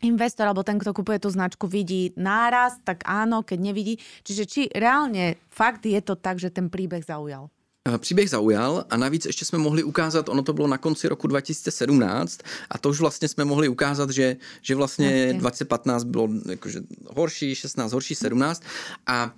investor 0.00 0.48
alebo 0.48 0.64
ten, 0.64 0.80
kto 0.80 0.96
kupuje 0.96 1.20
tú 1.20 1.28
značku, 1.28 1.68
vidí 1.68 2.16
náraz, 2.16 2.80
tak 2.80 3.04
áno, 3.04 3.44
keď 3.44 3.58
nevidí. 3.60 4.00
Čiže 4.24 4.44
či 4.48 4.60
reálne 4.72 5.36
fakt 5.52 5.84
je 5.84 6.00
to 6.00 6.16
tak, 6.16 6.40
že 6.40 6.48
ten 6.48 6.72
príbeh 6.72 7.04
zaujal? 7.04 7.52
Eh, 7.88 7.98
příběh 7.98 8.30
zaujal 8.30 8.84
a 8.90 8.96
navíc 8.96 9.26
ještě 9.26 9.44
jsme 9.44 9.58
mohli 9.58 9.82
ukázat, 9.82 10.28
ono 10.28 10.42
to 10.42 10.52
bylo 10.52 10.68
na 10.68 10.78
konci 10.78 11.08
roku 11.08 11.26
2017 11.26 12.38
a 12.70 12.78
to 12.78 12.88
už 12.88 13.00
vlastně 13.00 13.28
jsme 13.28 13.44
mohli 13.44 13.68
ukázat, 13.68 14.10
že, 14.10 14.36
že 14.62 14.74
vlastně 14.74 15.32
2015 15.32 16.04
bylo 16.04 16.28
jakože 16.50 16.80
horší, 17.06 17.54
16 17.54 17.92
horší, 17.92 18.14
17 18.14 18.62
a 19.06 19.34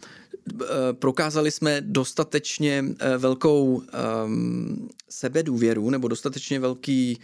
eh, 0.63 0.67
prokázali 0.93 1.51
jsme 1.51 1.81
dostatečně 1.81 2.85
eh, 2.99 3.19
velkou 3.19 3.83
um, 4.25 4.89
sebedůvěru 5.09 5.91
nebo 5.91 6.09
dostatečně 6.09 6.61
velký 6.61 7.19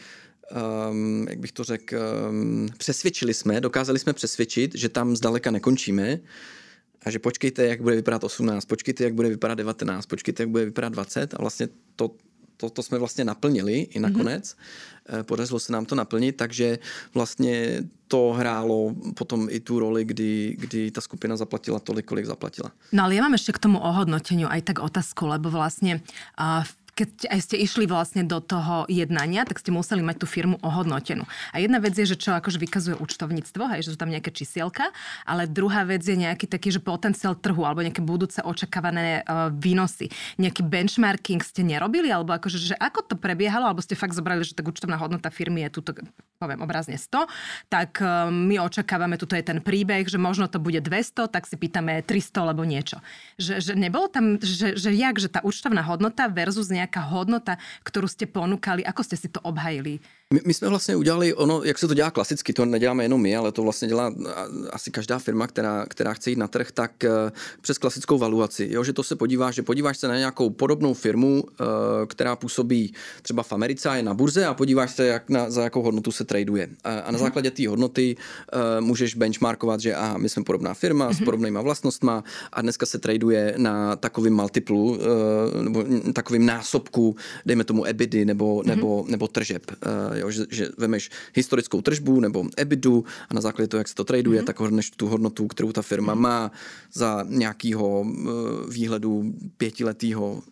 um, 0.91 1.27
jak 1.29 1.39
bych 1.39 1.53
to 1.53 1.65
řekl, 1.65 1.97
um, 2.31 2.69
přesvědčili 2.79 3.35
jsme, 3.35 3.61
dokázali 3.61 3.99
jsme 3.99 4.13
přesvědčit, 4.13 4.75
že 4.75 4.89
tam 4.89 5.17
zdaleka 5.17 5.51
nekončíme, 5.51 6.21
a 7.09 7.11
že 7.11 7.19
počkejte, 7.19 7.67
jak 7.67 7.81
bude 7.81 7.97
vypadat 7.97 8.25
18, 8.25 8.65
počkejte, 8.65 9.05
jak 9.05 9.15
bude 9.15 9.29
vypadat 9.29 9.55
19, 9.55 10.07
počkejte, 10.07 10.43
jak 10.43 10.51
bude 10.51 10.65
vypadat 10.65 10.93
20 10.93 11.35
a 11.35 11.39
vlastně 11.41 11.69
to, 11.97 12.11
to, 12.57 12.71
to 12.71 12.83
jsme 12.83 12.99
vlastně 12.99 13.25
naplnili 13.25 13.89
i 13.97 13.99
nakonec. 14.01 14.45
Mm-hmm. 14.45 15.23
Podařilo 15.23 15.61
se 15.61 15.73
nám 15.73 15.87
to 15.87 15.95
naplnit, 15.95 16.37
takže 16.37 16.79
vlastně 17.15 17.83
to 18.09 18.33
hrálo 18.37 18.95
potom 19.17 19.49
i 19.51 19.61
tu 19.61 19.79
roli, 19.79 20.05
kdy, 20.05 20.57
kdy 20.59 20.91
ta 20.91 21.01
skupina 21.01 21.37
zaplatila 21.37 21.81
tolik, 21.81 22.05
kolik 22.05 22.27
zaplatila. 22.27 22.73
No 22.93 23.09
ale 23.09 23.17
ja 23.17 23.25
mám 23.25 23.33
ešte 23.33 23.57
k 23.57 23.63
tomu 23.65 23.81
ohodnoteniu 23.81 24.53
aj 24.53 24.69
tak 24.69 24.85
otázku, 24.85 25.25
lebo 25.25 25.49
vlastne 25.49 26.05
uh, 26.37 26.61
keď 26.99 27.31
aj 27.31 27.41
ste 27.47 27.57
išli 27.63 27.87
vlastne 27.87 28.27
do 28.27 28.43
toho 28.43 28.83
jednania, 28.91 29.47
tak 29.47 29.63
ste 29.63 29.71
museli 29.71 30.03
mať 30.03 30.19
tú 30.19 30.27
firmu 30.27 30.59
ohodnotenú. 30.67 31.23
A 31.55 31.63
jedna 31.63 31.79
vec 31.79 31.95
je, 31.95 32.11
že 32.11 32.19
čo 32.19 32.35
akože 32.35 32.59
vykazuje 32.59 32.99
účtovníctvo, 32.99 33.63
hej, 33.71 33.87
že 33.87 33.95
sú 33.95 33.99
tam 34.03 34.11
nejaké 34.11 34.35
čísielka, 34.35 34.91
ale 35.23 35.47
druhá 35.47 35.87
vec 35.87 36.03
je 36.03 36.19
nejaký 36.19 36.51
taký, 36.51 36.75
že 36.75 36.83
potenciál 36.83 37.39
trhu 37.39 37.63
alebo 37.63 37.87
nejaké 37.87 38.03
budúce 38.03 38.43
očakávané 38.43 39.23
uh, 39.23 39.55
výnosy. 39.55 40.11
Nejaký 40.43 40.67
benchmarking 40.67 41.39
ste 41.47 41.63
nerobili, 41.63 42.11
alebo 42.11 42.35
akože, 42.35 42.59
že 42.59 42.75
ako 42.75 43.07
to 43.07 43.15
prebiehalo, 43.15 43.71
alebo 43.71 43.79
ste 43.79 43.95
fakt 43.95 44.19
zobrali, 44.19 44.43
že 44.43 44.59
tak 44.59 44.67
účtovná 44.67 44.99
hodnota 44.99 45.31
firmy 45.31 45.63
je 45.71 45.79
tuto, 45.79 45.95
poviem 46.43 46.59
obrazne 46.67 46.99
100, 46.99 47.31
tak 47.71 48.03
uh, 48.03 48.27
my 48.27 48.59
očakávame, 48.59 49.15
tuto 49.15 49.39
je 49.39 49.47
ten 49.47 49.63
príbeh, 49.63 50.11
že 50.11 50.19
možno 50.19 50.51
to 50.51 50.59
bude 50.59 50.83
200, 50.83 51.31
tak 51.31 51.47
si 51.47 51.55
pýtame 51.55 52.03
300 52.03 52.43
alebo 52.43 52.67
niečo. 52.67 52.99
Že, 53.39 53.55
že 53.63 53.73
nebolo 53.79 54.11
tam, 54.11 54.43
že, 54.43 54.75
že 54.75 54.91
jak, 54.91 55.15
že 55.23 55.31
tá 55.31 55.39
účtovná 55.47 55.87
hodnota 55.87 56.27
versus 56.27 56.67
nejaká 56.73 56.88
nejaká 56.89 57.05
hodnota, 57.13 57.61
ktorú 57.85 58.09
ste 58.09 58.25
ponúkali? 58.25 58.81
Ako 58.81 59.05
ste 59.05 59.21
si 59.21 59.29
to 59.29 59.45
obhajili? 59.45 60.01
My, 60.35 60.41
my 60.47 60.55
jsme 60.55 60.69
vlastně 60.69 60.97
udělali 60.97 61.35
ono, 61.35 61.63
jak 61.65 61.79
se 61.79 61.89
to 61.89 61.95
dělá 61.95 62.11
klasicky, 62.11 62.53
to 62.53 62.65
neděláme 62.65 63.05
jenom 63.05 63.21
my, 63.21 63.37
ale 63.37 63.53
to 63.53 63.63
vlastně 63.63 63.89
dělá 63.89 64.15
asi 64.71 64.91
každá 64.91 65.19
firma, 65.19 65.47
která, 65.47 65.87
která 65.87 66.15
chce 66.15 66.31
jít 66.31 66.39
na 66.39 66.49
trh, 66.49 66.73
tak 66.73 66.93
uh, 67.05 67.11
přes 67.61 67.79
klasickou 67.79 68.19
valuaci. 68.19 68.69
Jo, 68.71 68.85
že 68.85 68.93
to 68.93 69.03
se 69.03 69.17
podíváš, 69.17 69.55
že 69.55 69.63
podíváš 69.63 69.99
se 69.99 70.09
na 70.09 70.19
nějakou 70.19 70.51
podobnou 70.51 70.95
firmu, 70.95 71.43
uh, 71.43 71.67
která 72.07 72.37
působí 72.37 72.95
třeba 73.23 73.43
v 73.43 73.53
Americe 73.53 73.89
a 73.89 73.97
je 73.97 74.03
na 74.03 74.15
burze 74.15 74.47
a 74.47 74.55
podíváš 74.55 74.95
se, 74.95 75.07
jak 75.07 75.31
na, 75.31 75.51
za 75.51 75.63
jakou 75.63 75.83
hodnotu 75.83 76.13
se 76.13 76.25
traduje. 76.25 76.69
A, 76.85 76.99
a 76.99 77.05
na 77.05 77.11
mhm. 77.11 77.19
základě 77.19 77.51
té 77.51 77.69
hodnoty 77.69 78.17
uh, 78.17 78.85
můžeš 78.85 79.15
benchmarkovat, 79.15 79.81
že 79.81 79.95
aha, 79.95 80.19
my 80.19 80.29
jsme 80.29 80.45
podobná 80.45 80.75
firma 80.75 81.13
s 81.13 81.17
mhm. 81.17 81.25
podobnýma 81.25 81.63
vlastnostma 81.63 82.25
a 82.53 82.63
dneska 82.63 82.87
se 82.87 82.99
traduje 82.99 83.55
na 83.57 83.97
takovým 83.97 84.35
multiplu, 84.35 84.91
uh, 84.91 85.63
nebo 85.63 85.85
takovým 86.13 86.47
násobku, 86.47 87.17
dejme 87.47 87.65
tomu 87.65 87.85
EBITy 87.85 88.25
nebo, 88.25 88.63
nebo, 88.67 89.05
nebo 89.09 89.29
tržeb. 89.29 89.63
Jo, 90.21 90.31
že, 90.31 90.45
že 90.51 90.69
vemeš 90.79 91.11
historickou 91.35 91.83
tržbu 91.83 92.21
nebo 92.21 92.45
EBITu 92.57 93.05
a 93.29 93.35
na 93.35 93.41
základě 93.41 93.69
toho, 93.69 93.79
jak 93.79 93.89
se 93.89 93.95
to 93.95 94.05
traduje, 94.05 94.41
mm-hmm. 94.41 94.47
tak 94.47 94.61
hodneš 94.61 94.91
tu 94.91 95.07
hodnotu, 95.07 95.47
kterou 95.47 95.73
ta 95.73 95.83
firma 95.83 96.15
mm-hmm. 96.15 96.21
má 96.21 96.51
za 96.93 97.25
nějakého 97.29 98.01
uh, 98.01 98.07
výhledu 98.71 99.35
pětiletého, 99.57 100.33
uh, 100.33 100.43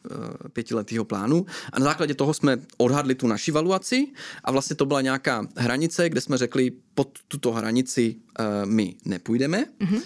pětiletého 0.52 1.04
plánu. 1.04 1.46
A 1.72 1.78
na 1.78 1.84
základě 1.84 2.14
toho 2.14 2.34
jsme 2.34 2.58
odhadli 2.76 3.14
tu 3.14 3.26
naši 3.26 3.52
valuaci 3.52 4.06
a 4.44 4.52
vlastně 4.52 4.76
to 4.76 4.86
byla 4.86 5.00
nějaká 5.00 5.46
hranice, 5.56 6.08
kde 6.08 6.20
jsme 6.20 6.38
řekli, 6.38 6.72
pod 6.94 7.18
tuto 7.28 7.52
hranici 7.52 8.16
uh, 8.16 8.70
my 8.70 8.94
nepůjdeme. 9.04 9.64
Mm-hmm 9.80 10.00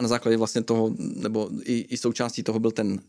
na 0.00 0.08
základě 0.08 0.36
vlastně 0.36 0.62
toho, 0.62 0.94
nebo 0.98 1.50
i, 1.62 1.86
i 1.88 1.96
součástí 1.96 2.42
toho 2.42 2.58
byl 2.60 2.70
ten, 2.70 3.00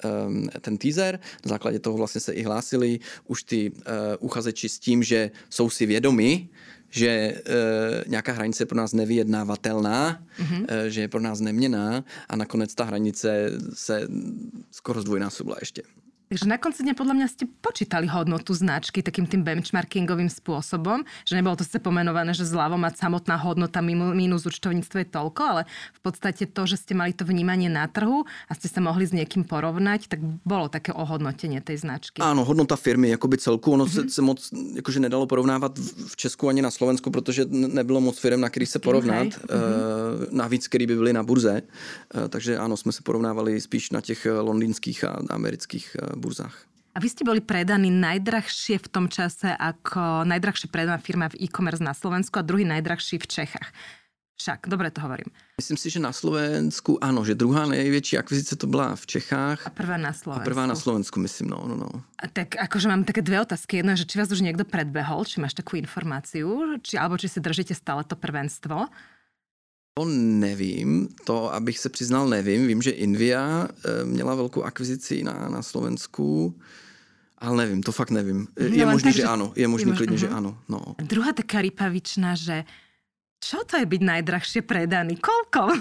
ten 0.62 0.78
teaser, 0.78 1.20
na 1.46 1.50
základě 1.50 1.80
toho 1.80 1.98
vlastně 1.98 2.22
se 2.22 2.34
i 2.34 2.44
hlásili 2.44 3.00
už 3.28 3.44
ty 3.44 3.72
uchazeči 4.20 4.70
s 4.70 4.80
tím, 4.80 5.04
že 5.04 5.32
jsou 5.50 5.70
si 5.70 5.86
vědomi, 5.86 6.50
že 6.90 7.34
uh, 7.36 8.12
nějaká 8.12 8.32
hranice 8.32 8.64
je 8.64 8.68
pro 8.68 8.78
nás 8.78 8.94
nevyjednávatelná, 8.94 10.24
mm-hmm. 10.40 10.62
uh, 10.62 10.68
že 10.88 11.02
je 11.02 11.08
pro 11.08 11.20
nás 11.20 11.40
neměná 11.40 12.04
a 12.30 12.36
nakonec 12.36 12.76
ta 12.76 12.84
hranice 12.84 13.52
se 13.74 14.08
skoro 14.72 15.02
zdvojnásobila 15.02 15.58
ještě. 15.60 15.84
Takže 16.26 16.50
na 16.50 16.58
konci 16.58 16.82
dňa 16.82 16.98
podľa 16.98 17.16
mňa 17.22 17.28
ste 17.30 17.46
počítali 17.46 18.10
hodnotu 18.10 18.58
značky 18.58 19.06
takým 19.06 19.30
tým 19.30 19.46
benchmarkingovým 19.46 20.26
spôsobom, 20.34 21.06
že 21.22 21.38
nebolo 21.38 21.54
to 21.54 21.62
sa 21.62 21.78
pomenované, 21.78 22.34
že 22.34 22.50
zľavo 22.50 22.82
mať 22.82 22.98
samotná 22.98 23.38
hodnota 23.38 23.78
minus 23.86 24.50
účtovníctvo 24.50 25.06
je 25.06 25.08
toľko, 25.14 25.42
ale 25.46 25.62
v 25.70 26.02
podstate 26.02 26.50
to, 26.50 26.66
že 26.66 26.82
ste 26.82 26.98
mali 26.98 27.14
to 27.14 27.30
vnímanie 27.30 27.70
na 27.70 27.86
trhu 27.86 28.26
a 28.50 28.52
ste 28.58 28.66
sa 28.66 28.82
mohli 28.82 29.06
s 29.06 29.14
niekým 29.14 29.46
porovnať, 29.46 30.10
tak 30.10 30.20
bolo 30.42 30.66
také 30.66 30.98
ohodnotenie 30.98 31.62
tej 31.62 31.86
značky. 31.86 32.26
Áno, 32.26 32.42
hodnota 32.42 32.74
firmy, 32.74 33.14
jakoby 33.14 33.38
celku, 33.38 33.78
ono 33.78 33.86
mm-hmm. 33.86 34.10
se, 34.10 34.18
se 34.18 34.22
moc 34.26 34.40
jakože 34.82 35.00
nedalo 35.00 35.30
porovnávat 35.30 35.78
v 36.10 36.16
Česku 36.18 36.50
ani 36.50 36.66
na 36.66 36.74
Slovensku, 36.74 37.14
protože 37.14 37.46
nebylo 37.54 38.02
moc 38.02 38.18
firm, 38.18 38.42
na 38.42 38.50
který 38.50 38.66
se 38.66 38.80
porovnat, 38.82 39.28
mm-hmm. 39.28 39.54
uh, 39.54 40.34
navíc, 40.34 40.68
který 40.68 40.88
by 40.90 40.96
byly 40.96 41.14
na 41.14 41.24
burze, 41.24 41.62
uh, 41.62 42.28
takže 42.34 42.58
áno, 42.58 42.78
jsme 42.78 42.92
se 42.92 43.02
porovnávali 43.06 43.62
spíš 43.62 43.92
na 43.92 44.02
těch 44.02 44.28
londýnských 44.42 45.04
a 45.04 45.22
amerických 45.30 46.15
burzách. 46.20 46.56
A 46.96 47.04
vy 47.04 47.12
ste 47.12 47.28
boli 47.28 47.44
predaní 47.44 47.92
najdrahšie 47.92 48.80
v 48.80 48.88
tom 48.88 49.12
čase 49.12 49.52
ako 49.52 50.24
najdrahšie 50.24 50.72
predaná 50.72 50.96
firma 50.96 51.28
v 51.28 51.44
e-commerce 51.44 51.84
na 51.84 51.92
Slovensku 51.92 52.40
a 52.40 52.48
druhý 52.48 52.64
najdrahší 52.64 53.20
v 53.20 53.28
Čechách. 53.28 53.76
Však, 54.36 54.68
dobre 54.68 54.92
to 54.92 55.00
hovorím. 55.00 55.32
Myslím 55.56 55.80
si, 55.80 55.88
že 55.88 56.00
na 56.04 56.12
Slovensku 56.12 57.00
ano, 57.00 57.24
že 57.24 57.40
druhá 57.40 57.68
největší 57.68 58.20
akvizice 58.20 58.56
to 58.56 58.68
byla 58.68 58.96
v 58.96 59.06
Čechách. 59.08 59.68
A 59.68 59.70
prvá 59.72 59.96
na 59.96 60.12
Slovensku. 60.12 60.44
A 60.44 60.48
prvá 60.48 60.64
na 60.68 60.76
Slovensku, 60.76 61.20
myslím, 61.20 61.56
no, 61.56 61.64
no, 61.68 61.76
no. 61.76 61.90
A 62.20 62.28
tak 62.28 62.60
akože 62.60 62.92
mám 62.92 63.08
také 63.08 63.24
dve 63.24 63.40
otázky. 63.40 63.80
Jedna, 63.80 63.96
že 63.96 64.04
či 64.04 64.20
vás 64.20 64.28
už 64.28 64.44
niekto 64.44 64.68
predbehol, 64.68 65.24
či 65.24 65.40
máš 65.40 65.56
takú 65.56 65.80
informáciu, 65.80 66.80
či, 66.84 67.00
alebo 67.00 67.16
či 67.16 67.32
si 67.32 67.40
držíte 67.40 67.72
stále 67.76 68.04
to 68.04 68.20
prvenstvo. 68.20 68.92
To 70.00 70.06
nevím, 70.06 71.08
to 71.24 71.54
abych 71.54 71.80
se 71.80 71.90
přiznal 71.90 72.28
nevím. 72.28 72.68
Vím, 72.68 72.82
že 72.82 72.92
Invia 72.92 73.68
eh, 73.68 74.06
měla 74.06 74.36
velkou 74.36 74.64
akvizici 74.64 75.24
na, 75.24 75.50
na 75.50 75.62
Slovensku, 75.62 76.56
ale 77.38 77.58
nevím, 77.58 77.84
to 77.84 77.92
fakt 77.92 78.12
nevím. 78.12 78.48
Je 78.60 78.86
no, 78.86 78.92
možné, 78.92 79.12
že 79.12 79.24
ano, 79.24 79.54
je 79.56 79.68
možné 79.68 79.96
klidně, 79.96 80.18
uh-huh. 80.18 80.20
že 80.20 80.30
ano. 80.30 80.58
No. 80.70 80.80
Druhá 81.02 81.34
taká 81.34 81.62
rypavičná, 81.62 82.36
že 82.36 82.64
čo 83.46 83.62
to 83.62 83.78
je 83.78 83.86
byť 83.86 84.02
najdrahšie 84.02 84.62
predaný? 84.66 85.22
Koľko? 85.22 85.78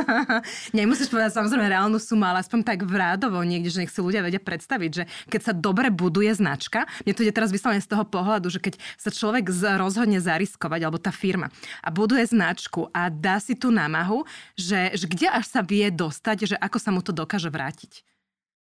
Nemusíš 0.78 1.12
povedať 1.12 1.36
samozrejme 1.36 1.68
reálnu 1.68 2.00
sumu, 2.00 2.24
ale 2.24 2.40
aspoň 2.40 2.64
tak 2.64 2.80
v 2.80 2.96
rádovo 2.96 3.44
niekde, 3.44 3.68
že 3.68 3.84
nech 3.84 3.92
si 3.92 4.00
ľudia 4.00 4.24
vedia 4.24 4.40
predstaviť, 4.40 4.90
že 4.90 5.04
keď 5.28 5.40
sa 5.44 5.52
dobre 5.52 5.92
buduje 5.92 6.32
značka, 6.32 6.88
mne 7.04 7.12
to 7.12 7.20
ide 7.20 7.36
teraz 7.36 7.52
vyslovene 7.52 7.84
z 7.84 7.92
toho 7.92 8.08
pohľadu, 8.08 8.48
že 8.48 8.56
keď 8.56 8.80
sa 8.96 9.12
človek 9.12 9.52
rozhodne 9.76 10.16
zariskovať, 10.16 10.80
alebo 10.80 10.96
tá 10.96 11.12
firma, 11.12 11.52
a 11.84 11.92
buduje 11.92 12.24
značku 12.24 12.88
a 12.96 13.12
dá 13.12 13.36
si 13.36 13.52
tú 13.52 13.68
námahu, 13.68 14.24
že, 14.56 14.96
že 14.96 15.04
kde 15.04 15.28
až 15.28 15.44
sa 15.44 15.60
vie 15.60 15.84
dostať, 15.92 16.48
že 16.48 16.56
ako 16.56 16.78
sa 16.80 16.88
mu 16.88 17.04
to 17.04 17.12
dokáže 17.12 17.52
vrátiť. 17.52 18.00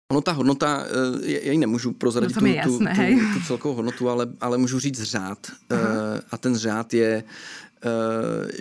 Ono 0.08 0.24
ta 0.24 0.32
hodnota, 0.32 0.84
eh, 1.24 1.44
já 1.44 1.52
ji 1.52 1.58
nemůžu 1.58 1.92
prozradit 1.92 2.36
no 2.36 2.40
tu, 2.40 2.46
jasné, 2.46 2.94
tu, 2.96 3.20
tu, 3.20 3.40
tu 3.40 3.46
celkovou 3.46 3.74
hodnotu, 3.74 4.08
ale, 4.08 4.26
ale 4.40 4.58
můžu 4.58 4.80
říct 4.80 5.02
řád. 5.02 5.38
Uh-huh. 5.70 6.22
A 6.30 6.36
ten 6.38 6.56
řád 6.56 6.94
je 6.94 7.24
Eh, 7.24 7.67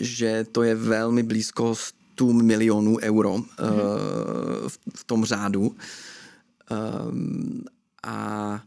že 0.02 0.46
to 0.52 0.64
je 0.64 0.76
velmi 0.76 1.24
blízko 1.24 1.76
100 1.76 2.34
milionů 2.34 2.98
euro 3.02 3.34
mm-hmm. 3.34 3.48
v, 4.68 4.80
v 4.96 5.04
tom 5.04 5.26
řádu. 5.26 5.76
Ehm, 6.72 7.64
a 8.04 8.62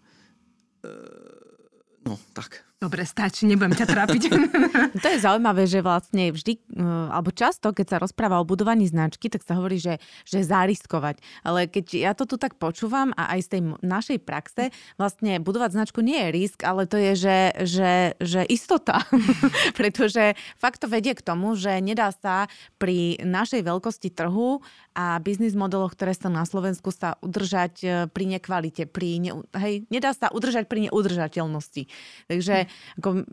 no, 2.07 2.19
tak. 2.33 2.70
Dobre, 2.81 3.05
stačí, 3.05 3.45
nebudem 3.45 3.77
ťa 3.77 3.93
trápiť. 3.93 4.23
to 5.05 5.09
je 5.13 5.19
zaujímavé, 5.21 5.69
že 5.69 5.85
vlastne 5.85 6.33
vždy, 6.33 6.57
eh, 6.57 7.13
alebo 7.13 7.29
často, 7.29 7.77
keď 7.77 7.87
sa 7.93 7.97
rozpráva 8.01 8.41
o 8.41 8.49
budovaní 8.49 8.89
značky, 8.89 9.29
tak 9.29 9.45
sa 9.45 9.61
hovorí, 9.61 9.77
že, 9.77 10.01
že 10.25 10.41
zariskovať. 10.41 11.21
Ale 11.45 11.69
keď 11.69 11.85
ja 11.93 12.13
to 12.17 12.25
tu 12.25 12.41
tak 12.41 12.57
počúvam 12.57 13.13
a 13.21 13.37
aj 13.37 13.41
z 13.45 13.49
tej 13.53 13.61
našej 13.85 14.19
praxe, 14.25 14.73
vlastne 14.97 15.45
budovať 15.45 15.77
značku 15.77 16.01
nie 16.01 16.25
je 16.25 16.29
risk, 16.33 16.65
ale 16.65 16.89
to 16.89 16.97
je, 16.97 17.13
že, 17.21 17.39
že, 17.69 17.93
že 18.17 18.49
istota. 18.49 19.05
Pretože 19.79 20.33
fakt 20.57 20.81
to 20.81 20.89
vedie 20.89 21.13
k 21.13 21.21
tomu, 21.21 21.61
že 21.61 21.85
nedá 21.85 22.09
sa 22.17 22.49
pri 22.81 23.21
našej 23.21 23.61
veľkosti 23.61 24.09
trhu 24.09 24.65
a 24.97 25.21
biznis 25.21 25.53
modeloch, 25.53 25.93
ktoré 25.93 26.17
sú 26.17 26.33
na 26.33 26.49
Slovensku, 26.49 26.89
sa 26.97 27.21
udržať 27.21 27.75
eh, 27.85 27.93
pri 28.09 28.25
nekvalite, 28.41 28.89
pri 28.89 29.21
ne, 29.21 29.37
hej, 29.61 29.85
nedá 29.93 30.17
sa 30.17 30.33
udržať 30.33 30.65
pri 30.65 30.89
neudržateľnosti. 30.89 31.85
Takže 32.25 32.70
ako, 32.99 33.25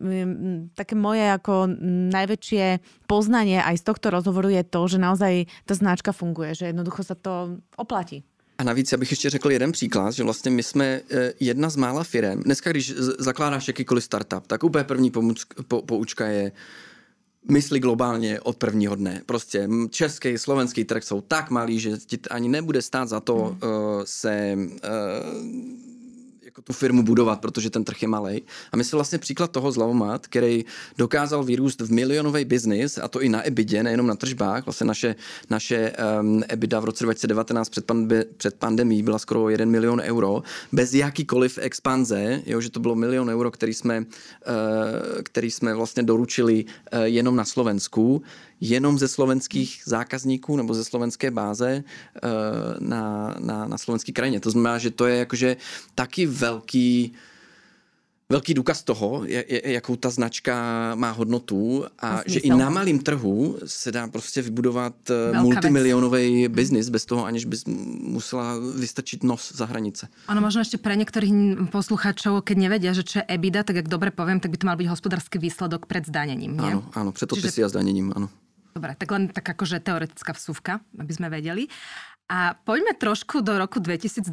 také 0.76 0.96
moje 0.96 1.26
ako 1.32 1.68
najväčšie 2.14 2.66
poznanie 3.08 3.62
aj 3.64 3.78
z 3.80 3.84
tohto 3.84 4.08
rozhovoru 4.10 4.50
je 4.50 4.64
to, 4.64 4.82
že 4.88 4.98
naozaj 4.98 5.34
ta 5.66 5.74
značka 5.74 6.12
funguje, 6.12 6.56
že 6.56 6.70
jednoducho 6.72 7.04
sa 7.04 7.16
to 7.16 7.60
oplatí. 7.78 8.24
A 8.58 8.64
navíc, 8.64 8.94
abych 8.94 9.12
ještě 9.12 9.30
řekl 9.30 9.52
jeden 9.52 9.72
příklad, 9.72 10.12
že 10.12 10.24
vlastně 10.24 10.52
my 10.52 10.64
jsme 10.64 10.86
e, 10.86 11.34
jedna 11.40 11.70
z 11.70 11.76
mála 11.76 12.04
firm. 12.04 12.44
Dneska, 12.44 12.72
když 12.72 12.94
zakládáš 13.20 13.68
jakýkoliv 13.68 14.04
startup, 14.04 14.48
tak 14.48 14.64
úplně 14.64 14.84
první 14.84 15.12
po, 15.68 15.82
poučka 15.82 16.28
je 16.28 16.52
mysli 17.52 17.80
globálně 17.80 18.40
od 18.40 18.58
prvního 18.58 18.96
dne. 18.96 19.22
Prostě 19.26 19.70
český, 19.90 20.38
slovenský 20.38 20.84
trh 20.84 21.04
jsou 21.04 21.22
tak 21.22 21.50
malý, 21.50 21.80
že 21.80 21.98
ti 21.98 22.20
ani 22.32 22.50
nebude 22.50 22.82
stát 22.82 23.10
za 23.10 23.20
to 23.20 23.36
hmm. 23.36 23.46
uh, 23.46 24.02
se 24.04 24.58
uh, 24.58 24.78
jako 26.58 26.62
tu 26.62 26.74
firmu 26.74 27.04
budovat, 27.04 27.42
protože 27.42 27.70
ten 27.70 27.84
trh 27.84 28.02
je 28.02 28.08
malý. 28.08 28.42
A 28.72 28.78
my 28.78 28.84
se 28.84 28.96
vlastně 28.96 29.18
příklad 29.18 29.52
toho 29.52 29.72
Zlavomat, 29.72 30.28
který 30.28 30.66
dokázal 30.98 31.44
vyrůst 31.44 31.82
v 31.82 31.92
milionový 31.92 32.46
biznis, 32.46 32.98
a 32.98 33.08
to 33.08 33.22
i 33.22 33.30
na 33.30 33.48
ebidě, 33.48 33.84
nejenom 33.84 34.08
na 34.08 34.16
tržbách. 34.16 34.66
Vlastně 34.66 34.88
naše, 34.88 35.16
naše 35.50 35.94
um, 36.20 36.44
EBITDA 36.50 36.80
v 36.80 36.86
roce 36.86 37.04
2019 37.04 37.70
před, 37.70 37.86
pandemi, 37.86 38.26
před 38.38 38.56
pandemí 38.56 39.04
byla 39.04 39.20
skoro 39.20 39.50
1 39.50 39.66
milion 39.66 40.02
euro, 40.02 40.44
bez 40.72 40.94
jakýkoliv 40.94 41.60
expanze, 41.62 42.42
jo, 42.46 42.62
že 42.62 42.70
to 42.70 42.80
bylo 42.80 42.96
milion 42.96 43.30
euro, 43.30 43.52
který 43.52 43.74
jsme, 43.74 44.00
uh, 44.00 44.06
který 45.24 45.52
jsme 45.52 45.74
vlastně 45.74 46.04
doručili 46.04 46.66
uh, 46.66 47.00
jenom 47.04 47.36
na 47.36 47.46
Slovensku 47.46 48.22
jenom 48.62 49.00
ze 49.00 49.08
slovenských 49.08 49.82
zákazníků 49.86 50.58
nebo 50.58 50.74
ze 50.74 50.84
slovenské 50.84 51.32
báze 51.32 51.84
eh, 51.84 52.30
na, 52.80 53.36
na, 53.40 53.68
na 53.68 53.78
slovenský 53.78 54.14
krajině. 54.14 54.40
To 54.40 54.52
znamená, 54.52 54.78
že 54.78 54.92
to 54.92 55.06
je 55.06 55.18
jakože 55.18 55.58
taky 55.96 56.26
velký 56.26 57.14
velký 58.30 58.54
důkaz 58.54 58.84
toho, 58.84 59.24
jakou 59.64 59.96
ta 59.96 60.10
značka 60.10 60.56
má 60.96 61.12
hodnotu 61.12 61.86
a 62.00 62.22
že 62.26 62.40
i 62.40 62.50
na 62.50 62.70
malém 62.70 63.00
trhu 63.00 63.58
se 63.66 63.92
dá 63.92 64.08
prostě 64.08 64.42
vybudovat 64.42 64.94
eh, 65.10 65.14
Velká 65.14 65.42
multimilionový 65.42 66.48
biznis 66.48 66.90
bez 66.90 67.06
toho, 67.06 67.26
aniž 67.26 67.46
bys 67.46 67.64
musela 68.02 68.54
vystačit 68.80 69.24
nos 69.24 69.56
za 69.56 69.66
hranice. 69.66 70.08
Ano, 70.28 70.42
možno 70.42 70.62
ještě 70.62 70.78
pre 70.78 70.96
některých 70.96 71.34
posluchačů, 71.72 72.42
keď 72.42 72.58
nevedia, 72.58 72.94
že 72.94 73.04
čo 73.04 73.20
je 73.20 73.24
EBITDA, 73.28 73.64
tak 73.64 73.76
jak 73.76 73.88
dobre 73.88 74.12
povím, 74.12 74.40
tak 74.40 74.52
by 74.52 74.58
to 74.58 74.68
mal 74.68 74.76
být 74.76 74.88
hospodářský 74.88 75.40
výsledok 75.40 75.86
před 75.86 76.06
zdaněním. 76.06 76.60
Ano, 76.60 76.84
ano, 76.94 77.12
před 77.12 77.30
Čiže... 77.34 77.64
a 77.64 77.70
zdaněním, 77.70 78.14
ano. 78.16 78.30
Dobre, 78.78 78.94
tak 78.94 79.10
len 79.10 79.34
tak 79.34 79.42
akože 79.58 79.82
teoretická 79.82 80.38
vsuvka, 80.38 80.86
aby 81.02 81.10
sme 81.10 81.34
vedeli. 81.34 81.66
A 82.30 82.54
poďme 82.54 82.94
trošku 82.94 83.42
do 83.42 83.58
roku 83.58 83.82
2020, 83.82 84.30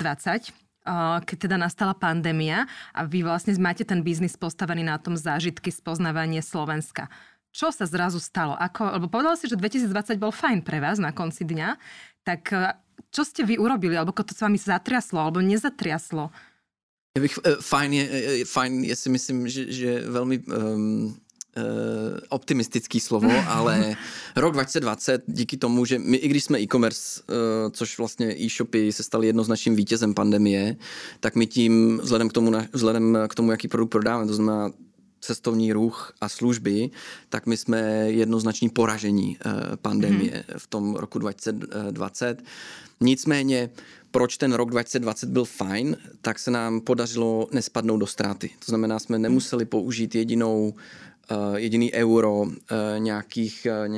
keď 1.24 1.36
teda 1.48 1.56
nastala 1.56 1.96
pandémia 1.96 2.68
a 2.92 3.08
vy 3.08 3.24
vlastne 3.24 3.56
máte 3.56 3.88
ten 3.88 4.04
biznis 4.04 4.36
postavený 4.36 4.84
na 4.84 5.00
tom 5.00 5.16
zážitky 5.16 5.72
spoznávanie 5.72 6.44
Slovenska. 6.44 7.08
Čo 7.56 7.72
sa 7.72 7.88
zrazu 7.88 8.20
stalo? 8.20 8.52
Ako, 8.52 9.00
lebo 9.00 9.08
povedal 9.08 9.40
si, 9.40 9.48
že 9.48 9.56
2020 9.56 10.20
bol 10.20 10.28
fajn 10.28 10.60
pre 10.60 10.76
vás 10.84 11.00
na 11.00 11.16
konci 11.16 11.48
dňa, 11.48 11.80
tak 12.20 12.52
e, 12.52 12.76
čo 13.08 13.24
ste 13.24 13.48
vy 13.48 13.56
urobili? 13.56 13.96
Alebo 13.96 14.12
to 14.12 14.36
s 14.36 14.44
vami 14.44 14.60
zatriaslo, 14.60 15.24
alebo 15.24 15.40
nezatriaslo? 15.40 16.28
Ja 17.14 17.20
bych, 17.22 17.38
e, 17.46 17.62
fajn, 17.62 17.90
je, 17.94 18.04
fajn 18.44 18.72
je 18.90 18.94
si 18.98 19.08
myslím, 19.08 19.38
že, 19.48 19.62
že 19.70 19.90
velmi 20.04 20.42
um, 20.50 21.14
Eh, 21.56 22.20
optimistický 22.28 23.00
slovo, 23.00 23.30
ale 23.46 23.96
rok 24.36 24.52
2020 24.52 25.22
díky 25.26 25.56
tomu, 25.56 25.84
že 25.84 25.98
my, 25.98 26.16
i 26.16 26.28
když 26.28 26.44
jsme 26.44 26.60
e-commerce, 26.60 27.22
uh, 27.28 27.70
což 27.70 27.98
vlastně 27.98 28.34
e-shopy 28.40 28.92
se 28.92 29.02
staly 29.02 29.26
jednoznačným 29.26 29.76
vítězem 29.76 30.14
pandemie, 30.14 30.76
tak 31.20 31.34
my 31.34 31.46
tím, 31.46 32.00
vzhledem 32.02 32.28
k 32.28 32.32
tomu, 32.32 32.52
vzhledem 32.72 33.18
k 33.28 33.34
tomu 33.34 33.50
jaký 33.50 33.68
produkt 33.68 33.90
prodáváme, 33.90 34.26
to 34.26 34.34
znamená 34.34 34.70
cestovní 35.20 35.72
ruch 35.72 36.12
a 36.20 36.28
služby, 36.28 36.90
tak 37.28 37.46
my 37.46 37.56
jsme 37.56 37.80
jednoznační 38.10 38.68
poražení 38.68 39.38
uh, 39.46 39.52
pandemie 39.76 40.44
mm-hmm. 40.48 40.58
v 40.58 40.66
tom 40.66 40.94
roku 40.96 41.18
2020. 41.18 42.42
Nicméně 43.00 43.70
proč 44.10 44.36
ten 44.36 44.52
rok 44.52 44.70
2020 44.70 45.28
byl 45.28 45.44
fajn, 45.44 45.96
tak 46.22 46.38
se 46.38 46.50
nám 46.50 46.80
podařilo 46.80 47.48
nespadnout 47.52 48.00
do 48.00 48.06
ztráty. 48.06 48.48
To 48.48 48.64
znamená, 48.66 48.98
jsme 48.98 49.18
nemuseli 49.18 49.64
použít 49.64 50.14
jedinou 50.14 50.74
Eh, 50.74 51.13
jediný 51.56 51.92
euro 51.92 52.44
eh, 52.46 52.98
nějakých, 52.98 53.66
eh, 53.66 53.88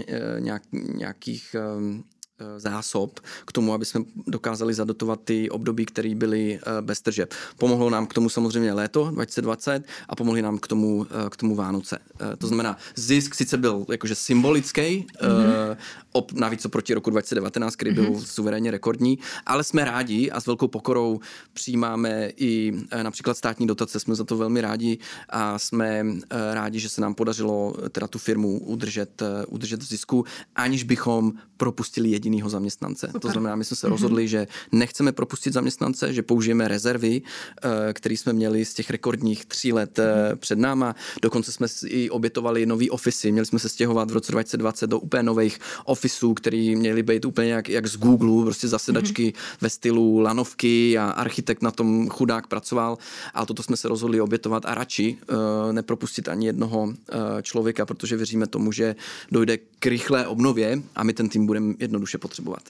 nějak, 0.41 0.62
nějakých 0.72 1.57
Eh, 1.59 2.16
zásob 2.57 3.20
k 3.47 3.53
tomu, 3.53 3.72
aby 3.72 3.84
jsme 3.84 4.01
dokázali 4.26 4.74
zadotovat 4.74 5.20
ty 5.24 5.51
období, 5.51 5.87
které 5.87 6.14
byly 6.14 6.59
eh, 6.62 6.82
bez 6.82 7.01
tržeb. 7.01 7.34
Pomohlo 7.59 7.91
nám 7.91 8.07
k 8.07 8.14
tomu 8.14 8.28
samozřejmě 8.28 8.72
léto 8.72 9.11
2020 9.11 9.84
a 10.09 10.16
pomohli 10.16 10.43
nám 10.43 10.59
k 10.59 10.66
tomu, 10.66 11.07
eh, 11.11 11.30
k 11.30 11.37
tomu 11.37 11.55
Vánoce. 11.55 11.99
To 12.39 12.47
znamená, 12.47 12.76
zisk 12.95 13.34
sice 13.34 13.57
byl 13.57 13.87
jakože 13.91 14.14
symbolický, 14.14 14.80
mm-hmm. 14.80 15.76
op, 16.12 16.32
navíc 16.32 16.64
oproti 16.64 16.95
roku 16.95 17.11
2019, 17.11 17.76
který 17.76 17.95
byl 17.95 18.05
mm-hmm. 18.05 18.24
suverénně 18.24 18.70
rekordní, 18.70 19.18
ale 19.47 19.64
jsme 19.64 19.84
rádi 19.84 20.30
a 20.30 20.41
s 20.41 20.47
velkou 20.47 20.68
pokorou 20.68 21.20
přijímáme 21.53 22.30
i 22.37 22.72
například 23.03 23.37
státní 23.37 23.66
dotace, 23.66 24.01
jsme 24.01 24.14
za 24.14 24.24
to 24.24 24.37
velmi 24.37 24.61
rádi 24.61 24.99
a 25.28 25.59
jsme 25.59 26.07
rádi, 26.53 26.80
že 26.80 26.89
se 26.89 27.01
nám 27.01 27.14
podařilo 27.14 27.74
teda 27.91 28.07
tu 28.07 28.18
firmu 28.18 28.59
udržet, 28.59 29.22
udržet 29.49 29.82
v 29.82 29.87
zisku, 29.87 30.24
aniž 30.57 30.82
bychom 30.82 31.32
propustili 31.57 32.11
jediný 32.11 32.26
jedinýho 32.27 32.51
zaměstnance. 32.51 33.07
Super. 33.07 33.20
To 33.20 33.31
znamená, 33.31 33.57
my 33.57 33.64
jsme 33.64 33.77
se 33.77 33.89
rozhodli, 33.89 34.24
mm-hmm. 34.24 34.43
že 34.43 34.47
nechceme 34.72 35.12
propustit 35.12 35.53
zaměstnance, 35.53 36.12
že 36.12 36.22
použijeme 36.22 36.68
rezervy, 36.68 37.22
eh, 37.22 37.93
které 37.93 38.16
jsme 38.16 38.33
měli 38.33 38.64
z 38.64 38.74
těch 38.74 38.91
rekordních 38.91 39.47
tří 39.47 39.72
let 39.72 39.99
mm-hmm. 39.99 40.37
před 40.37 40.59
náma. 40.59 40.95
Dokonce 41.22 41.53
jsme 41.53 41.66
i 41.87 42.11
obětovali 42.11 42.66
nový 42.66 42.91
ofisy. 42.91 43.33
Měli 43.33 43.47
jsme 43.47 43.59
se 43.59 43.68
stěhovat 43.68 44.11
v 44.11 44.14
roce 44.14 44.33
2020 44.33 44.87
do 44.87 44.99
úplně 44.99 45.22
nových 45.22 45.59
ofisů, 45.85 46.35
které 46.35 46.74
měly 46.77 47.03
být 47.03 47.24
úplně 47.24 47.51
jak, 47.53 47.68
jak 47.68 47.87
z 47.87 47.97
Google, 47.97 48.45
prostě 48.45 48.68
zasedačky 48.68 49.27
mm-hmm. 49.31 49.57
ve 49.61 49.70
stylu 49.70 50.18
lanovky 50.18 50.99
a 50.99 51.11
architekt 51.11 51.62
na 51.62 51.70
tom 51.70 52.09
chudák 52.11 52.47
pracoval. 52.47 52.99
A 53.35 53.47
toto 53.47 53.62
jsme 53.62 53.77
se 53.77 53.89
rozhodli 53.89 54.20
obětovat 54.20 54.66
a 54.66 54.74
radši 54.74 55.16
uh, 55.16 55.72
nepropustit 55.72 56.29
ani 56.29 56.47
jednoho 56.47 56.83
uh, 56.83 56.95
člověka, 57.43 57.87
protože 57.87 58.16
věříme 58.16 58.47
tomu, 58.47 58.72
že 58.72 58.97
dojde 59.31 59.59
k 59.79 59.87
rychlé 59.87 60.27
obnově 60.27 60.83
a 60.95 61.05
my 61.05 61.12
ten 61.12 61.29
tým 61.29 61.47
budeme 61.47 61.74
jednoduše 61.79 62.16
jednoduše 62.17 62.19
potřebovat. 62.19 62.62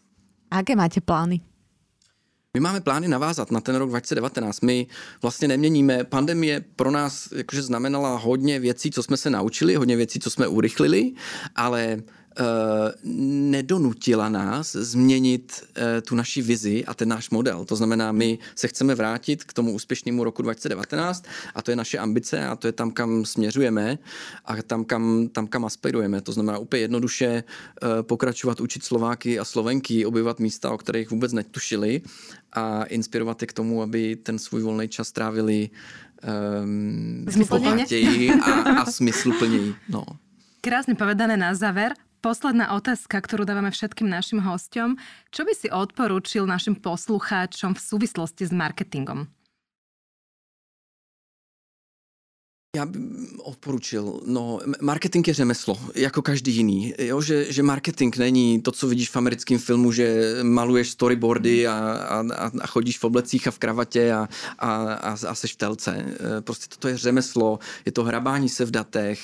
A 0.51 0.57
jaké 0.57 0.77
máte 0.77 1.01
plány? 1.01 1.41
My 2.55 2.61
máme 2.61 2.81
plány 2.81 3.09
navázat 3.09 3.51
na 3.51 3.61
ten 3.61 3.77
rok 3.77 3.89
2019. 3.89 4.61
My 4.61 4.87
vlastně 5.23 5.49
neměníme. 5.49 6.05
Pandemie 6.05 6.65
pro 6.77 6.91
nás 6.91 7.29
jakože 7.33 7.63
znamenala 7.63 8.17
hodně 8.17 8.61
věcí, 8.61 8.91
co 8.91 9.03
jsme 9.03 9.17
se 9.17 9.31
naučili, 9.31 9.75
hodně 9.77 9.97
věcí, 9.97 10.21
co 10.21 10.31
jsme 10.31 10.49
urychlili, 10.49 11.13
ale 11.55 12.03
nedonutila 13.51 14.29
nás 14.29 14.73
změnit 14.73 15.65
eh, 15.77 16.01
tu 16.01 16.15
naši 16.15 16.43
vizi 16.43 16.85
a 16.85 16.95
ten 16.95 17.09
náš 17.09 17.31
model. 17.31 17.65
To 17.65 17.77
znamená, 17.77 18.13
my 18.13 18.39
se 18.55 18.69
chceme 18.69 18.95
vrátit 18.95 19.45
k 19.45 19.53
tomu 19.53 19.73
úspěšnému 19.73 20.25
roku 20.25 20.43
2019 20.43 21.25
a 21.55 21.63
to 21.63 21.71
je 21.71 21.77
naše 21.77 21.99
ambice 21.99 22.47
a 22.47 22.57
to 22.57 22.67
je 22.67 22.73
tam, 22.73 22.91
kam 22.91 23.25
směřujeme 23.25 23.99
a 24.45 24.63
tam, 24.63 24.85
kam, 24.85 25.29
tam, 25.33 25.47
kam 25.47 25.65
aspirujeme. 25.65 26.21
To 26.21 26.33
znamená 26.33 26.59
úplně 26.59 26.83
jednoduše 26.83 27.27
eh, 27.27 28.03
pokračovat, 28.03 28.61
učit 28.61 28.85
Slováky 28.85 29.39
a 29.39 29.45
Slovenky, 29.45 30.07
obyvat 30.07 30.41
místa, 30.41 30.71
o 30.71 30.79
kterých 30.79 31.11
vůbec 31.11 31.33
netušili 31.33 32.03
a 32.53 32.85
inspirovat 32.85 33.43
je 33.43 33.47
k 33.47 33.53
tomu, 33.53 33.83
aby 33.83 34.17
ten 34.17 34.39
svůj 34.39 34.63
volný 34.63 34.89
čas 34.89 35.13
trávili 35.13 35.71
um, 36.63 37.27
a, 38.43 38.71
a 38.71 38.85
smysluplněji. 38.91 39.75
No. 39.89 40.05
Krásne 40.61 40.99
povedané 40.99 41.37
na 41.37 41.55
záver. 41.55 41.95
Posledná 42.27 42.75
otázka, 42.75 43.23
ktorú 43.23 43.47
dávame 43.47 43.71
všetkým 43.71 44.11
našim 44.11 44.43
hostom. 44.43 44.99
Čo 45.31 45.47
by 45.47 45.53
si 45.55 45.71
odporúčil 45.71 46.43
našim 46.43 46.75
poslucháčom 46.75 47.79
v 47.79 47.79
súvislosti 47.79 48.51
s 48.51 48.51
marketingom? 48.51 49.31
Já 52.77 52.87
bych 52.87 53.03
odporučil, 53.39 54.21
no, 54.27 54.61
marketing 54.81 55.29
je 55.29 55.35
řemeslo, 55.35 55.79
jako 55.95 56.23
každý 56.23 56.53
jiný. 56.57 56.95
Jo, 56.99 57.21
že, 57.21 57.53
že 57.53 57.63
marketing 57.63 58.17
není 58.17 58.63
to, 58.63 58.73
co 58.73 58.89
vidíš 58.89 59.11
v 59.11 59.17
americkém 59.17 59.59
filmu, 59.59 59.93
že 59.93 60.37
maluješ 60.43 60.91
storyboardy 60.91 61.67
a, 61.67 61.75
a, 61.75 62.25
a 62.61 62.67
chodíš 62.67 62.99
v 62.99 63.05
oblecích 63.05 63.49
a 63.49 63.51
v 63.51 63.59
kravatě 63.59 64.13
a, 64.13 64.29
a, 64.59 64.93
a, 64.93 65.17
a 65.29 65.35
seš 65.35 65.53
v 65.53 65.57
telce. 65.57 65.97
Eh, 65.97 66.41
prostě 66.41 66.67
toto 66.69 66.89
je 66.89 66.97
řemeslo, 66.97 67.59
je 67.87 67.93
to 67.93 68.05
hrabání 68.05 68.49
se 68.49 68.65
v 68.65 68.71
datech, 68.71 69.21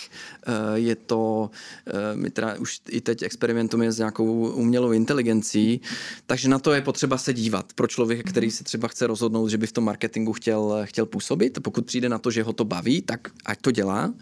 eh, 0.46 0.53
je 0.74 0.96
to, 0.96 1.50
eh, 1.86 2.16
my 2.16 2.30
teda 2.30 2.55
už 2.59 2.80
i 2.88 3.00
teď 3.00 3.22
experimentujeme 3.22 3.92
s 3.92 3.98
nějakou 3.98 4.48
umělou 4.48 4.92
inteligencí, 4.92 5.80
takže 6.26 6.48
na 6.48 6.59
to 6.59 6.72
je 6.72 6.80
potřeba 6.80 7.18
se 7.18 7.34
dívat 7.34 7.72
pro 7.72 7.86
člověka, 7.86 8.30
který 8.30 8.50
se 8.50 8.64
třeba 8.64 8.88
chce 8.88 9.07
rozhodnout, 9.07 9.48
že 9.48 9.59
by 9.59 9.66
v 9.66 9.72
tom 9.72 9.84
marketingu 9.84 10.32
chtěl, 10.32 10.80
chtěl 10.84 11.07
působit. 11.07 11.59
Pokud 11.62 11.86
přijde 11.86 12.09
na 12.09 12.18
to, 12.18 12.30
že 12.30 12.42
ho 12.42 12.53
to 12.53 12.64
baví, 12.64 13.03
tak 13.03 13.28
ať 13.47 13.61
to 13.61 13.70
dělá. 13.70 14.14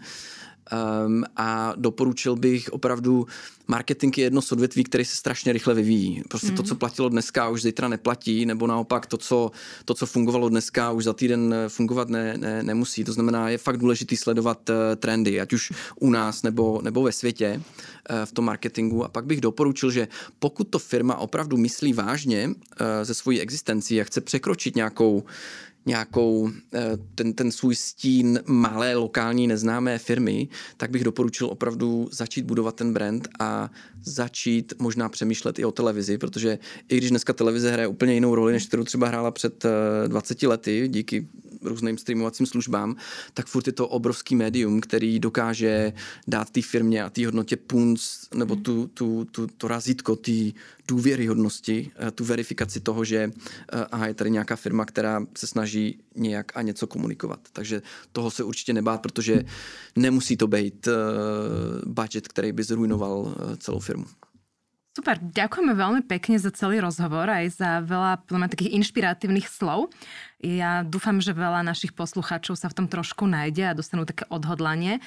Um, 1.05 1.23
a 1.35 1.73
doporučil 1.75 2.35
bych 2.35 2.69
opravdu, 2.73 3.27
marketing 3.67 4.17
je 4.17 4.23
jedno 4.23 4.41
z 4.41 4.51
odvětví, 4.51 4.83
které 4.83 5.05
se 5.05 5.15
strašně 5.15 5.53
rychle 5.53 5.73
vyvíjí. 5.73 6.23
Prostě 6.29 6.47
mm. 6.47 6.55
to, 6.55 6.63
co 6.63 6.75
platilo 6.75 7.09
dneska, 7.09 7.49
už 7.49 7.61
zítra 7.61 7.87
neplatí, 7.87 8.45
nebo 8.45 8.67
naopak 8.67 9.05
to, 9.05 9.17
co, 9.17 9.51
to, 9.85 9.93
co 9.93 10.05
fungovalo 10.05 10.49
dneska, 10.49 10.91
už 10.91 11.03
za 11.03 11.13
týden 11.13 11.55
fungovat 11.67 12.09
ne, 12.09 12.37
ne, 12.37 12.63
nemusí. 12.63 13.03
To 13.03 13.13
znamená, 13.13 13.49
je 13.49 13.57
fakt 13.57 13.77
důležité 13.77 14.17
sledovat 14.17 14.69
uh, 14.69 14.75
trendy, 14.95 15.41
ať 15.41 15.53
už 15.53 15.71
u 15.99 16.09
nás 16.09 16.43
nebo, 16.43 16.79
nebo 16.83 17.03
ve 17.03 17.11
světě 17.11 17.61
uh, 17.61 18.25
v 18.25 18.31
tom 18.31 18.45
marketingu. 18.45 19.05
A 19.05 19.09
pak 19.09 19.25
bych 19.25 19.41
doporučil, 19.41 19.91
že 19.91 20.07
pokud 20.39 20.63
to 20.63 20.79
firma 20.79 21.15
opravdu 21.15 21.57
myslí 21.57 21.93
vážně 21.93 22.47
uh, 22.47 22.53
ze 23.03 23.13
svojí 23.13 23.41
existencí 23.41 24.01
a 24.01 24.03
chce 24.03 24.21
překročit 24.21 24.75
nějakou 24.75 25.23
nějakou 25.85 26.49
eh, 26.73 26.79
ten, 27.15 27.33
ten 27.33 27.51
svůj 27.51 27.75
stín 27.75 28.39
malé 28.45 28.95
lokální 28.95 29.47
neznámé 29.47 29.97
firmy, 29.97 30.47
tak 30.77 30.91
bych 30.91 31.03
doporučil 31.03 31.47
opravdu 31.47 32.09
začít 32.11 32.45
budovat 32.45 32.75
ten 32.75 32.93
brand 32.93 33.27
a 33.39 33.71
začít 34.03 34.73
možná 34.79 35.09
přemýšlet 35.09 35.59
i 35.59 35.65
o 35.65 35.71
televizi, 35.71 36.17
protože 36.17 36.59
i 36.89 36.97
když 36.97 37.09
dneska 37.09 37.33
televize 37.33 37.71
hraje 37.71 37.87
úplně 37.87 38.13
jinou 38.13 38.35
roli, 38.35 38.53
než 38.53 38.67
kterou 38.67 38.83
třeba 38.83 39.07
hrála 39.07 39.31
před 39.31 39.65
20 40.07 40.43
eh, 40.43 40.47
lety, 40.47 40.87
díky 40.87 41.27
různým 41.61 41.97
streamovacím 41.97 42.45
službám, 42.45 42.95
tak 43.33 43.47
furt 43.47 43.67
je 43.67 43.73
to 43.73 43.87
obrovský 43.87 44.35
médium, 44.35 44.81
který 44.81 45.19
dokáže 45.19 45.93
dát 46.27 46.49
té 46.49 46.61
firmě 46.61 47.03
a 47.03 47.09
té 47.09 47.25
hodnotě 47.25 47.57
punc 47.57 48.01
nebo 48.35 48.55
tu, 48.55 48.87
tu, 48.87 49.25
tu, 49.31 49.47
to 49.57 49.67
razítko 49.67 50.15
té 50.15 50.31
důvěryhodnosti, 50.87 51.91
eh, 51.95 52.11
tu 52.11 52.25
verifikaci 52.25 52.79
toho, 52.79 53.05
že 53.05 53.31
eh, 53.73 53.85
aha, 53.91 54.07
je 54.07 54.13
tady 54.13 54.31
nějaká 54.31 54.55
firma, 54.55 54.85
která 54.85 55.25
se 55.37 55.47
snaží 55.47 55.99
nějak 56.15 56.57
a 56.57 56.61
něco 56.61 56.87
komunikovat. 56.87 57.39
Takže 57.53 57.81
toho 58.11 58.31
se 58.31 58.43
určitě 58.43 58.73
nebát, 58.73 59.01
protože 59.01 59.43
nemusí 59.95 60.37
to 60.37 60.47
být 60.47 60.87
eh, 60.87 60.91
budget, 61.85 62.27
který 62.27 62.51
by 62.51 62.63
zrujnoval 62.63 63.35
celou 63.57 63.79
firmu. 63.79 64.05
Super, 64.91 65.23
ďakujeme 65.23 65.71
veľmi 65.71 66.01
pekne 66.03 66.35
za 66.35 66.51
celý 66.51 66.83
rozhovor 66.83 67.23
aj 67.23 67.55
za 67.55 67.79
veľa 67.79 68.27
mňa, 68.27 68.51
takých 68.51 68.75
inšpiratívnych 68.75 69.47
slov. 69.47 69.87
Ja 70.43 70.83
dúfam, 70.83 71.23
že 71.23 71.31
veľa 71.31 71.63
našich 71.63 71.95
poslucháčov 71.95 72.59
sa 72.59 72.67
v 72.67 72.75
tom 72.75 72.87
trošku 72.91 73.23
nájde 73.23 73.71
a 73.71 73.77
dostanú 73.77 74.03
také 74.03 74.27
odhodlanie 74.27 74.99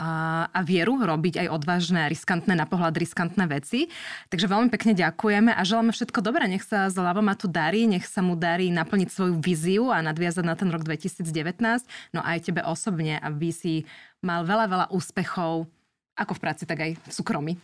a, 0.00 0.48
a 0.48 0.60
vieru 0.64 0.96
robiť 0.96 1.44
aj 1.44 1.48
odvážne, 1.52 2.08
riskantné, 2.08 2.56
na 2.56 2.64
pohľad 2.64 2.96
riskantné 2.96 3.44
veci. 3.44 3.92
Takže 4.32 4.48
veľmi 4.48 4.72
pekne 4.72 4.96
ďakujeme 4.96 5.52
a 5.52 5.60
želáme 5.68 5.92
všetko 5.92 6.24
dobré. 6.24 6.48
Nech 6.48 6.64
sa 6.64 6.88
tu 7.36 7.44
darí, 7.44 7.84
nech 7.84 8.08
sa 8.08 8.24
mu 8.24 8.40
darí 8.40 8.72
naplniť 8.72 9.12
svoju 9.12 9.36
víziu 9.36 9.92
a 9.92 10.00
nadviazať 10.00 10.44
na 10.48 10.56
ten 10.56 10.72
rok 10.72 10.80
2019. 10.80 11.60
No 12.16 12.24
aj 12.24 12.48
tebe 12.48 12.64
osobne, 12.64 13.20
aby 13.20 13.52
si 13.52 13.84
mal 14.24 14.48
veľa, 14.48 14.64
veľa 14.64 14.86
úspechov 14.96 15.68
ako 16.16 16.32
v 16.32 16.40
práci, 16.40 16.64
tak 16.64 16.80
aj 16.80 16.90
v 16.96 17.12
súkromí. 17.12 17.60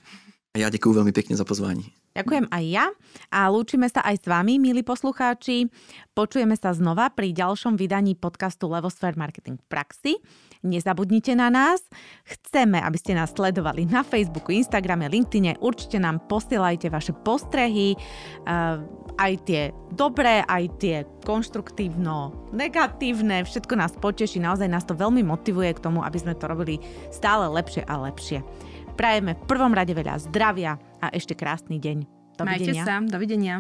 A 0.53 0.61
ja 0.61 0.69
ďakujem 0.69 1.01
veľmi 1.01 1.17
pekne 1.17 1.33
za 1.33 1.49
pozvání. 1.49 1.89
Ďakujem 2.13 2.45
aj 2.53 2.65
ja 2.69 2.93
a 3.33 3.49
lúčime 3.49 3.89
sa 3.89 4.05
aj 4.05 4.21
s 4.21 4.25
vami, 4.29 4.61
milí 4.61 4.85
poslucháči. 4.85 5.73
Počujeme 6.13 6.53
sa 6.61 6.77
znova 6.77 7.09
pri 7.09 7.33
ďalšom 7.33 7.81
vydaní 7.81 8.13
podcastu 8.21 8.69
Levosphere 8.69 9.17
Marketing 9.17 9.57
praxi. 9.73 10.21
Nezabudnite 10.61 11.33
na 11.33 11.49
nás. 11.49 11.81
Chceme, 12.29 12.85
aby 12.85 13.01
ste 13.01 13.17
nás 13.17 13.33
sledovali 13.33 13.89
na 13.89 14.05
Facebooku, 14.05 14.53
Instagrame, 14.53 15.09
LinkedIne. 15.09 15.57
Určite 15.65 15.97
nám 15.97 16.21
posielajte 16.29 16.93
vaše 16.93 17.17
postrehy, 17.17 17.97
eh, 17.97 18.77
aj 19.17 19.33
tie 19.49 19.73
dobré, 19.97 20.45
aj 20.45 20.65
tie 20.77 21.09
konštruktívno 21.25 22.53
negatívne. 22.53 23.41
Všetko 23.49 23.73
nás 23.73 23.97
poteší, 23.97 24.37
naozaj 24.37 24.69
nás 24.69 24.85
to 24.85 24.93
veľmi 24.93 25.25
motivuje 25.25 25.73
k 25.73 25.81
tomu, 25.81 26.05
aby 26.05 26.21
sme 26.21 26.37
to 26.37 26.45
robili 26.45 26.77
stále 27.09 27.49
lepšie 27.49 27.89
a 27.89 27.97
lepšie. 28.05 28.45
Prajeme 28.93 29.35
v 29.35 29.43
prvom 29.49 29.73
rade 29.73 29.97
veľa 29.97 30.21
zdravia 30.29 30.77
a 31.01 31.09
ešte 31.11 31.33
krásny 31.33 31.81
deň. 31.81 32.05
Dovidenia. 32.37 32.85
Majte 32.85 32.89
sa, 32.89 32.97
dovidenia. 33.01 33.55